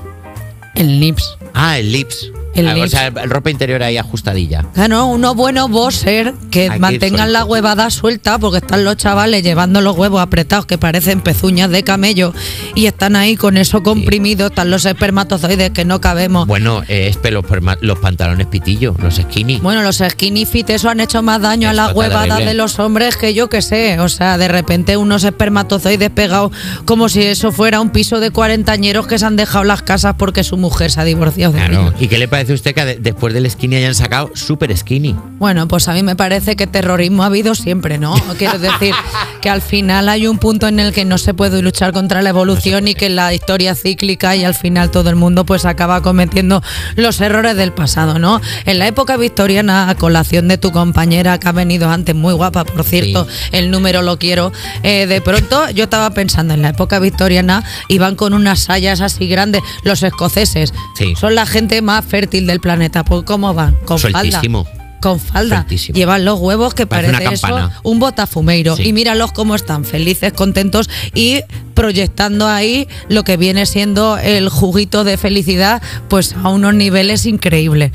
El 0.74 0.98
lips. 0.98 1.36
Ah, 1.55 1.78
el 1.78 1.92
lips. 1.92 2.32
El 2.55 2.68
O 2.68 2.86
sea, 2.89 3.10
ropa 3.10 3.51
interior 3.51 3.82
ahí 3.82 3.97
ajustadilla. 3.97 4.64
Claro, 4.74 5.06
unos 5.06 5.35
buenos 5.35 5.70
boxer 5.70 6.35
que 6.51 6.70
mantengan 6.78 7.32
la 7.32 7.44
huevada 7.44 7.90
suelta 7.90 8.39
porque 8.39 8.59
están 8.59 8.85
los 8.85 8.97
chavales 8.97 9.43
llevando 9.43 9.81
los 9.81 9.97
huevos 9.97 10.20
apretados 10.20 10.66
que 10.66 10.78
parecen 10.78 11.20
pezuñas 11.20 11.70
de 11.70 11.82
camello 11.82 12.32
y 12.74 12.86
están 12.86 13.16
ahí 13.16 13.36
con 13.36 13.56
eso 13.56 13.82
comprimido, 13.82 14.47
están 14.48 14.70
los 14.70 14.85
espermatozoides 14.85 15.70
que 15.70 15.85
no 15.85 16.01
cabemos. 16.01 16.47
Bueno, 16.47 16.82
es 16.89 17.18
perma- 17.20 17.78
los 17.81 17.98
pantalones 17.98 18.47
pitillo, 18.47 18.94
los 19.02 19.16
skinny. 19.16 19.59
Bueno, 19.59 19.82
los 19.82 19.97
skinny 19.98 20.47
fit 20.47 20.70
eso 20.70 20.89
han 20.90 21.01
hecho 21.01 21.22
más 21.22 21.40
daño 21.40 21.68
a 21.68 21.72
la 21.72 21.86
está 21.86 21.94
huevada 21.97 22.22
terrible. 22.26 22.47
de 22.47 22.55
los 22.55 22.78
hombres 22.78 23.16
que 23.16 23.35
yo 23.35 23.48
que 23.48 23.62
sé. 23.62 23.98
O 24.01 24.09
sea, 24.09 24.39
de 24.39 24.48
repente 24.48 24.97
unos 24.97 25.24
espermatozoides 25.24 26.10
pegados 26.10 26.52
como 26.85 27.09
si 27.09 27.22
eso 27.22 27.52
fuera 27.52 27.81
un 27.81 27.90
piso 27.90 28.20
de 28.20 28.31
cuarentañeros 28.31 29.06
que 29.06 29.18
se 29.18 29.26
han 29.26 29.36
dejado 29.36 29.64
las 29.64 29.82
casas 29.82 30.14
porque 30.18 30.44
su 30.44 30.56
mujer 30.56 30.90
se 30.90 31.01
ha 31.01 31.05
divorciado 31.05 31.52
Claro. 31.55 31.93
¿Y 31.98 32.09
qué 32.09 32.18
le 32.18 32.28
parece 32.28 32.43
a 32.52 32.54
usted 32.56 32.74
que 32.74 32.84
de- 32.84 32.96
después 32.98 33.32
del 33.34 33.50
skinny 33.50 33.76
hayan 33.76 33.94
sacado 33.94 34.30
super 34.34 34.76
skinny? 34.76 35.14
Bueno, 35.38 35.66
pues 35.68 35.88
a 35.88 35.92
mí 35.94 36.02
me 36.02 36.16
parece 36.16 36.56
que 36.56 36.66
terrorismo 36.66 37.22
ha 37.22 37.26
habido 37.26 37.54
siempre, 37.54 37.98
¿no? 37.98 38.14
Quiero 38.38 38.58
decir 38.58 38.94
que 39.40 39.50
al 39.50 39.62
final 39.62 40.08
hay 40.08 40.26
un 40.26 40.38
punto 40.38 40.66
en 40.68 40.80
el 40.80 40.92
que 40.92 41.04
no 41.04 41.18
se 41.18 41.34
puede 41.34 41.62
luchar 41.62 41.92
contra 41.92 42.22
la 42.22 42.30
evolución 42.30 42.88
y 42.88 42.94
que 42.94 43.08
la 43.08 43.32
historia 43.34 43.74
cíclica 43.74 44.34
y 44.36 44.44
al 44.44 44.54
final 44.54 44.90
todo 44.90 45.10
el 45.10 45.16
mundo 45.16 45.44
pues 45.46 45.64
acaba 45.64 46.02
cometiendo 46.02 46.62
los 46.96 47.20
errores 47.20 47.56
del 47.56 47.72
pasado, 47.72 48.18
¿no? 48.18 48.40
En 48.66 48.78
la 48.78 48.86
época 48.86 49.16
victoriana, 49.16 49.88
a 49.88 49.94
colación 49.94 50.48
de 50.48 50.58
tu 50.58 50.72
compañera 50.72 51.38
que 51.38 51.48
ha 51.48 51.52
venido 51.52 51.88
antes, 51.90 52.14
muy 52.14 52.34
guapa, 52.34 52.64
por 52.64 52.84
cierto, 52.84 53.26
el 53.52 53.70
número 53.70 54.02
lo 54.02 54.18
quiero, 54.18 54.52
eh, 54.82 55.06
de 55.06 55.20
pronto 55.20 55.68
yo 55.70 55.84
estaba 55.84 56.10
pensando 56.10 56.54
en 56.54 56.62
la 56.62 56.70
época 56.70 56.98
victoriana 56.98 57.62
iban 57.88 58.16
con 58.16 58.34
unas 58.34 58.60
sayas 58.60 59.00
así 59.00 59.28
grandes, 59.28 59.62
los 59.84 60.02
escoceses, 60.02 60.72
Sí. 60.96 61.14
son 61.16 61.34
la 61.34 61.46
gente 61.46 61.80
más 61.82 62.04
fértil 62.04 62.34
del 62.40 62.61
planeta, 62.61 63.05
pues 63.05 63.23
¿cómo 63.23 63.55
van? 63.55 63.77
Con 63.85 63.98
Sueltísimo. 63.98 64.66
Con 65.00 65.20
falda. 65.20 65.66
Llevan 65.92 66.24
los 66.24 66.38
huevos 66.40 66.74
que 66.74 66.86
Parece 66.86 67.24
eso 67.34 67.70
un 67.82 67.98
botafumeiro. 67.98 68.76
Sí. 68.76 68.84
Y 68.88 68.92
míralos 68.92 69.32
cómo 69.32 69.54
están, 69.54 69.84
felices, 69.84 70.32
contentos 70.32 70.88
y 71.14 71.40
proyectando 71.74 72.48
ahí 72.48 72.88
lo 73.08 73.24
que 73.24 73.36
viene 73.36 73.66
siendo 73.66 74.16
el 74.16 74.48
juguito 74.48 75.04
de 75.04 75.16
felicidad, 75.16 75.82
pues 76.08 76.34
a 76.42 76.48
unos 76.48 76.74
niveles 76.74 77.26
increíbles. 77.26 77.92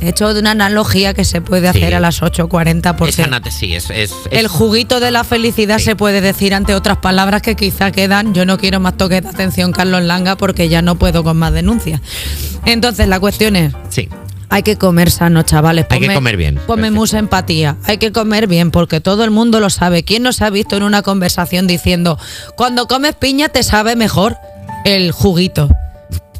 He 0.00 0.10
hecho 0.10 0.34
de 0.34 0.40
una 0.40 0.50
analogía 0.50 1.14
que 1.14 1.24
se 1.24 1.40
puede 1.40 1.66
hacer 1.66 1.88
Sí. 1.88 1.94
a 1.94 2.00
las 2.00 2.20
8.40 2.20 2.94
porque 2.96 3.12
sí, 3.50 3.74
es. 3.74 3.88
es- 3.90 4.10
es- 4.12 4.12
el 4.32 4.48
juguito 4.48 5.00
de 5.00 5.10
la 5.10 5.24
felicidad 5.24 5.78
se 5.78 5.96
puede 5.96 6.20
decir 6.20 6.52
ante 6.54 6.74
otras 6.74 6.98
palabras 6.98 7.40
que 7.40 7.56
quizá 7.56 7.90
quedan. 7.90 8.34
Yo 8.34 8.44
no 8.44 8.58
quiero 8.58 8.80
más 8.80 8.96
toques 8.98 9.22
de 9.22 9.28
atención, 9.30 9.72
Carlos 9.72 10.02
Langa, 10.02 10.36
porque 10.36 10.68
ya 10.68 10.82
no 10.82 10.96
puedo 10.96 11.24
con 11.24 11.38
más 11.38 11.52
denuncias. 11.54 12.00
Entonces, 12.66 13.08
la 13.08 13.18
cuestión 13.20 13.56
es, 13.56 13.72
Sí. 13.88 14.08
Hay 14.48 14.62
que 14.62 14.76
comer 14.76 15.10
sano, 15.10 15.42
chavales. 15.42 15.86
Hay 15.90 16.00
que 16.00 16.14
comer 16.14 16.36
bien. 16.36 16.60
Ponme 16.66 16.90
mucha 16.90 17.18
empatía. 17.18 17.76
Hay 17.84 17.98
que 17.98 18.12
comer 18.12 18.46
bien 18.46 18.70
porque 18.70 19.00
todo 19.00 19.24
el 19.24 19.30
mundo 19.30 19.60
lo 19.60 19.70
sabe. 19.70 20.02
¿Quién 20.04 20.22
no 20.22 20.32
se 20.32 20.44
ha 20.44 20.50
visto 20.50 20.76
en 20.76 20.82
una 20.82 21.02
conversación 21.02 21.66
diciendo, 21.66 22.18
cuando 22.56 22.86
comes 22.86 23.14
piña 23.14 23.48
te 23.48 23.62
sabe 23.62 23.96
mejor 23.96 24.36
el 24.84 25.12
juguito? 25.12 25.68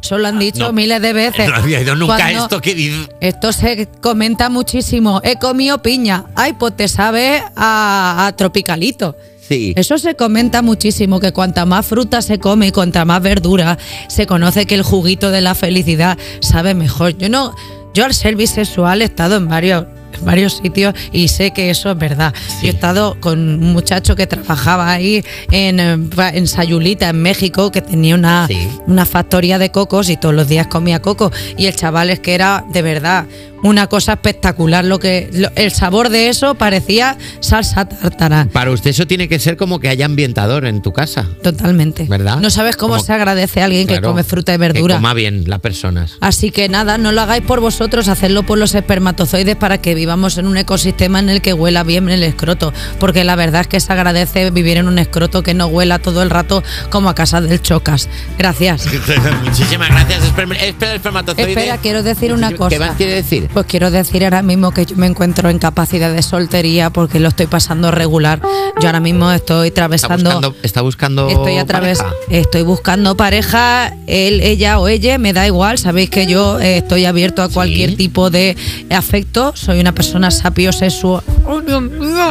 Eso 0.03 0.19
lo 0.19 0.29
han 0.29 0.39
dicho 0.39 0.59
No. 0.65 0.73
miles 0.75 1.01
de 1.01 1.15
veces. 1.15 1.49
No 1.49 1.55
había 1.57 1.81
ido 1.81 1.95
nunca 1.97 2.17
Cuando- 2.17 2.43
esto 2.43 2.61
que 2.61 2.75
dice. 2.75 3.09
Esto 3.21 3.53
se 3.53 3.89
comenta 4.03 4.51
muchísimo. 4.51 5.23
He 5.25 5.39
comido 5.39 5.81
piña. 5.81 6.25
Ay, 6.35 6.53
pues 6.53 6.77
te 6.77 6.89
sabe 6.89 7.43
a, 7.57 8.27
a 8.27 8.37
tropicalito. 8.37 9.17
Sí. 9.49 9.73
Eso 9.77 9.97
se 9.99 10.15
comenta 10.15 10.63
muchísimo, 10.63 11.21
que 11.21 11.33
cuanta 11.33 11.65
más 11.67 11.85
fruta 11.87 12.23
se 12.23 12.39
come 12.39 12.67
y 12.69 12.73
cuanta 12.73 13.05
más 13.05 13.21
verdura, 13.23 13.77
se 14.09 14.27
conoce 14.27 14.65
que 14.67 14.75
el 14.75 14.83
juguito 14.83 15.31
de 15.31 15.43
la 15.43 15.55
felicidad 15.55 16.17
sabe 16.41 16.73
mejor. 16.75 17.17
Yo 17.19 17.29
no, 17.29 17.55
yo 17.95 18.05
al 18.05 18.13
ser 18.13 18.37
bisexual 18.37 19.03
he 19.03 19.05
estado 19.05 19.37
en 19.37 19.49
varios, 19.49 19.87
en 20.13 20.25
varios 20.25 20.59
sitios 20.59 20.95
y 21.13 21.29
sé 21.29 21.53
que 21.53 21.71
eso 21.71 21.91
es 21.93 21.97
verdad. 21.97 22.35
Yo 22.61 22.69
he 22.69 22.71
estado 22.71 23.17
con 23.21 23.39
un 23.39 23.73
muchacho 23.73 24.17
que 24.17 24.27
trabajaba 24.27 24.91
ahí 24.91 25.25
en, 25.53 25.79
eh, 25.79 25.97
en 26.33 26.47
Sayulita, 26.49 27.09
en 27.09 27.23
México, 27.23 27.71
que 27.71 27.81
tenía 27.81 28.17
una, 28.17 28.49
una 28.87 29.07
factoría 29.07 29.59
de 29.59 29.71
cocos 29.71 30.11
y 30.11 30.17
todos 30.17 30.35
los 30.35 30.49
días 30.49 30.67
comía 30.67 31.01
coco. 31.01 31.31
Y 31.57 31.67
el 31.67 31.77
chaval 31.77 32.11
es 32.11 32.19
que 32.19 32.35
era 32.35 32.65
de 32.73 32.83
verdad 32.83 33.27
una 33.65 33.89
cosa 33.89 34.13
espectacular. 34.13 34.85
Lo 34.85 34.99
que, 35.01 35.29
lo- 35.33 35.51
el 35.57 35.73
sabor 35.73 36.11
de 36.11 36.29
eso 36.29 36.55
parecía 36.55 37.19
salsa 37.41 37.87
tártara. 37.89 38.47
Para 38.53 38.71
usted 38.71 38.91
eso 38.91 39.07
tiene 39.07 39.29
que 39.29 39.39
ser 39.39 39.57
como 39.57 39.81
que 39.81 39.89
haya 39.89 40.05
ambientador 40.07 40.67
en 40.67 40.83
tu 40.83 40.93
casa. 40.93 41.27
Totalmente. 41.43 42.05
¿Verdad? 42.09 42.39
No 42.39 42.51
sabes 42.51 42.77
cómo 42.77 42.95
Como- 42.95 43.05
se 43.05 43.13
agradece 43.13 43.61
a 43.63 43.65
alguien 43.65 43.87
que 43.87 44.01
come 44.01 44.23
fruta 44.23 44.55
y 44.55 44.59
verdura. 44.59 44.95
Que 44.95 44.99
coma 44.99 45.15
bien 45.15 45.45
las 45.49 45.61
personas. 45.61 46.17
Así 46.21 46.51
que 46.51 46.69
nada, 46.69 46.99
no 46.99 47.11
lo 47.13 47.23
hagáis 47.23 47.43
por 47.43 47.61
vosotros, 47.61 48.09
hacedlo 48.09 48.45
por 48.45 48.59
los 48.59 48.75
espermatozoides 48.75 49.57
para 49.57 49.79
que 49.79 49.95
vivamos 49.95 50.39
en 50.39 50.47
un 50.47 50.57
ecosistema 50.57 51.19
en 51.19 51.31
el 51.31 51.41
que 51.41 51.53
huela 51.55 51.83
bien 51.83 52.09
el 52.11 52.23
escroto. 52.23 52.73
Porque 53.01 53.25
la 53.25 53.35
verdad 53.35 53.63
es 53.63 53.67
que 53.69 53.81
se 53.81 53.93
agradece 53.93 54.51
vivir 54.51 54.77
en 54.77 54.89
un 54.89 54.99
escroto 54.99 55.43
que 55.43 55.55
no 55.55 55.67
huela 55.67 55.99
todo 55.99 56.23
el 56.23 56.31
rato 56.31 56.63
como 56.91 57.09
a 57.09 57.15
casa 57.15 57.41
del 57.41 57.63
chocas. 57.63 58.09
Gracias. 58.39 58.87
Muchísimas 59.45 59.89
gracias. 59.89 60.23
Esper- 60.25 60.53
Espera 60.61 60.91
el 60.93 60.97
espermatozoide. 60.97 61.49
Espera, 61.51 61.79
quiero 61.79 62.03
decir 62.03 62.33
una 62.33 62.53
cosa. 62.53 62.69
¿Qué 62.69 62.79
más 62.79 62.97
quiere 62.97 63.15
decir? 63.15 63.49
Pues 63.55 63.67
quiero 63.67 63.93
decir 63.93 64.25
ahora 64.25 64.43
mismo 64.43 64.73
que 64.73 64.85
yo 64.85 64.97
me 64.97 65.07
encuentro 65.07 65.49
en 65.49 65.61
capacidad 65.61 66.13
de 66.13 66.23
soltería 66.23 66.91
porque 66.91 67.21
lo 67.21 67.29
estoy 67.29 67.47
pasando 67.47 67.93
regular. 67.93 68.41
Yo 68.81 68.89
ahora 68.89 68.99
mismo 68.99 69.31
estoy 69.31 69.69
Está 69.69 69.83
atravesando. 69.85 70.25
buscando, 70.31 70.57
está 70.65 70.81
buscando 70.83 71.29
Estoy 71.29 71.59
a 71.59 71.65
través, 71.65 71.99
pareja. 71.99 72.17
estoy 72.31 72.63
buscando 72.63 73.17
pareja, 73.17 73.95
él, 74.09 74.41
ella 74.41 74.81
o 74.81 74.89
ella, 74.89 75.19
me 75.19 75.33
da 75.33 75.47
igual. 75.47 75.79
Sabéis 75.79 76.11
que 76.11 76.27
yo 76.27 76.59
eh, 76.59 76.79
estoy 76.79 77.05
abierto 77.05 77.43
a 77.45 77.49
cualquier 77.49 77.95
tipo 77.97 78.29
de 78.29 78.57
afecto. 78.91 79.53
Soy 79.55 79.79
una 79.79 79.93
persona 79.93 80.33
sapiosexual. 80.33 81.23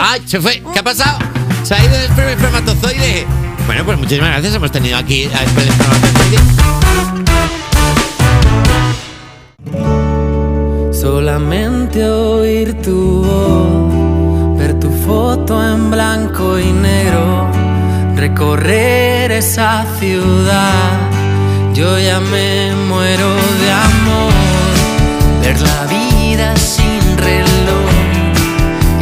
¡Ay, 0.02 0.22
se 0.26 0.42
fue! 0.42 0.62
¿Qué 0.74 0.80
ha 0.80 0.84
pasado? 0.84 1.20
Se 1.64 1.74
ha 1.74 1.86
ido 1.86 1.96
el 1.96 2.02
esperma- 2.10 2.32
espermatozoide. 2.32 3.26
Bueno, 3.66 3.86
pues 3.86 3.98
muchísimas 3.98 4.30
gracias. 4.32 4.56
Hemos 4.56 4.72
tenido 4.74 4.98
aquí 4.98 5.24
a 5.34 5.42
el 5.42 5.48
espermatozoide. 5.48 6.38
Solamente 11.04 12.02
oír 12.08 12.82
tu 12.82 13.24
voz, 13.26 14.58
ver 14.58 14.80
tu 14.80 14.90
foto 14.90 15.62
en 15.62 15.92
blanco 15.92 16.58
y 16.58 16.72
negro, 16.72 17.52
recorrer 18.16 19.30
esa 19.34 19.86
ciudad, 20.00 21.12
yo 21.74 22.00
ya 22.00 22.22
me 22.22 22.74
muero 22.88 23.36
de 23.36 23.70
amor, 23.90 24.34
ver 25.42 25.60
la 25.60 25.88
vida 25.88 26.56
sin 26.56 27.02
reloj 27.18 27.92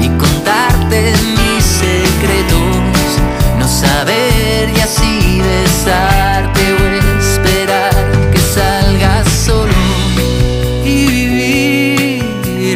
y 0.02 0.08
contarte 0.18 1.14
mis 1.38 1.64
secretos, 1.64 3.12
no 3.60 3.68
saber 3.68 4.72
y 4.76 4.80
así 4.80 5.40
besar. 5.40 6.31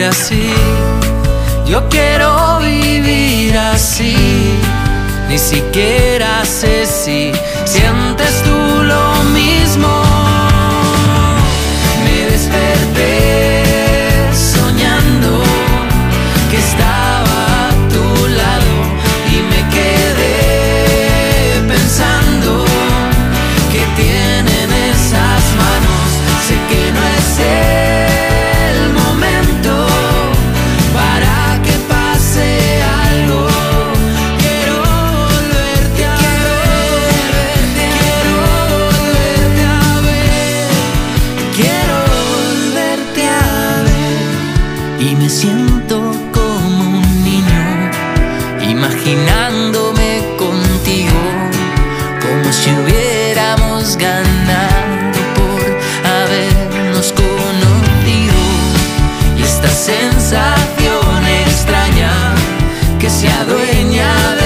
así, 0.06 0.49
yo 1.65 1.88
quiero 1.90 2.60
vivir 2.60 3.57
así, 3.57 4.15
ni 5.27 5.38
siquiera 5.38 6.45
sé 6.45 6.86
si 6.86 7.32
siendo 7.65 8.05
adueña 63.40 64.36
de 64.36 64.44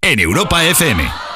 en 0.00 0.18
Europa 0.18 0.64
FM. 0.64 1.31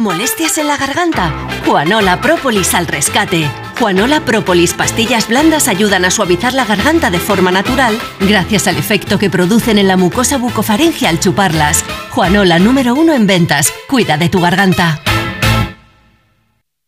¿Molestias 0.00 0.56
en 0.56 0.66
la 0.66 0.78
garganta? 0.78 1.30
Juanola 1.66 2.22
Propolis 2.22 2.72
al 2.72 2.86
rescate. 2.86 3.50
Juanola 3.78 4.24
Propolis 4.24 4.72
pastillas 4.72 5.28
blandas 5.28 5.68
ayudan 5.68 6.06
a 6.06 6.10
suavizar 6.10 6.54
la 6.54 6.64
garganta 6.64 7.10
de 7.10 7.18
forma 7.18 7.50
natural 7.50 8.00
gracias 8.18 8.66
al 8.66 8.78
efecto 8.78 9.18
que 9.18 9.28
producen 9.28 9.76
en 9.76 9.88
la 9.88 9.98
mucosa 9.98 10.38
bucofaringe 10.38 11.06
al 11.06 11.20
chuparlas. 11.20 11.84
Juanola 12.12 12.58
número 12.58 12.94
uno 12.94 13.12
en 13.12 13.26
ventas. 13.26 13.74
Cuida 13.90 14.16
de 14.16 14.30
tu 14.30 14.40
garganta. 14.40 15.02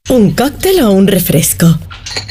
¿Un 0.08 0.30
cóctel 0.30 0.80
o 0.80 0.92
un 0.92 1.06
refresco? 1.06 1.66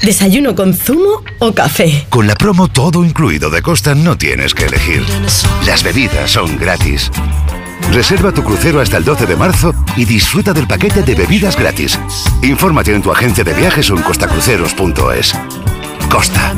¿Desayuno 0.01 0.55
con 0.55 0.73
zumo 0.73 1.23
o 1.37 1.53
café? 1.53 2.07
Con 2.09 2.25
la 2.25 2.33
promo 2.33 2.69
todo 2.69 3.05
incluido 3.05 3.51
de 3.51 3.61
Costa 3.61 3.93
no 3.93 4.17
tienes 4.17 4.55
que 4.55 4.65
elegir. 4.65 5.05
Las 5.63 5.83
bebidas 5.83 6.31
son 6.31 6.57
gratis. 6.57 7.11
Reserva 7.91 8.31
tu 8.31 8.43
crucero 8.43 8.79
hasta 8.79 8.97
el 8.97 9.03
12 9.03 9.25
de 9.25 9.35
marzo 9.35 9.73
y 9.95 10.05
disfruta 10.05 10.53
del 10.53 10.67
paquete 10.67 11.03
de 11.03 11.15
bebidas 11.15 11.57
gratis. 11.57 11.99
Infórmate 12.41 12.93
en 12.93 13.01
tu 13.01 13.11
agencia 13.11 13.43
de 13.43 13.53
viajes 13.53 13.89
o 13.89 13.97
en 13.97 14.03
costacruceros.es. 14.03 15.33
Costa. 16.09 16.53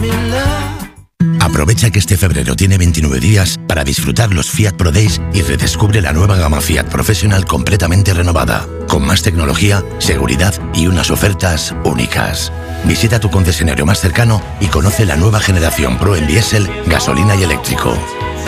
Aprovecha 1.40 1.92
que 1.92 2.00
este 2.00 2.18
febrero 2.18 2.56
tiene 2.56 2.78
29 2.78 3.20
días 3.20 3.60
para 3.68 3.84
disfrutar 3.84 4.34
los 4.34 4.50
Fiat 4.50 4.76
Pro 4.76 4.92
Days 4.92 5.22
y 5.34 5.42
redescubre 5.42 6.02
la 6.02 6.14
nueva 6.14 6.38
gama 6.38 6.62
Fiat 6.62 6.86
Professional 6.86 7.46
completamente 7.46 8.14
renovada, 8.14 8.66
con 8.88 9.06
más 9.06 9.22
tecnología, 9.22 9.84
seguridad 10.00 10.54
y 10.74 10.88
unas 10.88 11.12
ofertas 11.12 11.76
únicas. 11.84 12.52
Visita 12.86 13.20
tu 13.20 13.30
concesionario 13.30 13.86
más 13.86 14.00
cercano 14.00 14.42
y 14.60 14.68
conoce 14.68 15.06
la 15.06 15.16
nueva 15.16 15.40
generación 15.40 15.98
Pro 15.98 16.16
en 16.16 16.28
diésel, 16.28 16.70
gasolina 16.88 17.36
y 17.36 17.44
eléctrico. 17.44 17.94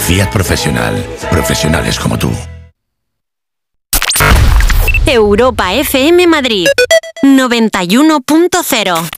Fiat 0.07 0.31
Professional. 0.31 1.06
Profesionales 1.30 1.99
como 1.99 2.18
tú. 2.18 2.31
Europa 5.07 5.73
FM 5.76 6.26
Madrid 6.26 6.65
91.0 7.22 9.10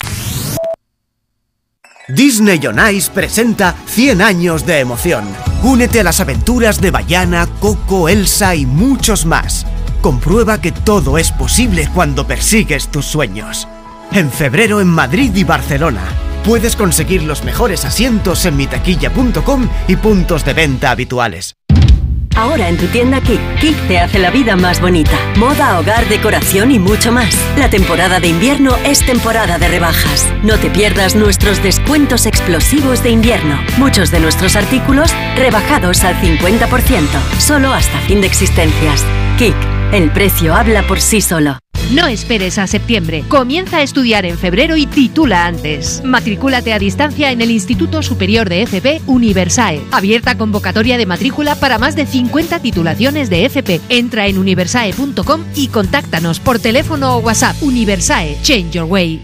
Disney 2.10 2.60
on 2.68 2.94
Ice 2.94 3.10
presenta 3.10 3.74
100 3.86 4.22
años 4.22 4.66
de 4.66 4.80
emoción. 4.80 5.26
Únete 5.64 6.02
a 6.02 6.04
las 6.04 6.20
aventuras 6.20 6.82
de 6.82 6.92
Bayana, 6.92 7.48
Coco, 7.62 8.10
Elsa 8.10 8.54
y 8.56 8.66
muchos 8.66 9.26
más. 9.26 9.66
Comprueba 10.02 10.60
que 10.60 10.74
todo 10.74 11.18
es 11.18 11.32
posible 11.32 11.90
cuando 11.94 12.28
persigues 12.28 12.90
tus 12.90 13.06
sueños. 13.06 13.68
En 14.12 14.30
febrero 14.30 14.82
en 14.82 14.88
Madrid 14.88 15.34
y 15.36 15.46
Barcelona. 15.46 16.04
Puedes 16.46 16.76
conseguir 16.76 17.24
los 17.24 17.44
mejores 17.46 17.86
asientos 17.86 18.46
en 18.46 18.58
mitaquilla.com 18.58 19.70
y 19.88 19.96
puntos 19.96 20.44
de 20.44 20.54
venta 20.54 20.92
habituales. 20.92 21.57
Ahora 22.38 22.70
en 22.70 22.78
tu 22.78 22.86
tienda 22.86 23.20
Kik, 23.20 23.42
Kik 23.60 23.88
te 23.88 23.98
hace 23.98 24.20
la 24.20 24.30
vida 24.30 24.56
más 24.56 24.80
bonita. 24.80 25.18
Moda, 25.38 25.80
hogar, 25.80 26.08
decoración 26.08 26.70
y 26.70 26.78
mucho 26.78 27.12
más. 27.12 27.36
La 27.58 27.72
temporada 27.72 28.20
de 28.20 28.28
invierno 28.28 28.76
es 28.86 29.04
temporada 29.04 29.58
de 29.58 29.68
rebajas. 29.68 30.32
No 30.44 30.60
te 30.60 30.70
pierdas 30.70 31.16
nuestros 31.16 31.64
descuentos 31.64 32.28
explosivos 32.28 33.02
de 33.02 33.10
invierno. 33.10 33.60
Muchos 33.80 34.12
de 34.12 34.20
nuestros 34.20 34.56
artículos 34.56 35.12
rebajados 35.36 36.04
al 36.04 36.16
50%. 36.22 37.08
Solo 37.40 37.74
hasta 37.74 38.00
fin 38.02 38.22
de 38.22 38.28
existencias. 38.28 39.04
Kik, 39.40 39.56
el 39.92 40.12
precio 40.12 40.54
habla 40.54 40.84
por 40.84 41.02
sí 41.02 41.22
solo. 41.22 41.58
No 41.92 42.06
esperes 42.08 42.58
a 42.58 42.68
septiembre. 42.68 43.24
Comienza 43.30 43.78
a 43.78 43.82
estudiar 43.82 44.26
en 44.26 44.38
febrero 44.38 44.76
y 44.76 44.88
titula 44.88 45.46
antes. 45.46 46.02
Matricúlate 46.04 46.74
a 46.74 46.80
distancia 46.80 47.32
en 47.32 47.40
el 47.40 47.50
Instituto 47.50 48.04
Superior 48.04 48.50
de 48.50 48.64
FP 48.64 49.02
Universae. 49.08 49.82
Abierta 49.92 50.38
convocatoria 50.38 50.98
de 50.98 51.06
matrícula 51.06 51.56
para 51.56 51.78
más 51.78 51.96
de 51.96 52.06
50 52.06 52.60
titulaciones 52.60 53.30
de 53.30 53.46
FP. 53.46 53.80
Entra 53.88 54.28
en 54.28 54.38
universae.com 54.38 55.46
y 55.56 55.70
contáctanos 55.70 56.42
por 56.42 56.60
teléfono 56.60 57.16
o 57.16 57.20
WhatsApp. 57.20 57.56
Universae, 57.62 58.38
change 58.42 58.72
your 58.72 58.86
way. 58.86 59.22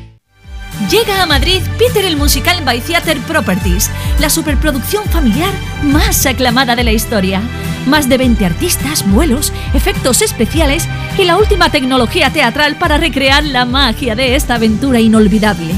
Llega 0.90 1.22
a 1.22 1.26
Madrid 1.26 1.62
Peter 1.78 2.04
el 2.06 2.16
Musical 2.16 2.64
by 2.64 2.80
Theater 2.80 3.20
Properties, 3.20 3.92
la 4.20 4.30
superproducción 4.30 5.04
familiar 5.06 5.52
más 5.84 6.26
aclamada 6.26 6.76
de 6.76 6.84
la 6.84 6.92
historia. 6.94 7.42
Más 7.86 8.08
de 8.10 8.18
20 8.18 8.46
artistas, 8.46 9.10
vuelos, 9.10 9.52
efectos 9.74 10.22
especiales 10.22 10.88
y 11.18 11.26
la 11.26 11.38
última 11.38 11.70
tecnología 11.70 12.32
teatral 12.32 12.78
para 12.78 12.98
recrear 12.98 13.44
la 13.44 13.66
magia 13.66 14.16
de 14.16 14.36
esta 14.36 14.56
aventura 14.56 15.00
inolvidable. 15.00 15.74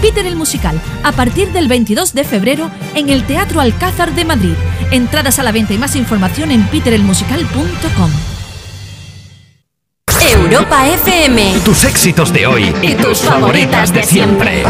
Peter 0.00 0.26
el 0.26 0.36
Musical, 0.36 0.80
a 1.02 1.12
partir 1.12 1.50
del 1.52 1.68
22 1.68 2.12
de 2.12 2.24
febrero 2.24 2.70
en 2.94 3.08
el 3.08 3.24
Teatro 3.24 3.60
Alcázar 3.60 4.14
de 4.14 4.24
Madrid. 4.24 4.54
Entradas 4.90 5.38
a 5.38 5.42
la 5.42 5.52
venta 5.52 5.72
y 5.72 5.78
más 5.78 5.96
información 5.96 6.50
en 6.50 6.66
peterelmusical.com. 6.66 8.10
Europa 10.20 10.88
FM. 10.88 11.60
Tus 11.64 11.84
éxitos 11.84 12.32
de 12.32 12.46
hoy 12.46 12.74
Y 12.82 12.94
tus 12.94 13.20
favoritas 13.20 13.92
de 13.92 14.02
siempre. 14.02 14.64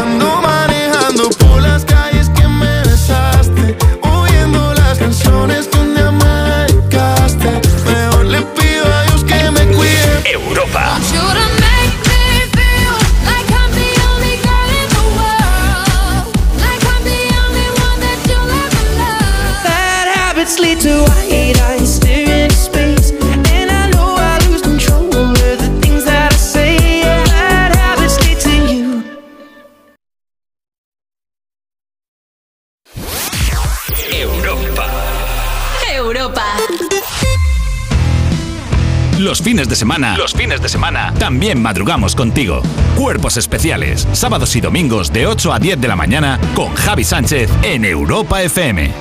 Los 39.35 39.43
fines 39.43 39.69
de 39.69 39.75
semana, 39.75 40.17
los 40.17 40.33
fines 40.33 40.63
de 40.63 40.69
semana, 40.69 41.13
también 41.19 41.61
madrugamos 41.61 42.15
contigo. 42.15 42.63
Cuerpos 42.95 43.37
especiales, 43.37 44.07
sábados 44.13 44.55
y 44.55 44.61
domingos 44.61 45.13
de 45.13 45.27
8 45.27 45.53
a 45.53 45.59
10 45.59 45.81
de 45.81 45.89
la 45.89 45.97
mañana 45.97 46.39
con 46.55 46.73
Javi 46.77 47.03
Sánchez 47.03 47.51
en 47.65 47.85
Europa 47.85 48.43
FM. 48.43 48.93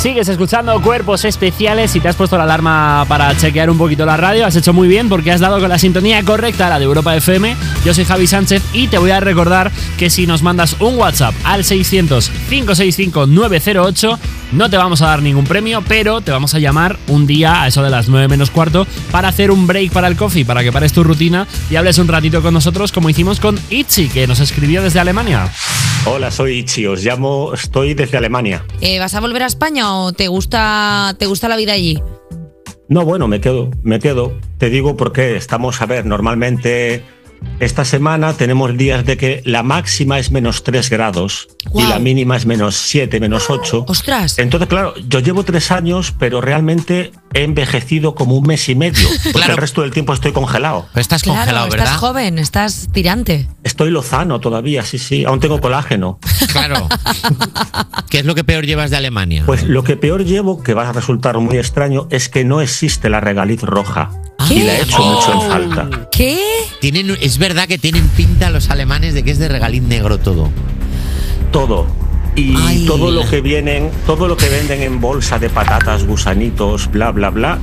Sigues 0.00 0.28
escuchando 0.30 0.80
Cuerpos 0.80 1.26
Especiales 1.26 1.94
y 1.94 2.00
te 2.00 2.08
has 2.08 2.16
puesto 2.16 2.38
la 2.38 2.44
alarma 2.44 3.04
para 3.06 3.36
chequear 3.36 3.68
un 3.68 3.76
poquito 3.76 4.06
la 4.06 4.16
radio. 4.16 4.46
Has 4.46 4.56
hecho 4.56 4.72
muy 4.72 4.88
bien 4.88 5.10
porque 5.10 5.30
has 5.30 5.40
dado 5.40 5.60
con 5.60 5.68
la 5.68 5.78
sintonía 5.78 6.24
correcta, 6.24 6.70
la 6.70 6.78
de 6.78 6.86
Europa 6.86 7.14
FM. 7.14 7.54
Yo 7.84 7.92
soy 7.92 8.06
Javi 8.06 8.26
Sánchez 8.26 8.62
y 8.72 8.88
te 8.88 8.96
voy 8.96 9.10
a 9.10 9.20
recordar 9.20 9.70
que 9.98 10.08
si 10.08 10.26
nos 10.26 10.42
mandas 10.42 10.74
un 10.80 10.96
WhatsApp 10.96 11.34
al 11.44 11.64
600-565-908 11.64 14.18
no 14.52 14.68
te 14.68 14.76
vamos 14.76 15.00
a 15.02 15.06
dar 15.06 15.22
ningún 15.22 15.44
premio, 15.44 15.82
pero 15.86 16.22
te 16.22 16.32
vamos 16.32 16.54
a 16.54 16.58
llamar 16.58 16.98
un 17.06 17.26
día 17.26 17.62
a 17.62 17.68
eso 17.68 17.82
de 17.82 17.90
las 17.90 18.08
9 18.08 18.26
menos 18.26 18.50
cuarto 18.50 18.86
para 19.12 19.28
hacer 19.28 19.50
un 19.50 19.66
break 19.66 19.92
para 19.92 20.08
el 20.08 20.16
coffee, 20.16 20.44
para 20.44 20.62
que 20.62 20.72
pares 20.72 20.92
tu 20.92 21.04
rutina 21.04 21.46
y 21.70 21.76
hables 21.76 21.98
un 21.98 22.08
ratito 22.08 22.42
con 22.42 22.54
nosotros 22.54 22.90
como 22.90 23.10
hicimos 23.10 23.38
con 23.38 23.58
Itzy, 23.70 24.08
que 24.08 24.26
nos 24.26 24.40
escribió 24.40 24.82
desde 24.82 24.98
Alemania. 24.98 25.50
Hola, 26.06 26.30
soy 26.30 26.60
Ichi, 26.60 26.86
os 26.86 27.04
llamo, 27.04 27.52
estoy 27.52 27.92
desde 27.92 28.16
Alemania. 28.16 28.64
Eh, 28.80 28.98
¿Vas 28.98 29.14
a 29.14 29.20
volver 29.20 29.42
a 29.42 29.46
España 29.46 29.89
te 30.16 30.28
gusta, 30.28 31.14
te 31.18 31.26
gusta 31.26 31.48
la 31.48 31.56
vida 31.56 31.72
allí? 31.72 32.02
No, 32.88 33.04
bueno, 33.04 33.28
me 33.28 33.40
quedo, 33.40 33.70
me 33.82 34.00
quedo. 34.00 34.32
Te 34.58 34.68
digo 34.68 34.96
porque 34.96 35.36
estamos, 35.36 35.80
a 35.80 35.86
ver, 35.86 36.06
normalmente 36.06 37.04
esta 37.60 37.84
semana 37.84 38.32
tenemos 38.34 38.76
días 38.76 39.04
de 39.04 39.16
que 39.16 39.42
la 39.44 39.62
máxima 39.62 40.18
es 40.18 40.30
menos 40.30 40.64
3 40.64 40.88
grados 40.88 41.48
y 41.74 41.82
la 41.82 41.98
mínima 41.98 42.36
es 42.36 42.46
menos 42.46 42.76
7, 42.76 43.20
menos 43.20 43.50
8. 43.50 43.84
¡Ostras! 43.86 44.38
Entonces, 44.38 44.68
claro, 44.68 44.94
yo 45.08 45.20
llevo 45.20 45.44
tres 45.44 45.70
años, 45.70 46.14
pero 46.18 46.40
realmente 46.40 47.12
he 47.34 47.42
envejecido 47.42 48.14
como 48.14 48.36
un 48.36 48.46
mes 48.46 48.68
y 48.68 48.74
medio, 48.74 49.06
porque 49.32 49.50
el 49.50 49.56
resto 49.56 49.82
del 49.82 49.90
tiempo 49.90 50.14
estoy 50.14 50.32
congelado. 50.32 50.86
estás 50.94 51.22
Claro, 51.22 51.66
estás 51.66 51.96
joven, 51.96 52.38
estás 52.38 52.88
tirante. 52.92 53.48
Estoy 53.62 53.90
lozano 53.90 54.40
todavía, 54.40 54.82
sí, 54.84 54.98
sí, 54.98 55.24
aún 55.24 55.40
tengo 55.40 55.60
colágeno. 55.60 56.18
Claro. 56.50 56.88
¿Qué 58.08 58.18
es 58.18 58.24
lo 58.24 58.34
que 58.34 58.42
peor 58.42 58.66
llevas 58.66 58.90
de 58.90 58.96
Alemania? 58.96 59.44
Pues 59.46 59.62
lo 59.62 59.84
que 59.84 59.96
peor 59.96 60.24
llevo, 60.24 60.64
que 60.64 60.74
va 60.74 60.88
a 60.88 60.92
resultar 60.92 61.38
muy 61.38 61.58
extraño, 61.58 62.08
es 62.10 62.28
que 62.28 62.44
no 62.44 62.60
existe 62.60 63.08
la 63.08 63.20
regaliz 63.20 63.62
roja. 63.62 64.10
Y 64.48 64.60
la 64.60 64.78
he 64.78 64.82
hecho 64.82 65.02
mucho 65.02 65.32
en 65.32 65.48
falta. 65.48 66.08
¿Qué? 66.10 66.38
Tienen, 66.80 67.16
es 67.20 67.38
verdad 67.38 67.68
que 67.68 67.78
tienen 67.78 68.08
pinta 68.08 68.50
los 68.50 68.70
alemanes 68.70 69.14
de 69.14 69.22
que 69.22 69.30
es 69.30 69.38
de 69.38 69.48
regalín 69.48 69.88
negro 69.88 70.18
todo. 70.18 70.50
Todo. 71.52 71.86
Y 72.36 72.86
todo 72.86 73.10
lo 73.10 73.28
que 73.28 73.40
vienen, 73.40 73.90
todo 74.06 74.28
lo 74.28 74.36
que 74.36 74.48
venden 74.48 74.82
en 74.82 75.00
bolsa 75.00 75.38
de 75.38 75.50
patatas, 75.50 76.04
gusanitos, 76.06 76.90
bla, 76.90 77.10
bla, 77.10 77.30
bla, 77.30 77.58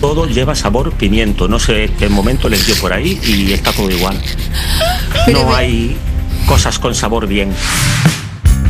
todo 0.00 0.26
lleva 0.26 0.54
sabor 0.54 0.92
pimiento. 0.92 1.48
No 1.48 1.58
sé 1.58 1.90
qué 1.98 2.08
momento 2.08 2.48
les 2.48 2.66
dio 2.66 2.76
por 2.76 2.92
ahí 2.92 3.18
y 3.24 3.52
está 3.52 3.72
todo 3.72 3.90
igual. 3.90 4.20
No 5.32 5.54
hay 5.54 5.96
cosas 6.46 6.78
con 6.78 6.94
sabor 6.94 7.26
bien. 7.26 7.52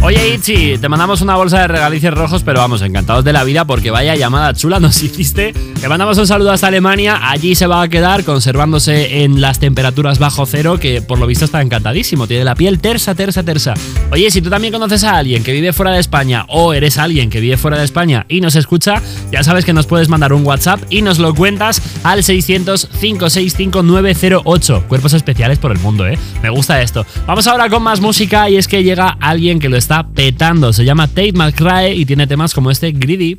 Oye, 0.05 0.35
Itzi, 0.35 0.79
te 0.79 0.89
mandamos 0.89 1.20
una 1.20 1.37
bolsa 1.37 1.61
de 1.61 1.69
regalicias 1.69 2.12
rojos, 2.12 2.43
pero 2.43 2.59
vamos, 2.59 2.83
encantados 2.83 3.24
de 3.24 3.33
la 3.33 3.45
vida 3.45 3.65
porque 3.65 3.93
vaya 3.93 4.16
llamada 4.16 4.53
chula 4.53 4.81
nos 4.81 5.01
hiciste. 5.05 5.53
Te 5.53 5.89
mandamos 5.89 6.19
un 6.19 6.27
saludo 6.27 6.51
hasta 6.51 6.66
Alemania. 6.66 7.31
Allí 7.31 7.55
se 7.55 7.69
va 7.69 7.83
a 7.83 7.89
quedar 7.89 8.24
conservándose 8.24 9.23
en 9.23 9.41
las 9.41 9.61
temperaturas 9.61 10.19
bajo 10.19 10.45
cero, 10.45 10.81
que 10.81 11.03
por 11.03 11.20
lo 11.20 11.29
visto 11.29 11.45
está 11.45 11.62
encantadísimo. 11.62 12.27
Tiene 12.27 12.43
la 12.43 12.57
piel 12.57 12.81
tersa, 12.81 13.15
tersa, 13.15 13.45
tersa. 13.45 13.74
Oye, 14.11 14.29
si 14.33 14.43
tú 14.43 14.51
también 14.51 14.73
conoces 14.73 15.05
a 15.05 15.16
alguien 15.16 15.45
que 15.45 15.53
vive 15.53 15.73
fuera 15.73 15.93
de 15.93 16.01
España 16.01 16.47
o 16.49 16.74
eres 16.74 16.99
alguien 16.99 17.31
que 17.31 17.39
vive 17.39 17.57
fuera 17.57 17.79
de 17.79 17.85
España 17.85 18.27
y 18.29 18.41
nos 18.41 18.57
escucha, 18.57 19.01
ya 19.31 19.45
sabes 19.45 19.65
que 19.65 19.73
nos 19.73 19.87
puedes 19.87 20.09
mandar 20.09 20.33
un 20.33 20.45
WhatsApp 20.45 20.81
y 20.91 21.03
nos 21.03 21.20
lo 21.20 21.33
cuentas 21.33 21.81
al 22.03 22.24
600-565-908. 22.24 24.83
Cuerpos 24.89 25.12
especiales 25.12 25.61
por 25.61 25.70
el 25.70 25.79
mundo, 25.79 26.09
¿eh? 26.09 26.19
Me 26.43 26.51
gusta 26.51 26.83
esto. 26.83 27.07
Vamos 27.24 27.47
ahora 27.47 27.69
con 27.69 27.85
más 27.85 28.01
música 28.01 28.51
y 28.51 28.57
es 28.57 28.66
que 28.66 28.83
llega 28.83 29.16
alguien 29.20 29.61
que 29.61 29.69
lo 29.69 29.77
está 29.77 29.91
petando. 30.01 30.73
Se 30.73 30.85
llama 30.85 31.06
Tate 31.06 31.32
McRae 31.32 31.94
y 31.94 32.06
tiene 32.06 32.27
temas 32.27 32.55
como 32.55 32.70
este 32.70 32.93
Greedy. 32.93 33.36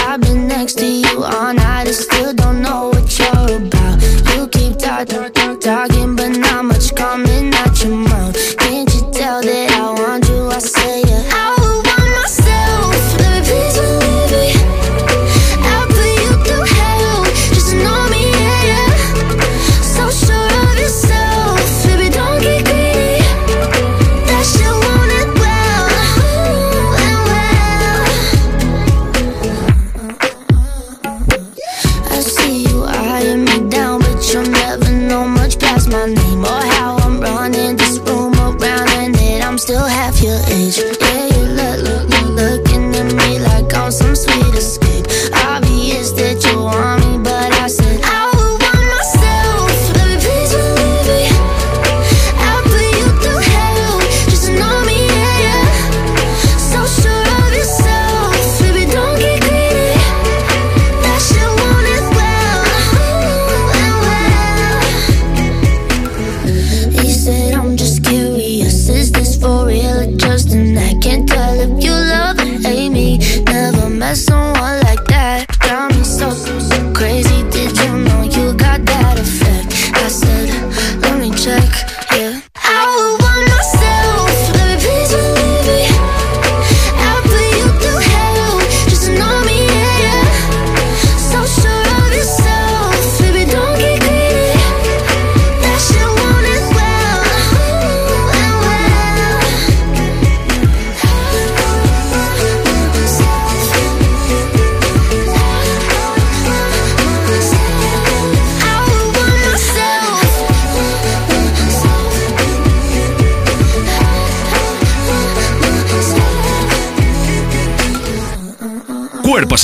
I 0.00 0.16
I 0.16 0.34
next 0.34 0.78
to 0.78 0.86
you 0.86 1.22
all 1.22 1.52
night 1.52 1.86
and 1.86 1.94
still 1.94 2.32
don't 2.32 2.62
know 2.62 2.88
what 2.88 3.18
you're 3.18 3.56
about. 3.56 4.02
You 4.34 4.48
keep 4.48 4.78
talking, 4.78 5.37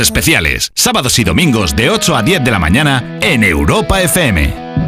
especiales, 0.01 0.73
sábados 0.75 1.19
y 1.19 1.25
domingos 1.25 1.75
de 1.77 1.91
8 1.91 2.16
a 2.16 2.23
10 2.23 2.45
de 2.45 2.51
la 2.51 2.59
mañana 2.59 3.19
en 3.21 3.45
Europa 3.45 4.03
FM. 4.03 4.84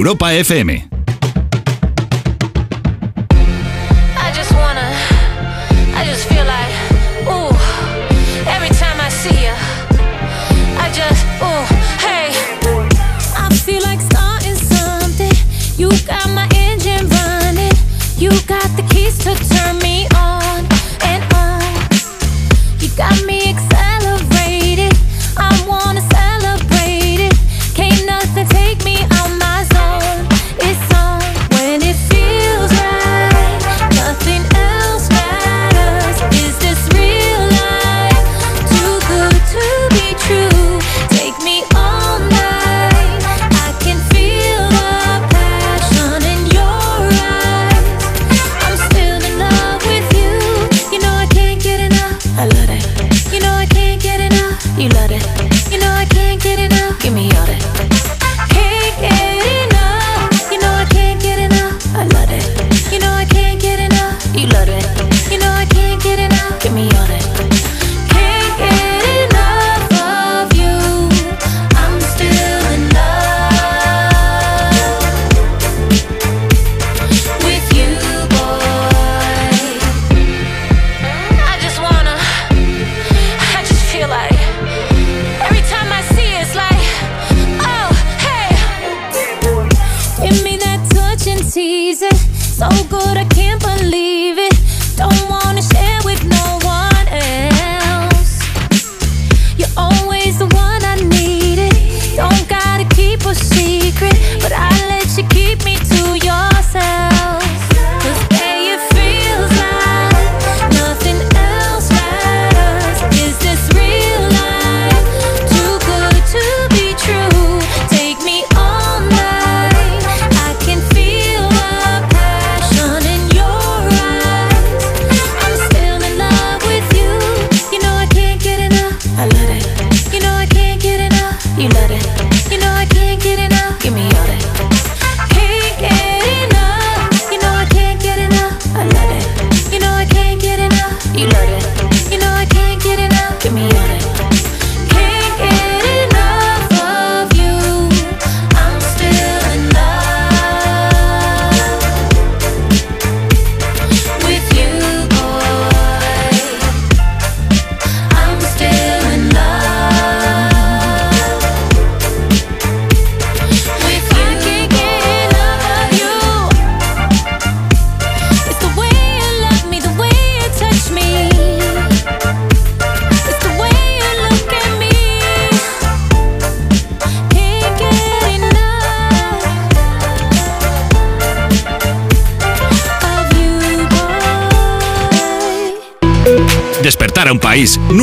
Europa 0.00 0.32
FM. 0.32 0.70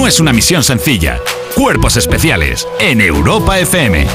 Es 0.07 0.21
una 0.21 0.31
misión 0.31 0.63
sencilla. 0.63 1.19
Cuerpos 1.53 1.97
especiales 1.97 2.65
en 2.79 3.01
Europa 3.01 3.59
FM. 3.59 4.07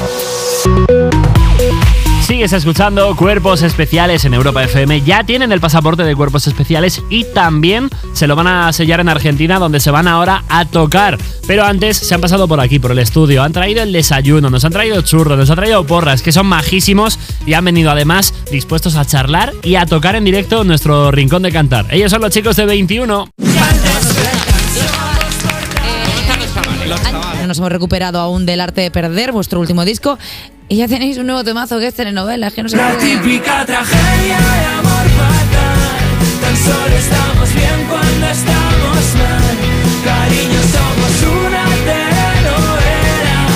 Sigues 2.25 2.53
escuchando 2.53 3.15
Cuerpos 3.15 3.61
Especiales 3.61 4.25
en 4.25 4.33
Europa 4.33 4.63
FM. 4.63 5.01
Ya 5.01 5.23
tienen 5.23 5.51
el 5.51 5.59
pasaporte 5.59 6.03
de 6.03 6.15
Cuerpos 6.15 6.47
Especiales 6.47 7.03
y 7.09 7.25
también 7.25 7.89
se 8.13 8.25
lo 8.25 8.35
van 8.35 8.47
a 8.47 8.73
sellar 8.73 9.01
en 9.01 9.09
Argentina, 9.09 9.59
donde 9.59 9.79
se 9.79 9.91
van 9.91 10.07
ahora 10.07 10.43
a 10.49 10.65
tocar. 10.65 11.19
Pero 11.45 11.65
antes 11.65 11.97
se 11.97 12.15
han 12.15 12.21
pasado 12.21 12.47
por 12.47 12.59
aquí, 12.59 12.79
por 12.79 12.91
el 12.91 12.99
estudio. 12.99 13.43
Han 13.43 13.51
traído 13.51 13.83
el 13.83 13.91
desayuno, 13.91 14.49
nos 14.49 14.63
han 14.63 14.71
traído 14.71 15.01
churros, 15.01 15.37
nos 15.37 15.49
han 15.49 15.57
traído 15.57 15.85
porras, 15.85 16.21
que 16.21 16.31
son 16.31 16.47
majísimos 16.47 17.19
y 17.45 17.53
han 17.53 17.65
venido 17.65 17.91
además 17.91 18.33
dispuestos 18.49 18.95
a 18.95 19.05
charlar 19.05 19.53
y 19.61 19.75
a 19.75 19.85
tocar 19.85 20.15
en 20.15 20.23
directo 20.23 20.63
nuestro 20.63 21.11
rincón 21.11 21.43
de 21.43 21.51
cantar. 21.51 21.85
Ellos 21.91 22.09
son 22.09 22.21
los 22.21 22.31
chicos 22.31 22.55
de 22.55 22.65
21. 22.65 23.32
Nos 27.53 27.59
hemos 27.59 27.71
recuperado 27.71 28.19
aún 28.19 28.47
del 28.47 28.59
arte 28.61 28.81
de 28.81 28.89
perder, 28.89 29.31
vuestro 29.31 29.59
último 29.59 29.85
disco. 29.85 30.17
Y 30.69 30.77
ya 30.77 30.87
tenéis 30.87 31.19
un 31.19 31.27
nuevo 31.27 31.43
temazo 31.43 31.77
que 31.77 31.85
es 31.85 31.93
telenovela, 31.93 32.49
que 32.49 32.63
no 32.63 32.69
sé 32.69 32.77
La 32.77 32.97
típica 32.97 33.63
tragedia 33.63 34.37
de 34.37 34.65
amor 34.79 35.07
fatal. 35.19 36.09
Tan 36.41 36.57
solo 36.57 36.95
estamos 36.97 37.53
bien 37.53 37.85
cuando 37.87 38.25
estamos 38.25 39.15
mal. 39.19 39.55
Cariño, 40.03 40.61
somos 40.73 41.45
una 41.45 41.63
telenovela. 41.85 43.47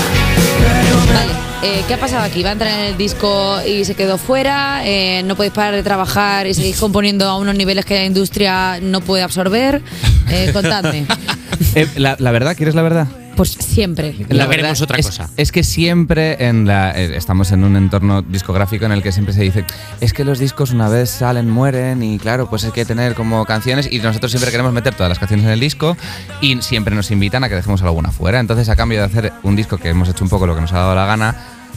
Vale, 1.15 1.31
eh, 1.63 1.83
¿qué 1.87 1.93
ha 1.95 1.99
pasado 1.99 2.23
aquí? 2.23 2.43
¿Va 2.43 2.49
a 2.49 2.53
entrar 2.53 2.71
en 2.79 2.85
el 2.85 2.97
disco 2.97 3.59
y 3.65 3.83
se 3.83 3.95
quedó 3.95 4.19
fuera? 4.19 4.81
Eh, 4.85 5.23
¿No 5.25 5.35
podéis 5.35 5.55
parar 5.55 5.73
de 5.73 5.81
trabajar 5.81 6.45
y 6.45 6.53
seguís 6.53 6.79
componiendo 6.79 7.27
a 7.27 7.39
unos 7.39 7.55
niveles 7.55 7.83
que 7.83 7.95
la 7.95 8.05
industria 8.05 8.79
no 8.79 9.01
puede 9.01 9.23
absorber? 9.23 9.81
Eh, 10.29 10.51
contadme. 10.53 11.07
Eh, 11.73 11.87
la, 11.95 12.15
la 12.19 12.29
verdad, 12.31 12.55
¿quieres 12.55 12.75
la 12.75 12.83
verdad? 12.83 13.07
Pues 13.37 13.51
siempre. 13.51 14.15
La 14.29 14.47
verdad 14.47 14.71
es, 14.71 15.21
Es 15.37 15.51
que 15.51 15.63
siempre 15.63 16.47
en 16.47 16.65
la, 16.65 16.91
eh, 16.99 17.15
estamos 17.15 17.51
en 17.51 17.63
un 17.63 17.75
entorno 17.75 18.23
discográfico 18.23 18.85
en 18.85 18.91
el 18.91 19.03
que 19.03 19.11
siempre 19.11 19.33
se 19.33 19.43
dice 19.43 19.63
es 20.01 20.11
que 20.11 20.23
los 20.23 20.39
discos 20.39 20.71
una 20.71 20.89
vez 20.89 21.11
salen, 21.11 21.49
mueren 21.49 22.01
y 22.01 22.17
claro, 22.17 22.49
pues 22.49 22.63
hay 22.63 22.71
que 22.71 22.83
tener 22.83 23.13
como 23.13 23.45
canciones 23.45 23.87
y 23.91 23.99
nosotros 23.99 24.31
siempre 24.31 24.49
queremos 24.51 24.73
meter 24.73 24.95
todas 24.95 25.09
las 25.09 25.19
canciones 25.19 25.45
en 25.45 25.51
el 25.51 25.59
disco 25.59 25.95
y 26.41 26.61
siempre 26.63 26.95
nos 26.95 27.11
invitan 27.11 27.43
a 27.43 27.49
que 27.49 27.55
dejemos 27.55 27.83
alguna 27.83 28.11
fuera. 28.11 28.39
Entonces, 28.39 28.69
a 28.69 28.75
cambio 28.75 28.99
de 28.99 29.05
hacer 29.05 29.33
un 29.43 29.55
disco 29.55 29.77
que 29.77 29.89
hemos 29.89 30.09
hecho 30.09 30.23
un 30.23 30.29
poco 30.29 30.47
lo 30.47 30.55
que 30.55 30.61
nos 30.61 30.73
ha 30.73 30.79
dado 30.79 30.95
la 30.95 31.05
gana, 31.05 31.35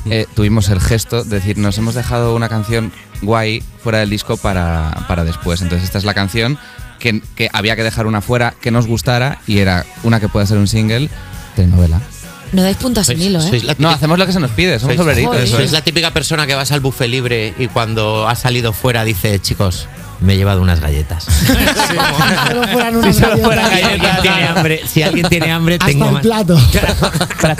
eh, 0.09 0.27
tuvimos 0.35 0.71
el 0.71 0.81
gesto 0.81 1.25
de 1.25 1.37
decir, 1.37 1.59
nos 1.59 1.77
hemos 1.77 1.95
dejado 1.95 2.35
una 2.35 2.49
canción 2.49 2.91
guay 3.21 3.63
fuera 3.83 3.99
del 3.99 4.09
disco 4.09 4.39
para, 4.39 5.05
para 5.09 5.25
después. 5.25 5.61
Entonces, 5.61 5.85
esta 5.85 5.99
es 5.99 6.05
la 6.05 6.15
canción 6.15 6.59
que, 6.99 7.21
que 7.37 7.51
había 7.53 7.77
que 7.77 7.83
dejar 7.83 8.07
una 8.07 8.23
fuera 8.23 8.55
que 8.61 8.71
nos 8.71 8.87
gustara 8.87 9.41
y 9.47 9.59
era 9.59 9.85
una 10.03 10.21
que 10.21 10.29
puede 10.29 10.47
ser 10.47 10.57
un 10.57 10.69
single, 10.69 11.11
telenovela. 11.63 12.01
No 12.53 12.63
dais 12.63 12.77
puntas 12.77 13.07
sin 13.07 13.21
hilo, 13.23 13.41
¿eh? 13.41 13.63
No, 13.79 13.91
hacemos 13.91 14.19
lo 14.19 14.27
que 14.27 14.33
se 14.33 14.41
nos 14.41 14.51
pide, 14.51 14.79
somos 14.81 14.97
Sois- 14.97 15.03
obreritos. 15.05 15.37
Sois, 15.37 15.51
sois 15.51 15.73
la 15.73 15.83
típica 15.83 16.11
persona 16.13 16.47
que 16.49 16.55
vas 16.57 16.73
al 16.73 16.81
buffet 16.81 17.09
libre 17.09 17.55
y 17.59 17.69
cuando 17.69 18.27
ha 18.29 18.35
salido 18.35 18.73
fuera 18.73 19.05
dice, 19.05 19.39
chicos, 19.41 19.87
me 20.21 20.35
he 20.35 20.37
llevado 20.37 20.61
unas 20.63 20.81
galletas. 20.81 21.25
Solo 22.49 22.63
fueran 22.69 22.97
unas 22.97 23.17
Si 23.17 23.23
solo 23.23 23.39
fueran 23.39 23.71
galletas. 23.71 23.91
galletas, 23.99 24.23
tiene 24.23 24.47
hambre. 24.47 24.81
Si 24.87 25.03
alguien 25.03 25.29
tiene 25.29 25.51
hambre, 25.53 25.75
Hasta 25.77 25.87
tengo 25.87 26.09
el 26.11 26.21
plato. 26.21 26.59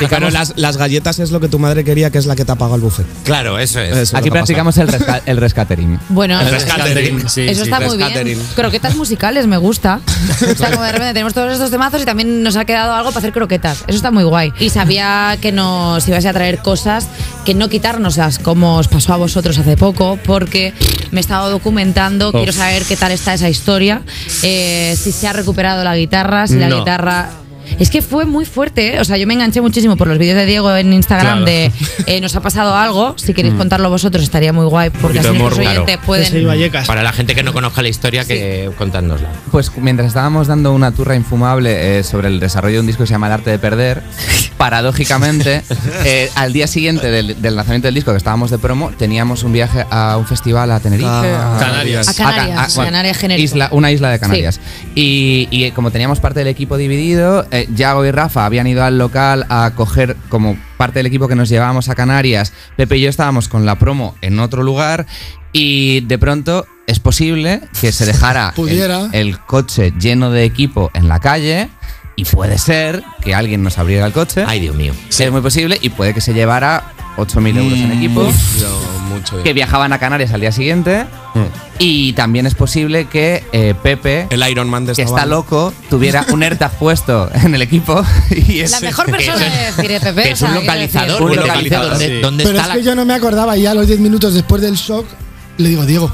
Claro, 0.09 0.31
las, 0.31 0.53
las 0.57 0.77
galletas 0.77 1.19
es 1.19 1.31
lo 1.31 1.41
que 1.41 1.49
tu 1.49 1.59
madre 1.59 1.85
quería, 1.85 2.11
que 2.11 2.19
es 2.19 2.27
la 2.27 2.37
que 2.37 2.45
te 2.45 2.53
ha 2.53 2.55
pagado 2.57 2.77
el 2.77 2.83
buffet. 2.83 3.07
Claro, 3.25 3.59
eso 3.59 3.81
es. 3.81 4.15
Aquí 4.15 4.31
practicamos 4.31 4.77
el, 4.79 4.89
resca- 4.89 5.23
el 5.27 5.37
rescatering. 5.37 5.99
Bueno, 6.11 6.41
El 6.41 6.51
rescatering, 6.51 7.29
sí, 7.29 7.43
eso 7.49 7.65
sí, 7.65 7.71
está 7.71 7.81
muy 7.81 7.97
bien. 7.97 8.41
Croquetas 8.57 8.95
musicales, 8.97 9.47
me 9.47 9.57
gusta. 9.57 10.01
O 10.51 10.55
sea, 10.55 10.71
como 10.71 10.83
de 10.85 10.93
repente 10.93 11.13
tenemos 11.15 11.35
todos 11.35 11.53
estos 11.53 11.71
temazos 11.71 12.03
y 12.03 12.05
también 12.05 12.43
nos 12.43 12.57
ha 12.57 12.65
quedado 12.65 12.93
algo 12.95 13.11
para 13.11 13.19
hacer 13.21 13.33
croquetas. 13.33 13.85
Eso 13.87 13.97
está 13.97 14.11
muy 14.11 14.25
guay. 14.25 14.53
Y 14.59 14.71
sabía 14.71 15.37
que 15.41 15.53
nos 15.53 16.07
ibas 16.09 16.25
a 16.27 16.33
traer 16.33 16.59
cosas 16.59 17.09
que 17.51 17.55
no 17.57 17.69
quitárnoslas, 17.69 18.39
como 18.39 18.77
os 18.77 18.87
pasó 18.87 19.13
a 19.15 19.17
vosotros 19.17 19.59
hace 19.59 19.77
poco, 19.77 20.21
porque 20.25 20.73
me 21.11 21.19
he 21.19 21.21
estado 21.21 21.51
documentando, 21.51 22.29
Uf. 22.29 22.37
quiero 22.37 22.53
saber 22.53 22.85
qué 22.85 22.95
tal 22.97 23.11
está 23.11 23.35
esa 23.35 23.49
historia, 23.49 24.03
eh, 24.45 24.95
si 24.97 25.11
se 25.11 25.27
ha 25.27 25.33
recuperado 25.33 25.83
la 25.83 25.97
guitarra, 25.97 26.47
si 26.47 26.55
la 26.55 26.69
No. 26.69 26.79
guitarra... 26.79 27.29
Es 27.79 27.91
que 27.91 28.03
fue 28.03 28.25
muy 28.25 28.45
fuerte, 28.45 28.97
¿eh? 28.97 29.01
o 29.01 29.05
sea, 29.05 29.17
yo 29.17 29.27
me 29.27 29.35
enganché 29.35 29.61
muchísimo 29.61 29.97
por 29.97 30.09
los 30.09 30.19
vídeos 30.19 30.37
de 30.37 30.47
Diego 30.47 30.75
en 30.75 30.93
Instagram 30.93 31.45
Claro. 31.45 31.45
de 31.47 31.73
eh, 32.07 32.21
nos 32.21 32.35
ha 32.37 32.41
pasado 32.41 32.75
algo, 32.75 33.15
si 33.17 33.33
queréis 33.35 33.55
Mm. 33.55 33.59
contarlo 33.59 33.91
vosotros 33.91 34.23
estaría 34.23 34.53
muy 34.53 34.67
guay, 34.67 34.91
porque 34.91 35.19
así 35.21 35.29
nuestros 35.29 35.59
oyentes 35.59 35.99
pueden... 36.07 36.25
Para 36.87 37.03
la 37.03 37.13
gente 37.13 37.35
que 37.35 37.43
no 37.43 37.53
conozca 37.53 37.83
la 37.83 37.89
historia, 37.89 38.25
que 38.25 38.71
contádnosla. 38.77 39.29
Pues 39.51 39.71
mientras 39.77 40.09
estábamos 40.09 40.47
dando 40.49 40.73
una 40.73 40.93
turra 40.93 41.15
infumable 41.17 41.99
eh, 41.99 42.03
sobre 42.05 42.29
el 42.29 42.41
desarrollo 42.41 42.75
de 42.77 42.81
un 42.81 42.87
disco 42.87 43.03
que 43.03 43.07
se 43.09 43.13
llama 43.13 43.27
El 43.29 43.33
arte 43.35 43.51
de 43.51 43.59
perder, 43.59 44.03
paradójicamente, 44.59 45.63
eh, 46.05 46.31
al 46.35 46.53
día 46.53 46.67
siguiente 46.67 47.11
del, 47.11 47.41
del 47.41 47.57
lanzamiento 47.57 47.89
del 47.89 47.95
disco 47.95 48.11
que 48.13 48.19
estábamos 48.19 48.51
de 48.51 48.59
promo, 48.59 48.91
teníamos 48.97 49.43
un 49.43 49.53
viaje 49.53 49.85
a 49.91 50.17
un 50.17 50.27
festival 50.27 50.71
a 50.71 50.81
Tenerife. 50.81 51.09
Ah, 51.09 51.57
a 51.57 51.59
Canarias. 51.61 52.09
A 52.09 52.15
Canarias, 52.15 52.75
bueno, 52.77 52.91
Canarias 52.91 53.17
genérico. 53.19 53.45
isla- 53.57 53.69
una 53.73 53.91
isla 53.91 54.11
de 54.11 54.19
Canarias. 54.19 54.61
Y, 54.95 55.49
y, 55.51 55.71
como 55.73 55.91
teníamos 55.91 56.21
parte 56.21 56.41
del 56.41 56.49
equipo 56.49 56.77
dividido, 56.77 57.47
eh, 57.61 57.69
Yago 57.75 58.05
y 58.05 58.11
Rafa 58.11 58.45
habían 58.47 58.67
ido 58.67 58.85
al 58.85 58.99
local 58.99 59.47
a 59.49 59.73
coger 59.75 60.17
como 60.29 60.57
parte 60.77 60.99
del 60.99 61.07
equipo 61.07 61.29
que 61.29 61.35
nos 61.37 61.49
llevábamos 61.49 61.89
a 61.89 61.95
Canarias. 61.95 62.53
Pepe 62.77 62.97
y 62.99 63.03
yo 63.03 63.09
estábamos 63.11 63.49
con 63.49 63.67
la 63.67 63.79
promo 63.79 64.17
en 64.21 64.39
otro 64.39 64.63
lugar 64.63 65.07
y 65.53 66.01
de 66.03 66.19
pronto 66.19 66.67
es 66.87 67.01
posible 67.01 67.61
que 67.81 67.93
se 67.93 68.07
dejara 68.07 68.53
Pudiera. 68.57 69.07
el, 69.13 69.29
el 69.29 69.39
coche 69.41 69.93
lleno 69.99 70.31
de 70.31 70.45
equipo 70.45 70.91
en 70.95 71.09
la 71.09 71.21
calle. 71.21 71.69
Y 72.17 72.25
puede 72.25 72.59
ser 72.59 73.03
que 73.23 73.35
alguien 73.35 73.63
nos 73.63 73.79
abriera 73.79 74.05
el 74.05 74.13
coche. 74.13 74.45
Ay, 74.47 74.61
Dios 74.61 74.77
mío. 74.77 74.93
Es 75.09 75.33
muy 75.33 75.41
posible. 75.41 75.79
Y 75.81 75.89
puede 75.89 76.13
que 76.13 76.21
se 76.21 76.35
llevara 76.35 76.93
8.000 77.17 77.57
euros 77.57 77.79
en 77.79 77.93
equipo. 77.93 78.31
Mucho 79.11 79.43
que 79.43 79.53
viajaban 79.53 79.93
a 79.93 79.99
Canarias 79.99 80.33
al 80.33 80.41
día 80.41 80.53
siguiente. 80.53 81.05
Y 81.79 82.13
también 82.15 82.45
es 82.47 82.55
posible 82.55 83.07
que 83.07 83.43
eh, 83.53 83.75
Pepe, 83.83 84.27
el 84.31 84.47
Iron 84.51 84.69
Man 84.69 84.85
de 84.87 84.93
que 84.95 85.03
está 85.03 85.15
banda. 85.21 85.27
loco, 85.37 85.73
tuviera 85.89 86.27
un 86.31 86.43
AirTag 86.43 86.71
puesto 86.79 87.31
en 87.33 87.55
el 87.55 87.63
equipo. 87.63 88.03
Y 88.31 88.61
es, 88.61 88.71
La 88.73 88.81
mejor 88.81 89.11
persona 89.11 89.39
de 89.39 89.67
decir, 89.73 89.91
eh, 89.93 90.01
Pepe. 90.01 90.23
que 90.25 90.31
es 90.31 90.43
un 90.43 90.55
localizador, 90.55 91.23
Un 91.23 91.31
un 91.31 91.37
localizador. 91.37 91.85
localizador, 91.87 91.91
¿Dónde, 91.91 92.07
sí. 92.07 92.21
dónde 92.21 92.45
Pero 92.45 92.57
está 92.57 92.63
es 92.63 92.69
la 92.69 92.75
que 92.81 92.83
yo 92.87 92.95
no 92.95 93.05
me 93.05 93.15
acordaba 93.15 93.57
y 93.57 93.67
a 93.67 93.73
los 93.75 93.87
10 93.87 94.01
minutos 94.01 94.35
después 94.35 94.61
del 94.63 94.75
shock 94.75 95.07
le 95.57 95.69
digo, 95.69 95.85
Diego, 95.87 96.11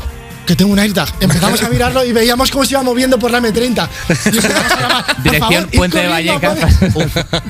que 0.47 0.55
tengo 0.56 0.73
un 0.73 0.78
AirTag. 0.78 1.09
Empezamos 1.20 1.62
a 1.62 1.68
mirarlo 1.68 2.05
y 2.05 2.12
veíamos 2.12 2.51
cómo 2.51 2.64
se 2.64 2.73
iba 2.74 2.82
moviendo 2.82 3.18
por 3.18 3.31
la 3.31 3.40
M30. 3.40 3.89
Y 4.09 4.40
llamar, 4.40 5.05
"Por 5.16 5.23
Dirección 5.23 5.40
favor, 5.64 5.70
Puente 5.77 5.98
de 5.98 6.09
Vallecas. 6.09 6.59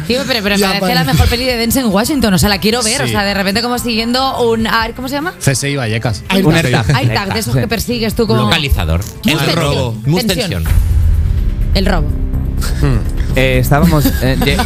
Tío, 0.07 0.23
pero, 0.27 0.43
pero 0.43 0.59
me 0.59 0.81
parece 0.81 0.95
la 0.95 1.05
mejor 1.05 1.29
peli 1.29 1.45
de 1.45 1.57
Denzel 1.57 1.85
en 1.85 1.93
Washington. 1.93 2.35
O 2.35 2.39
sea, 2.39 2.49
la 2.49 2.59
quiero 2.59 2.83
ver. 2.83 2.97
Sí. 2.97 3.03
O 3.03 3.09
sea, 3.09 3.25
de 3.25 3.35
repente 3.35 3.63
como 3.63 3.79
siguiendo 3.79 4.41
un... 4.51 4.67
¿Cómo 4.97 5.09
se 5.09 5.15
llama? 5.15 5.35
CSI 5.39 5.77
Vallecas. 5.77 6.23
AirTag. 6.29 6.47
Un 6.47 6.55
AirTag. 6.57 6.97
AirTag, 6.97 7.33
de 7.35 7.41
esos 7.41 7.55
que 7.55 7.69
persigues 7.69 8.15
tú 8.15 8.27
como... 8.27 8.43
Localizador. 8.43 9.01
El 9.25 9.37
tensión, 9.39 9.57
robo. 9.57 9.93
Mus 10.07 10.27
tensión. 10.27 10.51
tensión. 10.65 10.65
El 11.75 11.87
robo. 11.87 12.09
Eh, 13.37 13.59
estábamos. 13.61 14.07
eh, 14.23 14.57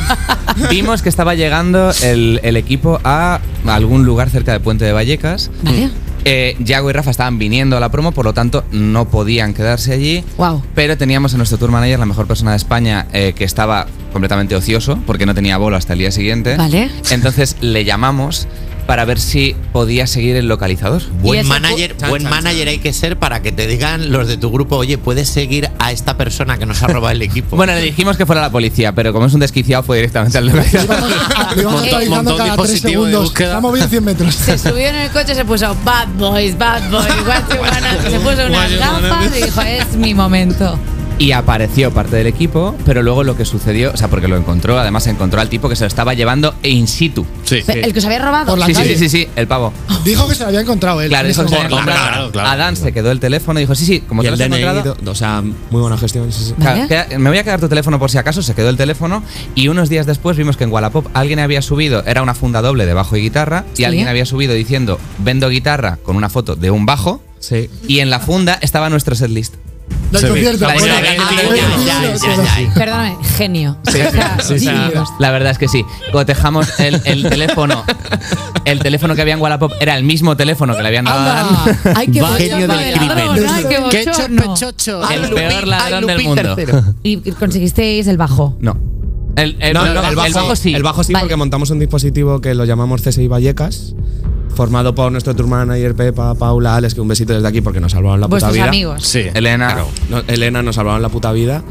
vimos 0.71 1.03
que 1.03 1.09
estaba 1.09 1.35
llegando 1.35 1.93
el, 2.03 2.39
el 2.45 2.57
equipo 2.57 3.01
a 3.03 3.41
algún 3.67 4.05
lugar 4.05 4.31
cerca 4.31 4.53
de 4.53 4.61
Puente 4.61 4.85
de 4.85 4.93
Vallecas. 4.93 5.51
Vale. 5.63 5.91
Eh, 6.25 6.57
Yago 6.61 6.91
y 6.91 6.93
Rafa 6.93 7.11
estaban 7.11 7.39
viniendo 7.39 7.77
a 7.77 7.81
la 7.81 7.91
promo, 7.91 8.13
por 8.13 8.25
lo 8.25 8.35
tanto 8.35 8.65
no 8.73 9.09
podían 9.09 9.55
quedarse 9.55 9.93
allí. 9.93 10.25
Wow. 10.37 10.63
Pero 10.75 10.97
teníamos 10.97 11.35
a 11.35 11.37
nuestro 11.37 11.59
tour 11.59 11.71
manager, 11.71 11.99
la 11.99 12.07
mejor 12.07 12.27
persona 12.27 12.53
de 12.53 12.57
España, 12.59 13.07
eh, 13.13 13.33
que 13.35 13.45
estaba 13.45 13.87
completamente 14.13 14.55
ocioso 14.55 14.99
porque 15.07 15.27
no 15.27 15.35
tenía 15.35 15.57
bolo 15.57 15.77
hasta 15.77 15.93
el 15.93 16.01
día 16.01 16.11
siguiente. 16.11 16.57
Vale. 16.57 16.91
Entonces 17.11 17.57
le 17.61 17.85
llamamos 17.85 18.49
para 18.91 19.05
ver 19.05 19.21
si 19.21 19.55
podía 19.73 20.09
seguir 20.09 20.35
el 20.35 20.49
localizador. 20.49 21.01
Buen 21.23 21.47
manager, 21.47 21.95
buen 22.09 22.25
manager 22.25 22.67
hay 22.67 22.79
que 22.79 22.93
ser 22.93 23.17
para 23.17 23.41
que 23.41 23.53
te 23.53 23.69
digan 23.69 24.11
los 24.11 24.27
de 24.27 24.37
tu 24.37 24.51
grupo, 24.51 24.79
oye, 24.79 24.99
puedes 24.99 25.29
seguir 25.29 25.71
a 25.79 25.93
esta 25.93 26.17
persona 26.17 26.59
que 26.59 26.67
nos 26.67 26.83
ha 26.83 26.89
robado 26.89 27.13
el 27.13 27.23
equipo. 27.23 27.57
Bueno, 27.61 27.73
le 27.73 27.83
dijimos 27.83 28.17
que 28.17 28.27
fuera 28.27 28.41
la 28.41 28.51
policía, 28.51 28.93
pero 28.93 29.13
como 29.13 29.27
es 29.27 29.35
un 29.35 29.39
desquiciado 29.39 29.85
fue 29.85 29.99
directamente 29.99 30.39
al 30.39 30.47
localizador. 30.47 30.97
Le 31.55 31.63
íbamos 31.63 31.83
actualizando 31.85 32.37
cada 32.37 32.57
3 32.57 32.81
segundos. 32.81 33.33
Se 33.37 33.53
ha 33.53 33.61
movido 33.61 33.87
100 33.87 34.05
metros. 34.05 34.35
Se 34.35 34.59
subió 34.59 34.89
en 34.89 34.97
el 34.97 35.11
coche 35.11 35.33
y 35.33 35.35
se 35.37 35.45
puso 35.45 35.77
Bad 35.85 36.09
Boys, 36.19 36.59
Bad 36.59 36.91
Boys, 36.91 37.07
what 37.29 37.49
you 37.49 37.63
wanna-" 37.63 38.03
Se 38.11 38.19
puso 38.19 38.45
unas 38.45 38.77
gafas 38.77 39.37
y 39.37 39.43
dijo, 39.45 39.61
es 39.63 39.95
mi 39.95 40.15
momento. 40.15 40.77
Y 41.21 41.33
apareció 41.33 41.93
parte 41.93 42.17
del 42.17 42.27
equipo, 42.27 42.75
pero 42.87 43.03
luego 43.03 43.25
lo 43.25 43.37
que 43.37 43.45
sucedió, 43.45 43.93
o 43.93 43.97
sea, 43.99 44.09
porque 44.09 44.27
lo 44.27 44.39
encontró, 44.39 44.79
además 44.79 45.07
encontró 45.07 45.39
al 45.39 45.51
tipo 45.51 45.69
que 45.69 45.77
se 45.77 45.85
lo 45.85 45.89
estaba 45.89 46.15
llevando 46.15 46.55
in 46.63 46.89
situ. 46.89 47.27
Sí. 47.45 47.63
El 47.69 47.93
que 47.93 47.99
os 47.99 48.05
había 48.07 48.21
robado. 48.21 48.47
Por 48.47 48.59
la 48.59 48.65
sí, 48.65 48.75
sí, 48.75 48.81
calle. 48.81 48.97
sí, 48.97 49.09
sí, 49.11 49.29
el 49.37 49.47
pavo. 49.47 49.71
Dijo 50.03 50.27
que 50.27 50.35
se 50.35 50.41
lo 50.45 50.47
había 50.49 50.61
encontrado 50.63 50.99
él. 51.03 51.11
Claro, 51.11 51.29
dijo 51.29 51.43
que 51.43 51.49
se 51.51 51.57
había. 51.57 52.31
Adán 52.51 52.75
se 52.75 52.93
quedó 52.93 53.11
el 53.11 53.21
teléfono 53.21 53.61
y 53.61 53.65
dijo, 53.65 53.75
sí, 53.75 53.85
sí, 53.85 54.01
como 54.01 54.23
te 54.23 54.29
lo 54.29 54.33
has 54.35 54.39
DNI, 54.41 54.63
encontrado. 54.63 54.97
do- 54.99 55.11
o 55.11 55.15
sea, 55.15 55.43
muy 55.43 55.81
buena 55.83 55.99
gestión. 55.99 56.33
sí, 56.33 56.43
sí. 56.43 56.55
Claro, 56.59 56.89
queda- 56.89 57.07
me 57.19 57.29
voy 57.29 57.39
a 57.39 57.45
quedar 57.45 57.61
tu 57.61 57.69
teléfono 57.69 57.99
por 57.99 58.11
si 58.11 58.17
acaso, 58.17 58.41
se 58.43 58.55
quedó 58.55 58.71
el 58.71 58.79
teléfono 58.79 59.23
y 59.55 59.69
unos 59.69 59.91
días 59.91 60.07
después 60.07 60.39
vimos 60.39 60.57
que 60.57 60.65
en 60.65 60.73
Wallapop 60.73 61.07
alguien 61.13 61.39
había 61.39 61.61
subido, 61.61 62.03
era 62.07 62.23
una 62.23 62.35
funda 62.35 62.63
doble 62.63 62.87
de 62.87 62.95
bajo 62.95 63.15
y 63.19 63.21
guitarra, 63.21 63.67
y 63.75 63.77
Sí. 63.79 63.85
alguien 63.85 64.09
había 64.09 64.25
subido 64.25 64.55
diciendo 64.55 64.99
vendo 65.19 65.51
guitarra 65.51 65.99
con 66.03 66.17
una 66.17 66.31
foto 66.31 66.57
de 66.57 66.71
un 66.71 66.87
bajo 66.87 67.23
Sí. 67.41 67.69
y 67.87 67.99
en 68.01 68.09
la 68.09 68.21
funda 68.21 68.59
estaba 68.63 68.89
nuestro 68.89 69.15
setlist. 69.15 69.55
Del 70.11 70.27
concierto. 70.29 70.67
Perdóname, 72.75 73.17
genio. 73.37 73.77
Sí, 73.87 73.99
sí, 74.43 74.59
sí. 74.61 74.71
La 75.19 75.31
verdad 75.31 75.53
es 75.53 75.59
que 75.59 75.69
sí. 75.69 75.85
Cotejamos 76.13 76.79
el, 76.81 77.01
el 77.05 77.29
teléfono. 77.29 77.85
El 78.65 78.81
teléfono 78.81 79.15
que 79.15 79.23
había 79.23 79.35
en 79.35 79.41
Wallapop 79.41 79.73
era 79.81 79.97
el 79.97 80.05
mismo 80.05 80.37
teléfono 80.37 80.77
que 80.77 80.83
le 80.83 80.89
habían 80.89 81.05
dado 81.05 81.21
a 81.21 81.25
Dan. 81.35 81.97
Ay, 81.97 82.09
qué 82.09 82.21
genio 82.23 82.69
del 82.69 82.93
crimen. 82.99 83.69
qué 83.69 83.79
bochorno. 84.07 84.55
El 85.11 85.31
peor 85.31 85.67
ladrón 85.67 86.07
del 86.07 86.23
mundo. 86.23 86.57
Y 87.03 87.17
conseguisteis 87.33 88.07
el 88.07 88.17
bajo. 88.17 88.57
No. 88.61 88.77
El, 89.37 89.57
el- 89.61 89.73
No, 89.75 89.87
no, 89.87 89.95
no, 89.95 90.09
el, 90.25 90.35
bajo, 90.35 90.57
sí. 90.57 90.75
El 90.75 90.83
bajo 90.83 91.05
sí, 91.05 91.13
Vale. 91.13 91.23
porque 91.23 91.37
montamos 91.37 91.71
un 91.71 91.79
dispositivo 91.79 92.41
que 92.41 92.55
lo 92.55 92.65
llamamos 92.65 93.01
CSI 93.03 93.29
Vallecas, 93.29 93.95
formado 94.55 94.95
por 94.95 95.11
nuestro 95.13 95.35
tour 95.35 95.47
manager 95.47 95.95
Pepa, 95.95 96.35
Paula, 96.35 96.77
Alex, 96.77 96.95
que 96.95 97.01
un 97.01 97.09
besito 97.09 97.33
desde 97.33 97.47
aquí 97.49 97.61
porque 97.61 97.81
nos 97.81 97.93
salvaron 97.93 98.21
la 98.21 98.29
puta 98.29 98.51
vida. 98.51 98.65
amigos. 98.69 99.03
Sí. 99.05 99.25
Elena. 99.35 99.69
Claro, 99.73 99.89
no- 100.09 100.23
Elena 100.27 100.63
nos 100.63 100.75
salvaron 100.77 101.03
la 101.03 101.09
puta 101.09 101.33
vida. 101.33 101.63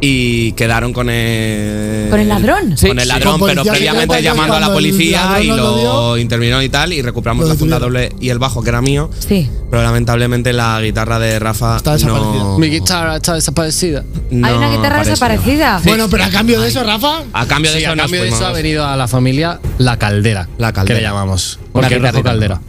Y 0.00 0.52
quedaron 0.52 0.92
con 0.92 1.10
el. 1.10 2.08
¿Con 2.08 2.20
el 2.20 2.28
ladrón? 2.28 2.76
con 2.80 2.98
el 3.00 3.08
ladrón, 3.08 3.40
pero 3.44 3.64
previamente 3.64 4.22
llamando 4.22 4.54
a 4.54 4.60
la 4.60 4.72
policía 4.72 5.40
y 5.42 5.48
lo 5.48 5.56
lo 5.58 6.18
intervinieron 6.18 6.62
y 6.62 6.68
tal. 6.68 6.92
Y 6.92 7.02
recuperamos 7.02 7.48
la 7.48 7.54
funda 7.56 7.78
doble 7.78 8.12
y 8.20 8.28
el 8.28 8.38
bajo, 8.38 8.62
que 8.62 8.68
era 8.70 8.80
mío. 8.80 9.10
Sí. 9.18 9.50
Pero 9.70 9.82
lamentablemente 9.82 10.52
la 10.52 10.80
guitarra 10.80 11.18
de 11.18 11.38
Rafa. 11.38 11.76
Está 11.78 11.94
desaparecida. 11.94 12.44
no- 12.44 12.58
Mi 12.58 12.68
guitarra 12.70 13.16
está 13.16 13.34
desaparecida. 13.34 14.04
Hay 14.30 14.36
una 14.54 14.70
guitarra 14.70 15.00
apareció. 15.00 15.10
desaparecida. 15.12 15.80
Bueno, 15.84 16.08
pero 16.08 16.24
a 16.24 16.30
cambio 16.30 16.60
de 16.60 16.68
eso, 16.68 16.84
Rafa. 16.84 17.22
A 17.32 17.46
cambio 17.46 17.72
de 17.72 17.78
Sí, 17.78 17.84
eso 17.84 17.92
a 17.92 17.96
cambio 17.96 18.22
de 18.22 18.28
eso 18.28 18.46
ha 18.46 18.52
venido 18.52 18.86
a 18.86 18.96
la 18.96 19.08
familia 19.08 19.58
la 19.78 19.98
caldera. 19.98 20.48
La 20.58 20.72
caldera. 20.72 20.98
Que 20.98 21.02
le 21.02 21.08
llamamos. 21.08 21.58
Una 21.72 21.88
Porque 21.88 21.98
Rojo 21.98 22.22
Caldera. 22.22 22.60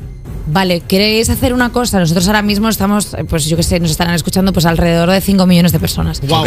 Vale, 0.51 0.81
¿queréis 0.81 1.29
hacer 1.29 1.53
una 1.53 1.69
cosa? 1.71 1.99
Nosotros 1.99 2.25
ahora 2.27 2.41
mismo 2.41 2.69
estamos, 2.69 3.13
eh, 3.13 3.23
pues 3.23 3.45
yo 3.45 3.55
que 3.55 3.63
sé, 3.63 3.79
nos 3.79 3.91
estarán 3.91 4.15
escuchando 4.15 4.51
pues 4.53 4.65
alrededor 4.65 5.09
de 5.11 5.21
5 5.21 5.45
millones 5.45 5.71
de 5.71 5.79
personas. 5.79 6.21
Wow. 6.21 6.43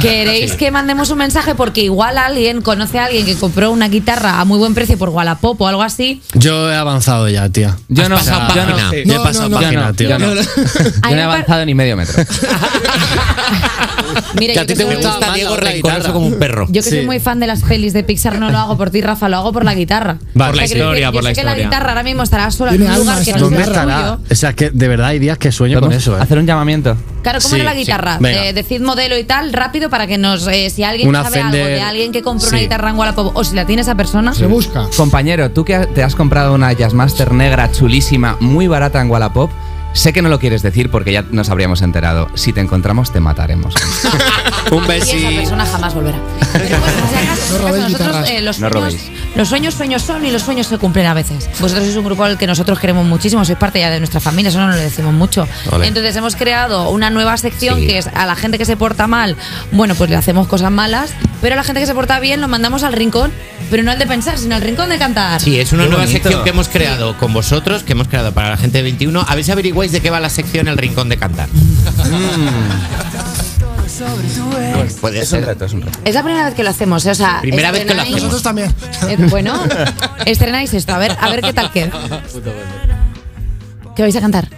¿Queréis 0.00 0.52
que 0.54 0.70
mandemos 0.70 1.10
un 1.10 1.18
mensaje? 1.18 1.54
Porque 1.54 1.82
igual 1.82 2.16
alguien 2.18 2.62
conoce 2.62 2.98
a 2.98 3.06
alguien 3.06 3.26
que 3.26 3.34
compró 3.34 3.70
una 3.70 3.88
guitarra 3.88 4.40
a 4.40 4.44
muy 4.44 4.58
buen 4.58 4.74
precio 4.74 4.96
por 4.98 5.08
Wallapop 5.08 5.60
o 5.60 5.66
algo 5.66 5.82
así. 5.82 6.22
Yo 6.34 6.70
he 6.70 6.76
avanzado 6.76 7.28
ya, 7.28 7.48
tía. 7.48 7.76
Yo 7.88 8.08
no, 8.08 8.16
pasado 8.16 8.46
página. 8.48 8.90
Sí. 8.90 9.02
Yo 9.04 9.14
he 9.14 9.18
pasado 9.24 9.48
no, 9.48 9.56
no. 9.56 9.62
página, 9.62 9.80
Yo 9.82 9.86
no, 9.88 9.94
tío. 9.94 10.08
yo 10.10 10.18
no. 10.18 11.10
He 11.10 11.22
avanzado 11.22 11.66
ni 11.66 11.74
medio 11.74 11.96
metro. 11.96 12.22
Mira, 14.38 14.54
Que 14.54 14.60
a 14.60 14.66
ti 14.66 14.74
que 14.74 14.84
te 14.84 14.94
gusta 14.96 15.18
más 15.20 15.34
Diego 15.34 15.56
la 15.56 15.60
rencoroso 15.60 15.96
guitarra. 15.98 16.12
como 16.12 16.26
un 16.26 16.38
perro. 16.38 16.66
Yo 16.70 16.82
que 16.82 16.88
soy 16.90 17.04
muy 17.06 17.20
fan 17.20 17.40
de 17.40 17.46
las 17.46 17.62
pelis 17.62 17.92
de 17.92 18.02
Pixar, 18.04 18.38
no 18.38 18.50
lo 18.50 18.58
hago 18.58 18.76
por 18.76 18.90
ti, 18.90 19.00
Rafa, 19.00 19.28
lo 19.28 19.36
hago 19.38 19.52
por 19.52 19.64
la 19.64 19.74
guitarra. 19.74 20.18
Vale. 20.34 20.50
Por 20.52 20.56
la 20.56 20.64
historia, 20.64 21.06
decir, 21.06 21.12
por 21.12 21.22
la 21.24 21.30
yo 21.30 21.34
sé 21.34 21.40
que 21.40 21.44
la 21.44 21.50
historia. 21.52 21.64
guitarra 21.66 21.88
ahora 21.90 22.02
mismo 22.02 22.22
estará 22.22 22.50
sola 22.50 22.74
en 22.74 22.82
un 22.82 22.96
lugar 22.96 23.24
que 23.24 23.32
no 23.34 23.39
O 23.48 24.34
sea, 24.34 24.52
que 24.52 24.70
de 24.70 24.88
verdad 24.88 25.08
hay 25.08 25.18
días 25.18 25.38
que 25.38 25.52
sueño 25.52 25.80
con 25.80 25.88
¿Podemos 25.88 26.02
eso, 26.02 26.16
¿eh? 26.16 26.20
Hacer 26.20 26.38
un 26.38 26.46
llamamiento. 26.46 26.96
Claro, 27.22 27.38
¿cómo 27.42 27.54
Sí, 27.54 27.60
era 27.60 27.70
la 27.72 27.74
guitarra? 27.74 28.18
Eh, 28.22 28.52
decid 28.52 28.80
modelo 28.80 29.18
y 29.18 29.24
tal, 29.24 29.52
rápido, 29.52 29.90
para 29.90 30.06
que 30.06 30.18
nos. 30.18 30.46
eh, 30.48 30.70
si 30.70 30.82
alguien 30.84 31.08
Una 31.08 31.22
sabe 31.22 31.40
algo 31.40 31.56
de 31.56 31.80
alguien 31.80 32.12
que 32.12 32.22
compró 32.22 32.48
una 32.48 32.58
guitarra 32.58 32.90
en 32.90 32.96
Wallapop 32.98 33.36
o 33.36 33.44
si 33.44 33.54
la 33.54 33.66
tiene 33.66 33.82
esa 33.82 33.94
persona. 33.94 34.34
Se 34.34 34.46
busca. 34.46 34.86
Compañero, 34.96 35.50
tú 35.50 35.64
que 35.64 35.78
te 35.94 36.02
has 36.02 36.14
comprado 36.14 36.54
una 36.54 36.72
Jazzmaster 36.72 37.32
negra 37.32 37.70
chulísima, 37.72 38.36
muy 38.40 38.66
barata 38.68 39.00
en 39.00 39.10
Wallapop, 39.10 39.50
sé 39.92 40.12
que 40.12 40.22
no 40.22 40.28
lo 40.28 40.38
quieres 40.38 40.62
decir 40.62 40.90
porque 40.90 41.12
ya 41.12 41.24
nos 41.30 41.48
habríamos 41.50 41.82
enterado. 41.82 42.28
Si 42.34 42.52
te 42.52 42.60
encontramos, 42.60 43.12
te 43.12 43.20
mataremos. 43.20 43.74
Un 44.70 44.84
Y 44.84 44.92
esa 44.92 45.28
persona 45.30 45.66
jamás 45.66 45.94
volverá. 45.94 46.18
Pero 46.52 46.78
bueno, 46.78 46.98
si 47.10 47.16
acaso, 47.16 47.52
No 47.52 47.58
robéis 47.58 47.84
acaso, 47.84 47.98
nosotros, 48.04 48.30
eh, 48.30 48.40
los, 48.42 48.58
No 48.60 48.68
sueños, 48.70 48.92
robéis. 48.94 49.10
los 49.36 49.48
sueños 49.48 49.74
sueños 49.74 50.02
son 50.02 50.24
y 50.26 50.30
los 50.30 50.42
sueños 50.42 50.66
se 50.68 50.78
cumplen 50.78 51.06
a 51.06 51.14
veces. 51.14 51.48
Vosotros 51.60 51.84
sois 51.84 51.96
un 51.96 52.04
grupo 52.04 52.24
al 52.24 52.38
que 52.38 52.46
nosotros 52.46 52.78
queremos 52.78 53.04
muchísimo, 53.06 53.44
sois 53.44 53.58
parte 53.58 53.80
ya 53.80 53.90
de 53.90 53.98
nuestra 53.98 54.20
familia, 54.20 54.50
eso 54.50 54.58
no 54.60 54.66
nos 54.68 54.76
lo 54.76 54.82
decimos 54.82 55.12
mucho. 55.14 55.48
Ole. 55.72 55.86
Entonces 55.88 56.14
hemos 56.16 56.36
creado 56.36 56.90
una 56.90 57.10
nueva 57.10 57.36
sección 57.36 57.78
Sí. 57.80 57.86
que 57.86 57.98
es 57.98 58.06
a 58.08 58.26
la 58.26 58.36
gente 58.36 58.58
que 58.58 58.64
se 58.64 58.76
porta 58.76 59.06
mal, 59.06 59.36
bueno, 59.72 59.94
pues 59.94 60.10
le 60.10 60.16
hacemos 60.16 60.46
cosas 60.46 60.70
malas, 60.70 61.12
pero 61.40 61.54
a 61.54 61.56
la 61.56 61.64
gente 61.64 61.80
que 61.80 61.86
se 61.86 61.94
porta 61.94 62.20
bien 62.20 62.40
lo 62.40 62.48
mandamos 62.48 62.82
al 62.84 62.92
rincón, 62.92 63.32
pero 63.70 63.82
no 63.82 63.90
al 63.92 63.98
de 63.98 64.06
pensar, 64.06 64.38
sino 64.38 64.54
al 64.56 64.62
rincón 64.62 64.88
de 64.88 64.98
cantar. 64.98 65.40
Sí, 65.40 65.58
es 65.58 65.72
una 65.72 65.84
Qué 65.84 65.88
nueva 65.88 66.04
bonito. 66.04 66.22
sección 66.22 66.44
que 66.44 66.50
hemos 66.50 66.68
creado 66.68 67.16
con 67.18 67.32
vosotros, 67.32 67.82
que 67.84 67.92
hemos 67.92 68.08
creado 68.08 68.32
para 68.32 68.50
la 68.50 68.56
gente 68.56 68.78
de 68.78 68.82
21. 68.82 69.24
A 69.26 69.34
ver 69.34 69.44
de 69.88 70.00
qué 70.00 70.10
va 70.10 70.20
la 70.20 70.28
sección 70.30 70.68
El 70.68 70.76
Rincón 70.76 71.08
de 71.08 71.16
Cantar. 71.16 71.48
Pues 74.74 74.94
puede 74.94 75.20
es 75.20 75.32
un 75.32 75.38
ser. 75.40 75.46
reto, 75.46 75.64
es 75.64 75.72
un 75.72 75.82
reto. 75.82 75.98
Es 76.04 76.14
la 76.14 76.22
primera 76.22 76.44
vez 76.46 76.54
que 76.54 76.62
lo 76.62 76.70
hacemos, 76.70 77.04
¿eh? 77.06 77.10
o 77.10 77.14
sea, 77.14 77.38
Primera 77.40 77.70
vez 77.70 77.84
que 77.84 77.94
lo 77.94 78.00
hacemos. 78.02 78.20
Nosotros 78.22 78.42
también. 78.42 78.74
Eh, 79.08 79.16
bueno, 79.28 79.60
estrenáis 80.26 80.72
esto, 80.74 80.94
a 80.94 80.98
ver, 80.98 81.16
a 81.20 81.28
ver 81.28 81.40
qué 81.42 81.52
tal 81.52 81.70
queda. 81.70 81.90
¿Qué 83.96 84.02
vais 84.02 84.16
a 84.16 84.20
cantar? 84.20 84.48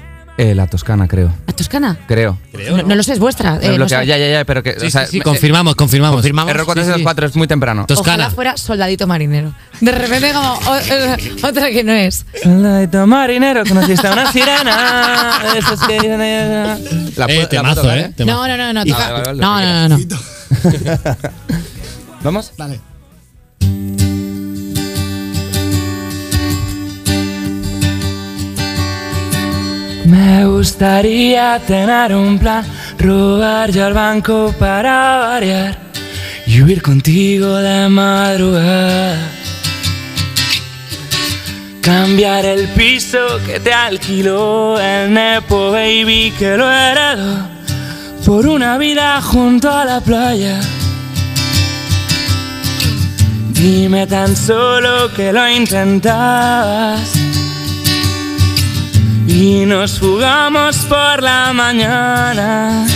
Eh, 0.43 0.57
la 0.57 0.67
Toscana, 0.67 1.07
creo. 1.07 1.33
¿La 1.47 1.53
Toscana? 1.53 1.97
Creo. 2.09 2.37
No, 2.71 2.83
no 2.83 2.95
lo 2.97 3.03
sé, 3.05 3.13
es 3.13 3.21
vuestra. 3.21 3.59
Eh, 3.63 3.69
no 3.69 3.77
bloquea- 3.87 4.01
sé. 4.01 4.07
Ya, 4.07 4.19
ya, 4.19 4.29
ya, 4.29 4.45
pero 4.45 4.61
que. 4.65 4.73
Sí, 4.81 4.87
o 4.87 4.91
sea, 4.91 5.05
sí, 5.05 5.13
sí, 5.13 5.19
me- 5.19 5.25
confirmamos, 5.25 5.77
confirmamos. 5.77 6.17
Confirmamos. 6.17 6.51
Error 6.51 6.63
Sí, 6.65 6.67
404 6.67 7.27
es 7.29 7.37
muy 7.37 7.47
temprano. 7.47 7.87
Toscana. 7.87 8.25
Ojalá 8.25 8.31
fuera 8.35 8.57
soldadito 8.57 9.07
marinero. 9.07 9.55
De 9.81 9.93
repente 9.93 10.33
como 10.33 10.53
o- 10.55 11.47
otra 11.49 11.71
que 11.71 11.85
no 11.85 11.93
es. 11.93 12.27
Soldadito 12.43 13.07
marinero, 13.07 13.63
conociste 13.65 14.09
a 14.09 14.13
una 14.15 14.33
sirena. 14.33 15.39
La 17.17 17.27
Eh, 17.27 17.37
la 17.37 17.43
eh. 17.43 17.47
temazo. 17.47 17.85
No, 18.25 18.49
no, 18.49 18.57
no, 18.57 18.73
no. 18.73 18.81
Ah, 18.97 19.11
vale, 19.13 19.23
vale, 19.27 19.41
No, 19.41 19.61
no, 19.61 19.89
no, 19.89 19.99
no. 19.99 20.19
¿Vamos? 22.25 22.53
Dale. 22.57 22.81
Me 30.13 30.45
gustaría 30.45 31.59
tener 31.67 32.15
un 32.15 32.39
plan, 32.39 32.63
robar 32.99 33.71
ya 33.71 33.87
al 33.87 33.95
banco 33.95 34.55
para 34.59 35.17
variar 35.21 35.79
y 36.47 36.61
huir 36.61 36.83
contigo 36.83 37.57
de 37.57 37.89
madrugada. 37.89 39.17
Cambiar 41.81 42.45
el 42.45 42.69
piso 42.75 43.21
que 43.47 43.59
te 43.59 43.73
alquiló 43.73 44.79
el 44.79 45.15
Nepo 45.15 45.73
Baby 45.73 46.35
que 46.39 46.59
lo 46.59 46.71
heredó 46.71 47.49
por 48.27 48.47
una 48.47 48.77
vida 48.77 49.19
junto 49.23 49.71
a 49.71 49.87
la 49.87 50.03
playa. 50.03 50.61
Dime 53.49 54.07
tan 54.07 54.37
solo 54.37 55.11
que 55.15 55.33
lo 55.33 55.49
intentabas 55.49 57.32
y 59.27 59.65
nos 59.67 59.99
fugamos 59.99 60.77
por 60.87 61.23
la 61.23 61.53
mañana 61.53 62.87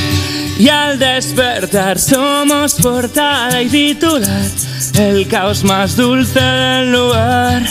y 0.59 0.69
al 0.69 0.98
despertar 0.98 1.98
somos 1.98 2.74
portada 2.74 3.62
y 3.62 3.69
titular, 3.69 4.51
el 4.94 5.27
caos 5.28 5.65
más 5.65 5.97
dulce 5.97 6.40
del 6.40 6.93
lugar. 6.93 7.62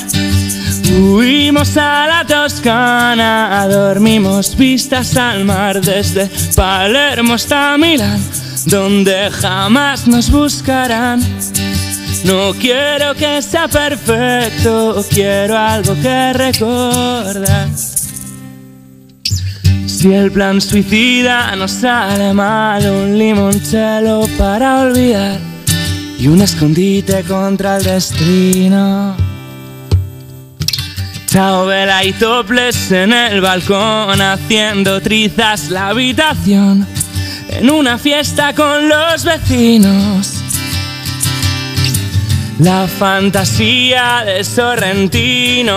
Huimos 0.92 1.76
a 1.78 2.06
la 2.08 2.26
Toscana, 2.26 3.68
dormimos 3.68 4.56
vistas 4.56 5.18
al 5.18 5.44
mar 5.44 5.82
desde 5.82 6.30
Palermo 6.56 7.34
hasta 7.34 7.78
Milán, 7.78 8.22
donde 8.66 9.32
jamás 9.32 10.08
nos 10.08 10.30
buscarán. 10.30 11.22
No 12.24 12.54
quiero 12.54 13.16
que 13.16 13.42
sea 13.42 13.68
perfecto, 13.68 15.04
quiero 15.10 15.58
algo 15.58 15.96
que 16.02 16.34
recordar. 16.34 17.95
Si 20.06 20.14
el 20.14 20.32
plan 20.32 20.62
suicida 20.62 21.56
no 21.56 21.68
sale 21.68 22.32
mal, 22.32 22.86
un 22.86 23.18
limoncello 23.18 24.22
para 24.38 24.82
olvidar 24.82 25.40
y 26.20 26.28
un 26.28 26.42
escondite 26.42 27.24
contra 27.24 27.78
el 27.78 27.86
destino. 27.86 29.18
Chao 31.26 31.66
vela 31.66 32.04
y 32.04 32.14
toples 32.14 32.92
en 32.92 33.14
el 33.14 33.42
balcón, 33.42 34.22
haciendo 34.22 35.02
trizas 35.02 35.72
la 35.72 35.88
habitación 35.88 36.86
en 37.50 37.72
una 37.72 37.98
fiesta 37.98 38.54
con 38.54 38.88
los 38.88 39.24
vecinos. 39.24 40.45
La 42.60 42.88
fantasía 42.88 44.24
de 44.26 44.44
Sorrentino 44.44 45.70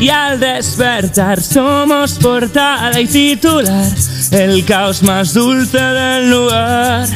y 0.00 0.08
al 0.08 0.40
despertar 0.40 1.40
somos 1.40 2.14
portada 2.14 3.00
y 3.00 3.06
titular, 3.06 3.88
el 4.32 4.64
caos 4.64 5.04
más 5.04 5.32
dulce 5.32 5.78
del 5.78 6.28
lugar. 6.28 7.06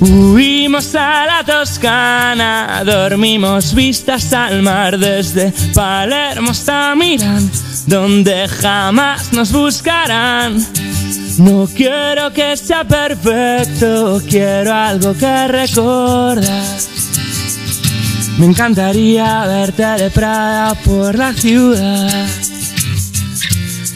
Huimos 0.00 0.94
a 0.94 1.26
la 1.26 1.42
Toscana, 1.44 2.82
dormimos 2.84 3.74
vistas 3.74 4.32
al 4.32 4.62
mar 4.62 4.96
desde 4.96 5.52
Palermo 5.74 6.52
hasta 6.52 6.94
Milán, 6.94 7.50
donde 7.86 8.46
jamás 8.46 9.32
nos 9.32 9.50
buscarán. 9.50 10.64
No 11.38 11.68
quiero 11.74 12.32
que 12.32 12.56
sea 12.56 12.84
perfecto, 12.84 14.22
quiero 14.28 14.72
algo 14.72 15.14
que 15.14 15.48
recordar. 15.48 16.44
Me 18.38 18.46
encantaría 18.46 19.46
verte 19.46 19.82
de 19.82 20.10
Prada 20.10 20.74
por 20.74 21.16
la 21.16 21.32
ciudad. 21.32 22.26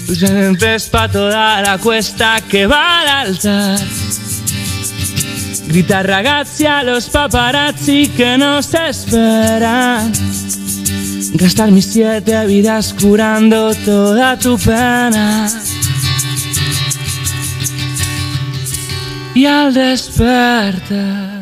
Tus 0.06 0.20
lentes 0.22 0.88
pa' 0.88 1.08
toda 1.08 1.60
la 1.62 1.78
cuesta 1.78 2.40
que 2.48 2.66
va 2.66 3.00
al 3.00 3.08
altar. 3.08 3.80
Grita 5.66 6.02
ragazzi 6.02 6.64
a 6.66 6.82
los 6.82 7.08
paparazzi 7.08 8.08
que 8.16 8.38
nos 8.38 8.72
esperan. 8.72 10.12
Gastar 11.34 11.72
mis 11.72 11.86
siete 11.86 12.46
vidas 12.46 12.94
curando 12.94 13.74
toda 13.74 14.38
tu 14.38 14.56
pena. 14.58 15.50
Y 19.34 19.44
al 19.44 19.74
despertar, 19.74 21.35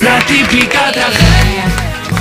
la 0.00 0.18
típica 0.26 0.92
tragedia. 0.92 1.64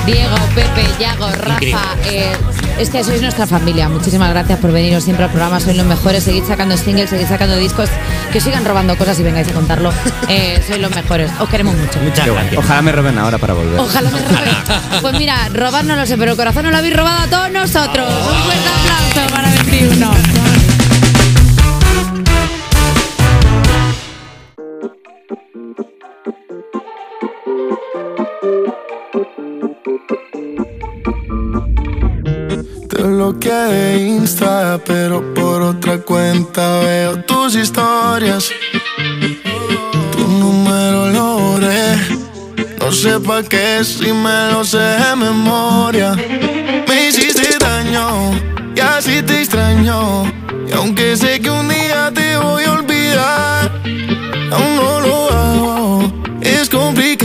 Diego, 0.06 0.36
Pepe, 0.54 0.86
Yago, 1.00 1.28
Rafa, 1.32 1.96
eh, 2.06 2.32
es 2.78 2.90
que 2.90 3.04
sois 3.04 3.22
nuestra 3.22 3.48
familia. 3.48 3.90
Muchísimas 3.90 4.30
gracias 4.30 4.60
por 4.60 4.72
veniros 4.72 5.04
siempre 5.04 5.26
al 5.26 5.32
programa. 5.32 5.60
Sois 5.60 5.76
los 5.76 5.86
mejores. 5.86 6.24
Seguid 6.24 6.44
sacando 6.44 6.78
singles, 6.78 7.10
seguid 7.10 7.28
sacando 7.28 7.56
discos. 7.58 7.90
Que 8.32 8.38
os 8.38 8.44
sigan 8.44 8.66
robando 8.66 8.96
cosas 8.98 9.20
y 9.20 9.24
vengáis 9.24 9.48
a 9.48 9.54
contarlo. 9.54 9.92
Eh, 10.28 10.62
sois 10.66 10.80
los 10.80 10.94
mejores. 10.96 11.32
Os 11.40 11.48
queremos 11.50 11.76
mucho. 11.76 12.00
Qué 12.24 12.30
guay. 12.30 12.56
Ojalá 12.58 12.82
me 12.82 12.92
roben 12.92 13.18
ahora 13.18 13.38
para 13.38 13.54
volver. 13.54 13.80
Ojalá 13.80 14.10
me 14.10 14.20
roben. 14.20 14.56
Pues 15.02 15.14
mira, 15.18 15.50
robar 15.54 15.86
no 15.86 15.96
lo 15.96 16.06
sé, 16.06 16.18
pero 16.18 16.32
el 16.32 16.38
corazón 16.38 16.64
no 16.64 16.72
lo 16.72 16.78
habéis 16.78 16.96
robado 16.96 17.22
a 17.22 17.28
todos 17.28 17.52
nosotros. 17.52 18.08
Un 18.12 18.44
fuerte 18.44 18.70
aplauso 18.70 19.34
para 19.34 19.50
21. 19.52 20.55
Te 33.06 33.12
bloqueé 33.12 33.54
de 33.54 34.08
Insta, 34.08 34.80
pero 34.84 35.22
por 35.36 35.62
otra 35.62 36.00
cuenta 36.00 36.80
veo 36.80 37.24
tus 37.26 37.54
historias. 37.54 38.50
Tu 40.12 40.28
número 40.28 41.10
lo 41.10 41.38
borré. 41.38 41.98
No 42.80 42.92
sé 42.92 43.20
pa' 43.20 43.44
qué 43.44 43.84
si 43.84 44.12
me 44.12 44.52
lo 44.52 44.66
sé 44.66 44.80
de 44.80 45.16
memoria. 45.18 46.16
Me 46.88 47.10
hiciste 47.10 47.60
daño 47.60 48.32
y 48.76 48.80
así 48.80 49.22
te 49.22 49.42
extraño. 49.42 50.24
Y 50.68 50.72
aunque 50.72 51.16
sé 51.16 51.40
que 51.40 51.52
un 51.52 51.70
día 51.70 52.12
te 52.12 52.38
voy 52.38 52.64
a 52.64 52.72
olvidar, 52.72 53.72
aún 54.52 54.76
no 54.78 55.02
lo 55.02 55.32
hago. 55.32 56.12
Es 56.42 56.72
complicado. 56.72 57.25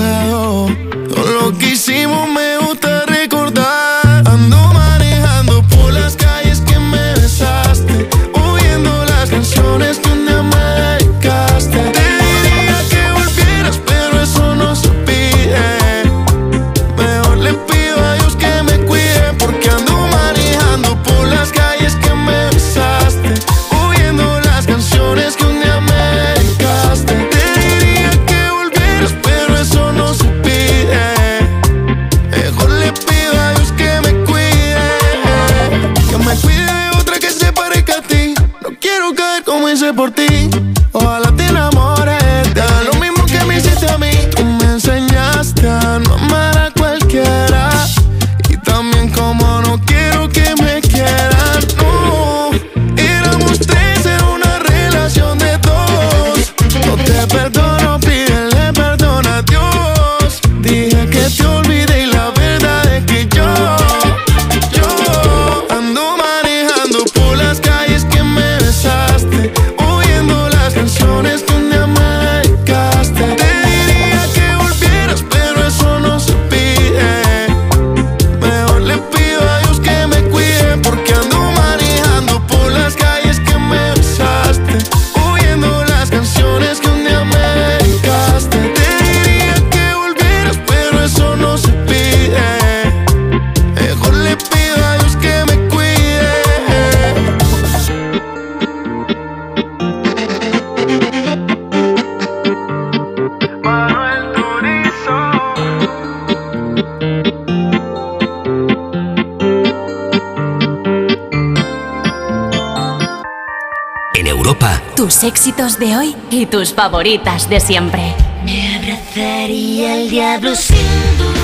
Éxitos 115.22 115.78
de 115.78 115.96
hoy 115.98 116.16
y 116.30 116.46
tus 116.46 116.72
favoritas 116.72 117.50
de 117.50 117.60
siempre. 117.60 118.14
Me 118.42 118.76
abrazaría 118.76 119.96
el 119.96 120.08
diablo 120.08 120.54
sin 120.54 120.78
dudar 121.18 121.39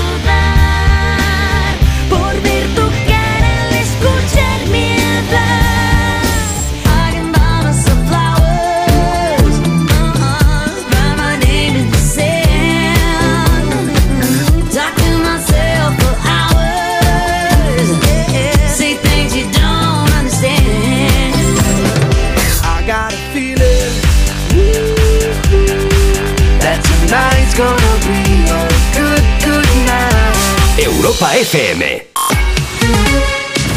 Europa 31.07 31.37
FM 31.37 32.07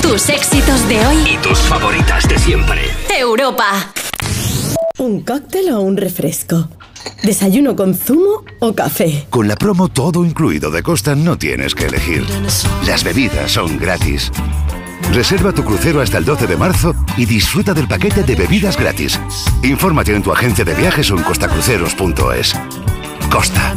Tus 0.03 0.29
éxitos 0.31 0.89
de 0.89 1.07
hoy 1.07 1.17
y 1.31 1.37
tus 1.37 1.61
favoritas 1.61 2.29
de 2.29 2.37
siempre. 2.37 2.81
Europa. 3.17 3.93
¿Un 4.99 5.21
cóctel 5.21 5.71
o 5.71 5.81
un 5.81 5.97
refresco? 5.97 6.69
¿Desayuno 7.23 7.77
con 7.77 7.95
zumo 7.95 8.43
o 8.59 8.75
café? 8.75 9.29
Con 9.31 9.47
la 9.47 9.55
promo 9.55 9.87
todo 9.87 10.25
incluido 10.25 10.73
de 10.73 10.83
Costa 10.83 11.15
no 11.15 11.39
tienes 11.39 11.77
que 11.77 11.87
elegir. 11.87 12.27
Las 12.85 13.05
bebidas 13.05 13.53
son 13.53 13.79
gratis. 13.79 14.33
Reserva 15.13 15.53
tu 15.53 15.63
crucero 15.63 16.01
hasta 16.01 16.19
el 16.19 16.25
12 16.25 16.49
de 16.49 16.57
marzo 16.57 16.97
y 17.17 17.27
disfruta 17.27 17.73
del 17.75 17.87
paquete 17.87 18.25
de 18.25 18.35
bebidas 18.35 18.77
gratis. 18.77 19.21
Infórmate 19.63 20.17
en 20.17 20.25
tu 20.25 20.33
agencia 20.33 20.65
de 20.65 20.75
viajes 20.75 21.09
o 21.13 21.17
en 21.17 21.23
costacruceros.es. 21.23 22.57
Costa. 23.31 23.77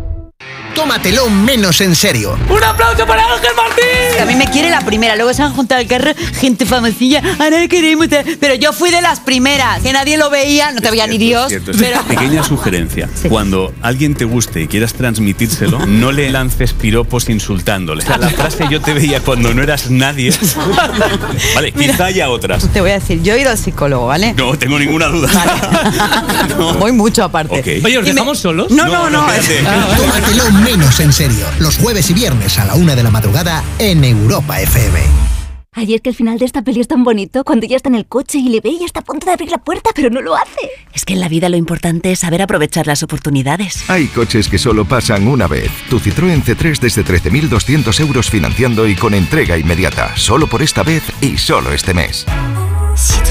Tómatelo 0.75 1.29
menos 1.29 1.81
en 1.81 1.95
serio. 1.95 2.37
¡Un 2.49 2.63
aplauso 2.63 3.05
para 3.05 3.23
Ángel 3.33 3.51
Martín! 3.55 4.21
A 4.21 4.25
mí 4.25 4.35
me 4.35 4.47
quiere 4.47 4.69
la 4.69 4.81
primera, 4.81 5.15
luego 5.15 5.33
se 5.33 5.43
han 5.43 5.53
juntado 5.53 5.81
al 5.81 5.87
carro 5.87 6.11
gente 6.39 6.65
famosilla, 6.65 7.21
ahora 7.39 7.67
queremos. 7.67 8.07
Pero 8.39 8.55
yo 8.55 8.71
fui 8.73 8.89
de 8.89 9.01
las 9.01 9.19
primeras, 9.19 9.81
que 9.81 9.91
nadie 9.91 10.17
lo 10.17 10.29
veía, 10.29 10.71
no 10.71 10.81
te 10.81 10.89
veía 10.89 11.07
ni 11.07 11.17
Dios. 11.17 11.49
Cierto. 11.49 11.71
Pero 11.77 12.01
Pequeña 12.03 12.43
sugerencia. 12.43 13.09
Cuando 13.29 13.73
alguien 13.81 14.15
te 14.15 14.25
guste 14.25 14.61
y 14.61 14.67
quieras 14.67 14.93
transmitírselo, 14.93 15.85
no 15.85 16.11
le 16.11 16.29
lances 16.29 16.73
piropos 16.73 17.29
insultándole. 17.29 18.03
O 18.03 18.07
sea, 18.07 18.17
la 18.17 18.29
frase 18.29 18.65
yo 18.69 18.81
te 18.81 18.93
veía 18.93 19.19
cuando 19.19 19.53
no 19.53 19.61
eras 19.61 19.89
nadie. 19.89 20.33
Vale, 21.55 21.71
quizá 21.71 22.05
haya 22.05 22.29
otras. 22.29 22.67
te 22.71 22.81
voy 22.81 22.91
a 22.91 22.99
decir, 22.99 23.21
yo 23.21 23.33
he 23.33 23.41
ido 23.41 23.51
al 23.51 23.57
psicólogo, 23.57 24.07
¿vale? 24.07 24.33
No 24.33 24.57
tengo 24.57 24.79
ninguna 24.79 25.07
duda. 25.07 25.29
Voy 26.79 26.91
mucho 26.91 27.23
aparte. 27.23 27.59
Ok. 27.59 27.85
Oye, 27.85 27.97
¿os 27.97 28.05
dejamos 28.05 28.39
solos? 28.39 28.71
No, 28.71 28.85
no, 28.85 29.09
no. 29.09 29.25
Tómatelo 29.97 30.51
menos 30.63 30.99
en 30.99 31.11
serio. 31.13 31.45
Los 31.59 31.77
jueves 31.77 32.09
y 32.09 32.13
viernes 32.13 32.57
a 32.59 32.65
la 32.65 32.75
una 32.75 32.95
de 32.95 33.03
la 33.03 33.11
madrugada 33.11 33.63
en 33.79 34.03
Europa 34.03 34.61
FM. 34.61 34.99
Ay, 35.73 35.93
es 35.93 36.01
que 36.01 36.09
el 36.09 36.15
final 36.15 36.37
de 36.37 36.43
esta 36.43 36.63
peli 36.63 36.81
es 36.81 36.89
tan 36.89 37.05
bonito 37.05 37.45
cuando 37.45 37.65
ella 37.65 37.77
está 37.77 37.87
en 37.87 37.95
el 37.95 38.05
coche 38.05 38.39
y 38.39 38.49
le 38.49 38.59
ve 38.59 38.71
y 38.71 38.83
está 38.83 38.99
a 38.99 39.03
punto 39.03 39.25
de 39.25 39.31
abrir 39.31 39.49
la 39.51 39.57
puerta, 39.57 39.91
pero 39.95 40.09
no 40.09 40.21
lo 40.21 40.35
hace. 40.35 40.69
Es 40.93 41.05
que 41.05 41.13
en 41.13 41.21
la 41.21 41.29
vida 41.29 41.47
lo 41.47 41.55
importante 41.55 42.11
es 42.11 42.19
saber 42.19 42.41
aprovechar 42.41 42.87
las 42.87 43.03
oportunidades. 43.03 43.89
Hay 43.89 44.07
coches 44.07 44.49
que 44.49 44.57
solo 44.57 44.83
pasan 44.83 45.29
una 45.29 45.47
vez. 45.47 45.71
Tu 45.89 45.99
Citroën 46.01 46.43
C3 46.43 46.77
desde 46.77 47.05
13.200 47.05 47.99
euros 48.01 48.29
financiando 48.29 48.85
y 48.85 48.95
con 48.95 49.13
entrega 49.13 49.57
inmediata. 49.57 50.11
Solo 50.17 50.47
por 50.47 50.61
esta 50.61 50.83
vez 50.83 51.03
y 51.21 51.37
solo 51.37 51.71
este 51.71 51.93
mes. 51.93 52.25
Citroën. 52.95 53.30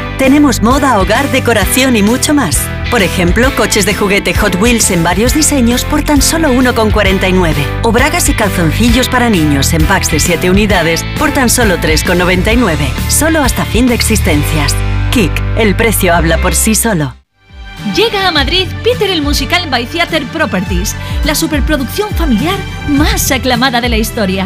Tenemos 0.21 0.61
moda, 0.61 0.99
hogar, 0.99 1.31
decoración 1.31 1.95
y 1.95 2.03
mucho 2.03 2.35
más. 2.35 2.61
Por 2.91 3.01
ejemplo, 3.01 3.51
coches 3.55 3.87
de 3.87 3.95
juguete 3.95 4.35
Hot 4.35 4.53
Wheels 4.61 4.91
en 4.91 5.03
varios 5.03 5.33
diseños 5.33 5.83
por 5.83 6.03
tan 6.03 6.21
solo 6.21 6.53
1,49. 6.53 7.55
O 7.81 7.91
bragas 7.91 8.29
y 8.29 8.35
calzoncillos 8.35 9.09
para 9.09 9.31
niños 9.31 9.73
en 9.73 9.83
packs 9.83 10.11
de 10.11 10.19
7 10.19 10.51
unidades 10.51 11.03
por 11.17 11.31
tan 11.31 11.49
solo 11.49 11.77
3,99. 11.77 12.77
Solo 13.09 13.41
hasta 13.41 13.65
fin 13.65 13.87
de 13.87 13.95
existencias. 13.95 14.75
Kik, 15.09 15.31
el 15.57 15.73
precio 15.75 16.13
habla 16.13 16.37
por 16.37 16.53
sí 16.53 16.75
solo. 16.75 17.15
Llega 17.95 18.27
a 18.27 18.31
Madrid 18.31 18.67
Peter 18.83 19.09
el 19.09 19.23
Musical 19.23 19.71
by 19.71 19.87
Theater 19.87 20.23
Properties, 20.27 20.95
la 21.25 21.33
superproducción 21.33 22.11
familiar 22.11 22.59
más 22.87 23.31
aclamada 23.31 23.81
de 23.81 23.89
la 23.89 23.97
historia. 23.97 24.45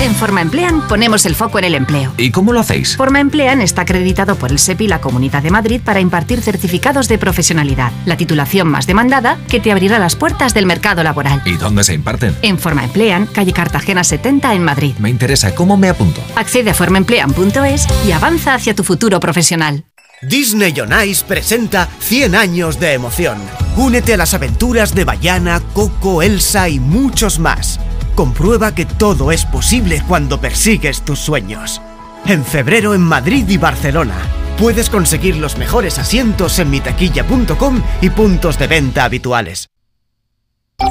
En 0.00 0.14
Forma 0.14 0.42
Emplean 0.42 0.86
ponemos 0.86 1.26
el 1.26 1.34
foco 1.34 1.58
en 1.58 1.64
el 1.64 1.74
empleo. 1.74 2.14
¿Y 2.16 2.30
cómo 2.30 2.52
lo 2.52 2.60
hacéis? 2.60 2.96
Forma 2.96 3.18
Emplean 3.18 3.60
está 3.60 3.82
acreditado 3.82 4.36
por 4.36 4.52
el 4.52 4.60
SEPI 4.60 4.84
y 4.84 4.88
la 4.88 5.00
Comunidad 5.00 5.42
de 5.42 5.50
Madrid 5.50 5.80
para 5.84 5.98
impartir 5.98 6.40
certificados 6.40 7.08
de 7.08 7.18
profesionalidad, 7.18 7.90
la 8.06 8.16
titulación 8.16 8.68
más 8.68 8.86
demandada 8.86 9.38
que 9.48 9.58
te 9.58 9.72
abrirá 9.72 9.98
las 9.98 10.14
puertas 10.14 10.54
del 10.54 10.66
mercado 10.66 11.02
laboral. 11.02 11.42
¿Y 11.44 11.56
dónde 11.56 11.82
se 11.82 11.94
imparten? 11.94 12.36
En 12.42 12.60
Forma 12.60 12.84
Emplean, 12.84 13.26
calle 13.26 13.52
Cartagena 13.52 14.04
70 14.04 14.54
en 14.54 14.62
Madrid. 14.62 14.94
Me 15.00 15.10
interesa, 15.10 15.52
¿cómo 15.56 15.76
me 15.76 15.88
apunto? 15.88 16.22
Accede 16.36 16.70
a 16.70 16.74
formaemplean.es 16.74 17.88
y 18.06 18.12
avanza 18.12 18.54
hacia 18.54 18.76
tu 18.76 18.84
futuro 18.84 19.18
profesional. 19.18 19.84
Disney 20.22 20.78
on 20.80 20.92
Ice 21.08 21.24
presenta 21.26 21.88
100 21.98 22.36
años 22.36 22.78
de 22.78 22.92
emoción. 22.92 23.38
Únete 23.76 24.14
a 24.14 24.16
las 24.16 24.32
aventuras 24.32 24.94
de 24.94 25.04
Bayana, 25.04 25.60
Coco, 25.72 26.22
Elsa 26.22 26.68
y 26.68 26.78
muchos 26.78 27.40
más. 27.40 27.80
Comprueba 28.18 28.74
que 28.74 28.84
todo 28.84 29.30
es 29.30 29.44
posible 29.44 30.02
cuando 30.08 30.40
persigues 30.40 31.02
tus 31.02 31.20
sueños. 31.20 31.80
En 32.26 32.44
febrero 32.44 32.92
en 32.92 33.00
Madrid 33.00 33.48
y 33.48 33.58
Barcelona. 33.58 34.16
Puedes 34.58 34.90
conseguir 34.90 35.36
los 35.36 35.56
mejores 35.56 36.00
asientos 36.00 36.58
en 36.58 36.68
mitaquilla.com 36.68 37.80
y 38.00 38.10
puntos 38.10 38.58
de 38.58 38.66
venta 38.66 39.04
habituales. 39.04 39.68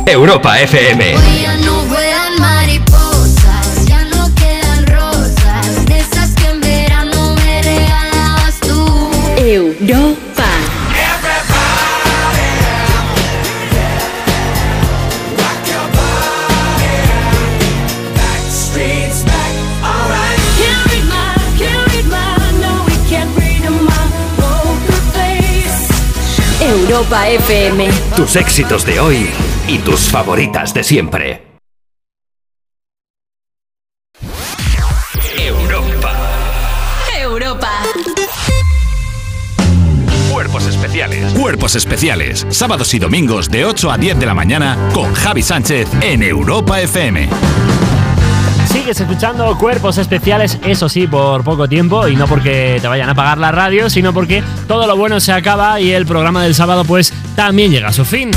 Europa 0.06 0.58
FM. 0.62 1.16
Europa 27.18 27.30
FM. 27.30 27.90
Tus 28.16 28.36
éxitos 28.36 28.86
de 28.86 29.00
hoy 29.00 29.30
y 29.68 29.80
tus 29.80 30.02
favoritas 30.02 30.74
de 30.74 30.84
siempre. 30.84 31.44
Europa. 37.20 37.84
Cuerpos 40.32 40.68
especiales. 40.68 41.34
Cuerpos 41.34 41.76
especiales. 41.76 42.46
Sábados 42.50 42.94
y 42.94 43.00
domingos 43.00 43.50
de 43.50 43.66
8 43.66 43.92
a 43.92 43.98
10 43.98 44.20
de 44.20 44.26
la 44.26 44.34
mañana 44.34 44.78
con 44.94 45.14
Javi 45.14 45.42
Sánchez 45.42 45.90
en 46.02 46.22
Europa 46.22 46.82
FM. 46.82 47.30
Sigues 48.88 49.02
escuchando 49.02 49.58
Cuerpos 49.58 49.98
Especiales, 49.98 50.58
eso 50.64 50.88
sí, 50.88 51.08
por 51.08 51.44
poco 51.44 51.68
tiempo, 51.68 52.08
y 52.08 52.16
no 52.16 52.26
porque 52.26 52.78
te 52.82 52.88
vayan 52.88 53.10
a 53.10 53.16
pagar 53.16 53.38
la 53.38 53.52
radio, 53.52 53.90
sino 53.90 54.14
porque 54.14 54.42
todo 54.66 54.88
lo 54.88 54.96
bueno 54.96 55.20
se 55.20 55.34
acaba 55.34 55.82
y 55.82 55.92
el 55.92 56.06
programa 56.06 56.42
del 56.42 56.56
sábado 56.56 56.86
pues 56.86 57.12
también 57.36 57.70
llega 57.70 57.90
a 57.90 57.92
su 57.92 58.06
fin. 58.06 58.32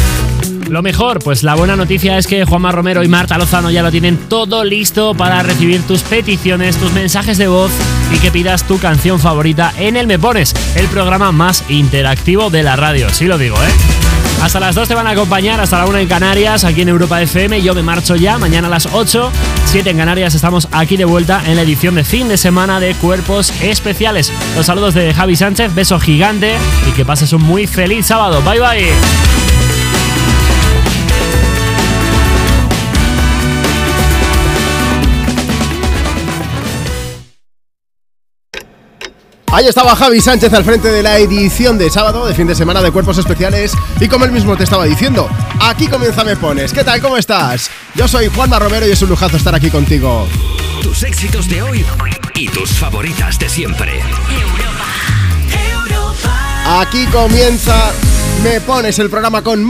Lo 0.69 0.83
mejor, 0.83 1.21
pues 1.21 1.45
la 1.45 1.55
buena 1.55 1.77
noticia 1.77 2.19
es 2.19 2.27
que 2.27 2.45
Juanma 2.45 2.73
Romero 2.73 3.05
y 3.05 3.09
Marta 3.09 3.39
Lozano 3.39 3.71
ya 3.71 3.85
lo 3.85 3.93
tienen 3.93 4.17
todo 4.29 4.65
listo 4.65 5.15
para 5.15 5.41
recibir 5.45 5.87
tus 5.87 6.03
peticiones, 6.03 6.77
tus 6.79 6.93
mensajes 6.95 7.39
de 7.39 7.47
voz 7.47 7.71
y 8.13 8.19
que 8.19 8.33
pidas 8.33 8.67
tu 8.67 8.81
canción 8.81 9.21
favorita 9.21 9.73
en 9.79 9.97
el 9.97 10.09
Me 10.09 10.19
Pones, 10.19 10.53
el 10.75 10.89
programa 10.89 11.31
más 11.31 11.63
interactivo 11.69 12.51
de 12.51 12.65
la 12.65 12.75
radio, 12.75 13.09
sí 13.11 13.27
lo 13.27 13.39
digo, 13.39 13.55
¿eh? 13.55 14.00
Hasta 14.43 14.59
las 14.59 14.75
2 14.75 14.89
te 14.89 14.95
van 14.95 15.07
a 15.07 15.11
acompañar, 15.11 15.61
hasta 15.61 15.79
la 15.79 15.87
1 15.87 15.99
en 15.99 16.09
Canarias, 16.09 16.65
aquí 16.65 16.81
en 16.81 16.89
Europa 16.89 17.21
FM. 17.21 17.61
Yo 17.61 17.75
me 17.75 17.83
marcho 17.83 18.17
ya, 18.17 18.39
mañana 18.39 18.69
a 18.69 18.71
las 18.71 18.87
8, 18.87 19.31
7 19.67 19.91
en 19.91 19.99
Canarias. 19.99 20.35
Estamos 20.35 20.67
aquí 20.73 20.97
de 20.97 21.05
vuelta 21.05 21.43
en 21.47 21.57
la 21.57 21.63
edición 21.63 21.95
de 21.95 22.05
fin 22.05 22.27
de 22.29 22.39
semana 22.39 22.81
de 22.81 22.95
Cuerpos 22.95 23.53
Especiales. 23.61 24.33
Los 24.57 24.67
saludos 24.67 24.95
de 24.95 25.13
Javi 25.13 25.37
Sánchez, 25.37 25.75
beso 25.75 26.01
gigante 26.01 26.55
y 26.89 26.93
que 26.93 27.05
pases 27.05 27.33
un 27.35 27.43
muy 27.43 27.67
feliz 27.67 28.07
sábado. 28.07 28.41
Bye 28.43 28.61
bye. 28.61 29.40
Ahí 39.53 39.67
estaba 39.67 39.97
Javi 39.97 40.21
Sánchez 40.21 40.53
al 40.53 40.65
frente 40.65 40.93
de 40.93 41.03
la 41.03 41.19
edición 41.19 41.77
de 41.77 41.91
sábado 41.91 42.25
de 42.25 42.35
fin 42.35 42.47
de 42.47 42.55
semana 42.55 42.81
de 42.83 42.93
Cuerpos 42.93 43.19
Especiales 43.19 43.73
y 43.99 44.07
como 44.07 44.25
él 44.25 44.31
mismo 44.31 44.57
te 44.57 44.63
estaba 44.63 44.85
diciendo, 44.85 45.29
aquí 45.61 45.89
comienza 45.89 46.23
Me 46.23 46.37
Pones. 46.37 46.73
¿Qué 46.73 46.85
tal? 46.85 47.01
¿Cómo 47.01 47.17
estás? 47.17 47.69
Yo 47.97 48.07
soy 48.07 48.29
Juanma 48.29 48.61
Romero 48.61 48.87
y 48.87 48.93
es 48.93 49.03
un 49.03 49.09
lujazo 49.09 49.37
estar 49.37 49.53
aquí 49.53 49.69
contigo. 49.69 50.29
Tus 50.83 51.03
éxitos 51.03 51.49
de 51.49 51.63
hoy 51.63 51.85
y 52.37 52.47
tus 52.49 52.71
favoritas 52.71 53.41
de 53.41 53.49
siempre. 53.49 54.01
Aquí 56.67 57.07
comienza 57.07 57.91
Me 58.45 58.61
Pones 58.61 59.01
el 59.01 59.11
programa 59.11 59.43
con 59.43 59.59